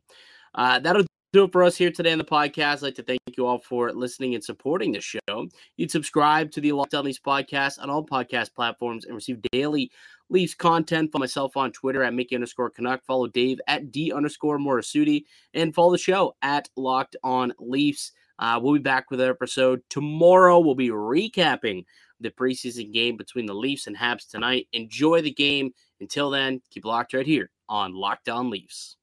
Uh, 0.54 0.78
that'll 0.78 1.04
do 1.32 1.44
it 1.44 1.52
for 1.52 1.64
us 1.64 1.76
here 1.76 1.90
today 1.90 2.12
on 2.12 2.18
the 2.18 2.24
podcast. 2.24 2.76
I'd 2.76 2.82
like 2.82 2.94
to 2.96 3.02
thank 3.02 3.20
you 3.36 3.46
all 3.46 3.58
for 3.58 3.90
listening 3.92 4.34
and 4.34 4.44
supporting 4.44 4.92
the 4.92 5.00
show. 5.00 5.48
You'd 5.76 5.90
subscribe 5.90 6.50
to 6.52 6.60
the 6.60 6.72
Locked 6.72 6.94
On 6.94 7.04
Leafs 7.04 7.18
podcast 7.18 7.82
on 7.82 7.88
all 7.88 8.04
podcast 8.04 8.54
platforms 8.54 9.06
and 9.06 9.14
receive 9.14 9.40
daily 9.50 9.90
Leafs 10.28 10.54
content. 10.54 11.10
Follow 11.10 11.22
myself 11.22 11.56
on 11.56 11.72
Twitter 11.72 12.02
at 12.02 12.14
Mickey 12.14 12.34
underscore 12.34 12.70
Canuck. 12.70 13.04
Follow 13.04 13.28
Dave 13.28 13.60
at 13.66 13.90
D 13.90 14.12
underscore 14.12 14.58
Morassutti 14.58 15.24
and 15.54 15.74
follow 15.74 15.90
the 15.92 15.98
show 15.98 16.34
at 16.42 16.68
Locked 16.76 17.16
On 17.24 17.52
Leafs. 17.58 18.12
Uh, 18.38 18.58
we'll 18.62 18.74
be 18.74 18.80
back 18.80 19.10
with 19.10 19.20
an 19.20 19.30
episode 19.30 19.80
tomorrow. 19.88 20.58
We'll 20.58 20.74
be 20.74 20.90
recapping 20.90 21.84
the 22.20 22.30
preseason 22.30 22.92
game 22.92 23.16
between 23.16 23.46
the 23.46 23.54
Leafs 23.54 23.86
and 23.86 23.96
Habs 23.96 24.28
tonight. 24.28 24.68
Enjoy 24.72 25.20
the 25.20 25.32
game. 25.32 25.72
Until 26.00 26.30
then, 26.30 26.60
keep 26.70 26.84
locked 26.84 27.14
right 27.14 27.26
here 27.26 27.50
on 27.68 27.94
Locked 27.94 28.28
On 28.28 28.50
Leafs. 28.50 28.96